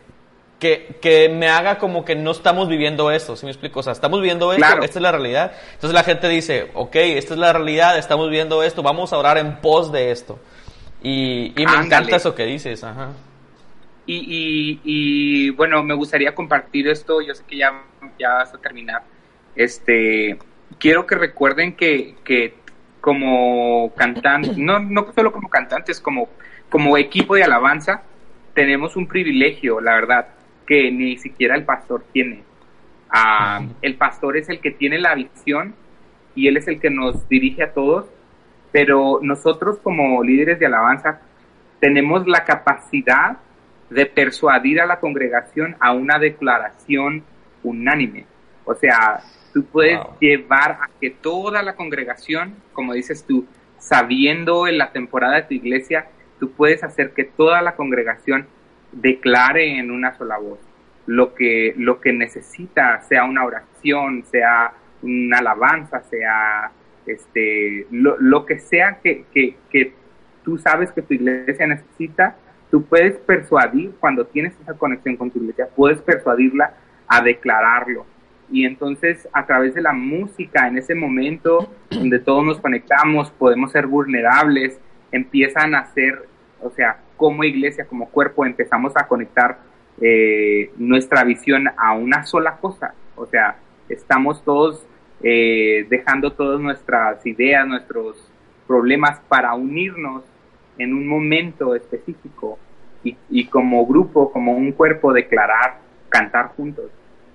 que, 1.01 1.29
me 1.29 1.49
haga 1.49 1.77
como 1.77 2.05
que 2.05 2.15
no 2.15 2.31
estamos 2.31 2.69
viviendo 2.69 3.11
esto, 3.11 3.35
¿sí 3.35 3.45
me 3.45 3.51
explico? 3.51 3.81
O 3.81 3.83
sea, 3.83 3.93
estamos 3.93 4.21
viviendo 4.21 4.53
esto, 4.53 4.65
esta 4.81 4.99
es 4.99 5.01
la 5.01 5.11
realidad. 5.11 5.51
Entonces 5.73 5.93
la 5.93 6.03
gente 6.03 6.29
dice, 6.29 6.71
ok, 6.73 6.95
esta 6.95 7.33
es 7.33 7.39
la 7.39 7.51
realidad, 7.51 7.97
estamos 7.97 8.29
viviendo 8.29 8.63
esto, 8.63 8.81
vamos 8.81 9.11
a 9.11 9.17
orar 9.17 9.37
en 9.37 9.57
pos 9.57 9.91
de 9.91 10.11
esto. 10.11 10.39
Y, 11.01 11.53
me 11.55 11.63
encanta 11.63 12.15
eso 12.15 12.33
que 12.33 12.45
dices, 12.45 12.83
ajá. 12.83 13.09
Y, 14.05 14.79
y, 14.83 15.49
bueno, 15.51 15.81
me 15.83 15.93
gustaría 15.93 16.35
compartir 16.35 16.87
esto, 16.87 17.21
yo 17.21 17.33
sé 17.33 17.43
que 17.45 17.57
ya, 17.57 17.83
ya 18.19 18.33
vas 18.33 18.53
a 18.53 18.57
terminar. 18.57 19.03
Este, 19.55 20.37
quiero 20.77 21.05
que 21.05 21.15
recuerden 21.15 21.75
que, 21.75 22.15
que 22.23 22.55
como 23.01 23.93
cantantes, 23.95 24.57
no, 24.57 24.79
no 24.79 25.11
solo 25.13 25.31
como 25.31 25.49
cantantes, 25.49 25.99
como, 25.99 26.29
como 26.69 26.97
equipo 26.97 27.35
de 27.35 27.43
alabanza, 27.43 28.03
tenemos 28.53 28.95
un 28.95 29.07
privilegio, 29.07 29.81
la 29.81 29.95
verdad 29.95 30.27
que 30.65 30.91
ni 30.91 31.17
siquiera 31.17 31.55
el 31.55 31.63
pastor 31.63 32.03
tiene. 32.11 32.43
Ah, 33.09 33.61
el 33.81 33.95
pastor 33.95 34.37
es 34.37 34.49
el 34.49 34.59
que 34.59 34.71
tiene 34.71 34.97
la 34.99 35.15
visión 35.15 35.75
y 36.35 36.47
él 36.47 36.57
es 36.57 36.67
el 36.67 36.79
que 36.79 36.89
nos 36.89 37.27
dirige 37.29 37.63
a 37.63 37.73
todos, 37.73 38.07
pero 38.71 39.19
nosotros 39.21 39.77
como 39.83 40.23
líderes 40.23 40.59
de 40.59 40.65
alabanza 40.65 41.21
tenemos 41.79 42.27
la 42.27 42.43
capacidad 42.43 43.37
de 43.89 44.05
persuadir 44.05 44.81
a 44.81 44.85
la 44.85 44.99
congregación 44.99 45.75
a 45.79 45.91
una 45.93 46.17
declaración 46.17 47.23
unánime. 47.61 48.25
O 48.65 48.73
sea, 48.73 49.19
tú 49.53 49.65
puedes 49.65 49.99
llevar 50.19 50.71
a 50.71 50.89
que 50.99 51.11
toda 51.11 51.61
la 51.61 51.75
congregación, 51.75 52.55
como 52.73 52.93
dices 52.93 53.25
tú, 53.27 53.45
sabiendo 53.77 54.67
en 54.67 54.77
la 54.77 54.91
temporada 54.91 55.35
de 55.35 55.43
tu 55.43 55.53
iglesia, 55.53 56.07
tú 56.39 56.51
puedes 56.51 56.83
hacer 56.83 57.11
que 57.11 57.25
toda 57.25 57.61
la 57.61 57.75
congregación 57.75 58.47
declare 58.93 59.77
en 59.77 59.91
una 59.91 60.15
sola 60.17 60.37
voz 60.37 60.59
lo 61.05 61.33
que, 61.33 61.73
lo 61.77 61.99
que 61.99 62.13
necesita, 62.13 63.01
sea 63.01 63.25
una 63.25 63.45
oración, 63.45 64.23
sea 64.25 64.73
una 65.01 65.39
alabanza, 65.39 66.01
sea 66.03 66.71
este, 67.05 67.87
lo, 67.91 68.45
que 68.45 68.59
sea 68.59 68.99
que, 69.03 69.25
que, 69.33 69.57
que, 69.69 69.93
tú 70.43 70.57
sabes 70.57 70.91
que 70.91 71.01
tu 71.01 71.13
iglesia 71.13 71.67
necesita, 71.67 72.35
tú 72.71 72.85
puedes 72.85 73.15
persuadir, 73.17 73.91
cuando 73.99 74.25
tienes 74.25 74.53
esa 74.61 74.73
conexión 74.73 75.17
con 75.17 75.29
tu 75.29 75.39
iglesia, 75.39 75.67
puedes 75.75 76.01
persuadirla 76.01 76.73
a 77.07 77.21
declararlo. 77.21 78.05
y 78.49 78.65
entonces 78.65 79.27
a 79.33 79.45
través 79.45 79.73
de 79.73 79.81
la 79.81 79.93
música, 79.93 80.67
en 80.67 80.77
ese 80.77 80.95
momento 80.95 81.69
donde 81.89 82.19
todos 82.19 82.45
nos 82.45 82.59
conectamos, 82.59 83.29
podemos 83.31 83.71
ser 83.71 83.87
vulnerables, 83.87 84.79
empiezan 85.11 85.75
a 85.75 85.85
ser, 85.93 86.27
o 86.61 86.69
sea, 86.71 86.97
como 87.17 87.43
iglesia, 87.43 87.85
como 87.85 88.09
cuerpo, 88.09 88.45
empezamos 88.45 88.93
a 88.95 89.07
conectar 89.07 89.59
eh, 90.01 90.71
nuestra 90.77 91.23
visión 91.23 91.67
a 91.77 91.93
una 91.93 92.23
sola 92.25 92.57
cosa. 92.57 92.93
O 93.15 93.25
sea, 93.25 93.57
estamos 93.89 94.43
todos 94.43 94.85
eh, 95.21 95.85
dejando 95.89 96.33
todas 96.33 96.59
nuestras 96.59 97.25
ideas, 97.25 97.67
nuestros 97.67 98.31
problemas 98.67 99.19
para 99.27 99.53
unirnos 99.53 100.23
en 100.77 100.93
un 100.93 101.07
momento 101.07 101.75
específico 101.75 102.57
y, 103.03 103.15
y 103.29 103.45
como 103.45 103.85
grupo, 103.85 104.31
como 104.31 104.53
un 104.53 104.71
cuerpo, 104.71 105.13
declarar, 105.13 105.77
cantar 106.09 106.47
juntos. 106.55 106.89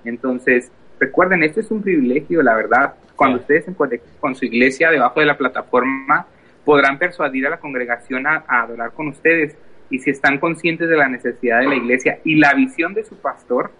Entonces, 0.04 0.70
recuerden, 0.98 1.42
esto 1.42 1.60
es 1.60 1.70
un 1.70 1.82
privilegio, 1.82 2.42
la 2.42 2.54
verdad. 2.54 2.94
Cuando 3.14 3.38
ustedes 3.38 3.64
se 3.64 3.74
conecten 3.74 4.12
con 4.20 4.34
su 4.34 4.44
iglesia 4.44 4.90
debajo 4.90 5.20
de 5.20 5.26
la 5.26 5.36
plataforma, 5.36 6.26
podrán 6.64 6.98
persuadir 6.98 7.46
a 7.46 7.50
la 7.50 7.56
congregación 7.58 8.26
a, 8.26 8.44
adorar 8.46 8.92
con 8.92 9.08
ustedes. 9.08 9.56
Y 9.90 9.98
si 9.98 10.10
están 10.10 10.38
conscientes 10.38 10.88
de 10.88 10.96
la 10.96 11.08
necesidad 11.08 11.60
de 11.60 11.68
la 11.68 11.74
iglesia 11.76 12.20
y 12.24 12.36
la 12.36 12.54
visión 12.54 12.94
de 12.94 13.04
su 13.04 13.16
pastor, 13.16 13.70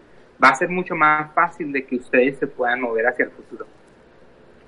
va 0.42 0.50
a 0.50 0.54
ser 0.54 0.68
mucho 0.68 0.94
más 0.94 1.32
fácil 1.34 1.72
de 1.72 1.84
que 1.84 1.96
ustedes 1.96 2.38
se 2.38 2.46
puedan 2.46 2.80
mover 2.80 3.06
hacia 3.06 3.26
el 3.26 3.30
futuro. 3.30 3.66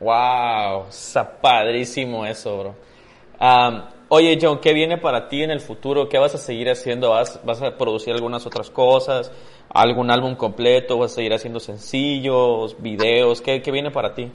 Wow, 0.00 0.88
está 0.88 1.40
padrísimo 1.40 2.24
eso, 2.24 2.58
bro. 2.58 2.74
oye, 4.08 4.38
John, 4.40 4.58
¿qué 4.60 4.72
viene 4.72 4.98
para 4.98 5.28
ti 5.28 5.42
en 5.42 5.50
el 5.50 5.60
futuro? 5.60 6.08
¿Qué 6.08 6.18
vas 6.18 6.34
a 6.34 6.38
seguir 6.38 6.70
haciendo? 6.70 7.10
¿Vas, 7.10 7.40
vas 7.44 7.62
a 7.62 7.76
producir 7.76 8.14
algunas 8.14 8.46
otras 8.46 8.70
cosas? 8.70 9.30
¿Algún 9.68 10.10
álbum 10.10 10.34
completo? 10.36 10.98
¿Vas 10.98 11.12
a 11.12 11.14
seguir 11.16 11.34
haciendo 11.34 11.60
sencillos, 11.60 12.80
videos? 12.80 13.40
¿Qué, 13.40 13.60
qué 13.62 13.70
viene 13.70 13.90
para 13.90 14.14
ti? 14.14 14.32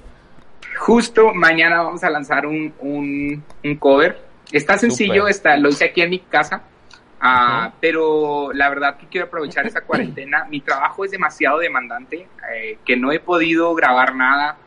Justo 0.77 1.33
mañana 1.33 1.81
vamos 1.83 2.03
a 2.03 2.09
lanzar 2.09 2.45
un, 2.45 2.73
un, 2.79 3.43
un 3.63 3.75
cover. 3.77 4.19
Está 4.51 4.77
sencillo, 4.77 5.27
está, 5.27 5.57
lo 5.57 5.69
hice 5.69 5.85
aquí 5.85 6.01
en 6.01 6.11
mi 6.11 6.19
casa. 6.19 6.63
Uh, 7.21 7.71
pero 7.79 8.51
la 8.53 8.69
verdad 8.69 8.97
que 8.97 9.07
quiero 9.07 9.27
aprovechar 9.27 9.65
esa 9.65 9.81
cuarentena. 9.81 10.45
Mi 10.49 10.61
trabajo 10.61 11.05
es 11.05 11.11
demasiado 11.11 11.59
demandante, 11.59 12.27
eh, 12.53 12.77
que 12.85 12.97
no 12.97 13.11
he 13.11 13.19
podido 13.19 13.73
grabar 13.73 14.13
nada 14.15 14.57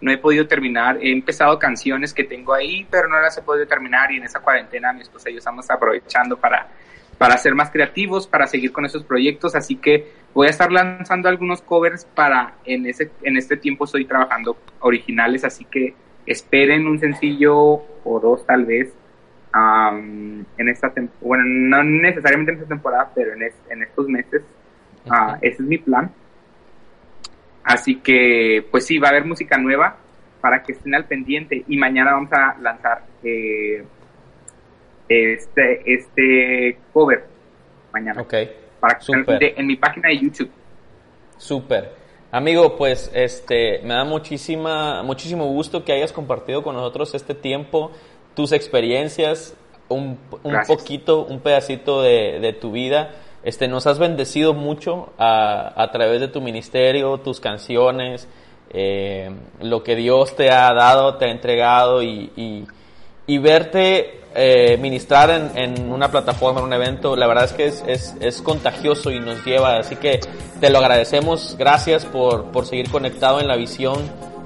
no 0.00 0.12
he 0.12 0.18
podido 0.18 0.46
terminar. 0.46 0.98
He 1.00 1.12
empezado 1.12 1.58
canciones 1.58 2.14
que 2.14 2.24
tengo 2.24 2.54
ahí, 2.54 2.86
pero 2.90 3.08
no 3.08 3.20
las 3.20 3.36
he 3.38 3.42
podido 3.42 3.66
terminar 3.66 4.12
y 4.12 4.16
en 4.16 4.24
esa 4.24 4.40
cuarentena 4.40 4.92
mi 4.92 5.02
esposa 5.02 5.30
y 5.30 5.34
yo 5.34 5.38
estamos 5.38 5.68
aprovechando 5.70 6.36
para, 6.36 6.68
para 7.16 7.36
ser 7.38 7.54
más 7.54 7.70
creativos, 7.70 8.26
para 8.26 8.46
seguir 8.46 8.72
con 8.72 8.84
esos 8.84 9.04
proyectos, 9.04 9.54
así 9.54 9.76
que 9.76 10.12
voy 10.34 10.46
a 10.46 10.50
estar 10.50 10.70
lanzando 10.70 11.28
algunos 11.28 11.62
covers 11.62 12.04
para 12.04 12.54
en 12.64 12.86
ese 12.86 13.10
en 13.22 13.36
este 13.36 13.56
tiempo 13.56 13.84
estoy 13.84 14.04
trabajando 14.04 14.56
originales, 14.80 15.44
así 15.44 15.64
que 15.64 15.94
esperen 16.26 16.86
un 16.86 16.98
sencillo 16.98 17.54
o 18.04 18.20
dos 18.20 18.46
tal 18.46 18.66
vez 18.66 18.92
en 19.54 20.68
esta 20.68 20.92
bueno 21.20 21.44
no 21.44 21.82
necesariamente 21.82 22.52
en 22.52 22.58
esta 22.58 22.68
temporada, 22.68 23.10
pero 23.14 23.32
en, 23.32 23.42
en 23.42 23.82
estos 23.82 24.08
meses. 24.08 24.42
Uh, 25.06 25.36
ese 25.40 25.62
es 25.62 25.68
mi 25.68 25.78
plan. 25.78 26.10
Así 27.64 27.96
que, 27.96 28.66
pues 28.70 28.86
sí, 28.86 28.98
va 28.98 29.08
a 29.08 29.10
haber 29.10 29.24
música 29.24 29.58
nueva 29.58 29.96
para 30.40 30.62
que 30.62 30.72
estén 30.72 30.94
al 30.94 31.04
pendiente 31.04 31.64
y 31.66 31.76
mañana 31.76 32.12
vamos 32.12 32.32
a 32.32 32.56
lanzar 32.60 33.02
eh, 33.22 33.84
este, 35.08 35.94
este 35.94 36.78
cover. 36.92 37.26
Mañana. 37.92 38.22
Ok. 38.22 38.34
Para 38.80 38.98
que 38.98 39.54
en 39.56 39.66
mi 39.66 39.76
página 39.76 40.08
de 40.08 40.18
YouTube. 40.18 40.50
Súper. 41.36 41.92
Amigo, 42.30 42.76
pues 42.76 43.10
este 43.14 43.80
me 43.82 43.94
da 43.94 44.04
muchísima, 44.04 45.02
muchísimo 45.02 45.46
gusto 45.46 45.82
que 45.84 45.92
hayas 45.92 46.12
compartido 46.12 46.62
con 46.62 46.74
nosotros 46.74 47.14
este 47.14 47.34
tiempo, 47.34 47.90
tus 48.38 48.52
experiencias, 48.52 49.54
un, 49.88 50.16
un 50.44 50.56
poquito, 50.68 51.24
un 51.24 51.40
pedacito 51.40 52.02
de, 52.02 52.38
de 52.38 52.52
tu 52.52 52.70
vida. 52.70 53.10
Este, 53.42 53.66
nos 53.66 53.88
has 53.88 53.98
bendecido 53.98 54.54
mucho 54.54 55.12
a, 55.18 55.72
a 55.74 55.90
través 55.90 56.20
de 56.20 56.28
tu 56.28 56.40
ministerio, 56.40 57.18
tus 57.18 57.40
canciones, 57.40 58.28
eh, 58.70 59.28
lo 59.60 59.82
que 59.82 59.96
Dios 59.96 60.36
te 60.36 60.52
ha 60.52 60.72
dado, 60.72 61.16
te 61.16 61.24
ha 61.24 61.30
entregado 61.32 62.00
y, 62.00 62.30
y, 62.36 62.64
y 63.26 63.38
verte 63.38 64.20
eh, 64.36 64.78
ministrar 64.80 65.30
en, 65.30 65.58
en, 65.58 65.90
una 65.90 66.08
plataforma, 66.08 66.60
en 66.60 66.66
un 66.66 66.72
evento, 66.74 67.16
la 67.16 67.26
verdad 67.26 67.46
es 67.46 67.52
que 67.54 67.66
es, 67.66 67.82
es, 67.88 68.14
es, 68.20 68.40
contagioso 68.40 69.10
y 69.10 69.18
nos 69.18 69.44
lleva, 69.44 69.78
así 69.78 69.96
que 69.96 70.20
te 70.60 70.70
lo 70.70 70.78
agradecemos, 70.78 71.56
gracias 71.58 72.04
por, 72.04 72.52
por 72.52 72.66
seguir 72.66 72.88
conectado 72.88 73.40
en 73.40 73.48
la 73.48 73.56
visión 73.56 73.98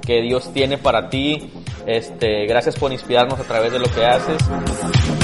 que 0.04 0.20
Dios 0.22 0.52
tiene 0.52 0.78
para 0.78 1.08
ti, 1.08 1.50
este, 1.86 2.46
gracias 2.46 2.76
por 2.76 2.92
inspirarnos 2.92 3.38
a 3.40 3.44
través 3.44 3.72
de 3.72 3.78
lo 3.78 3.86
que 3.86 4.04
haces. 4.04 5.21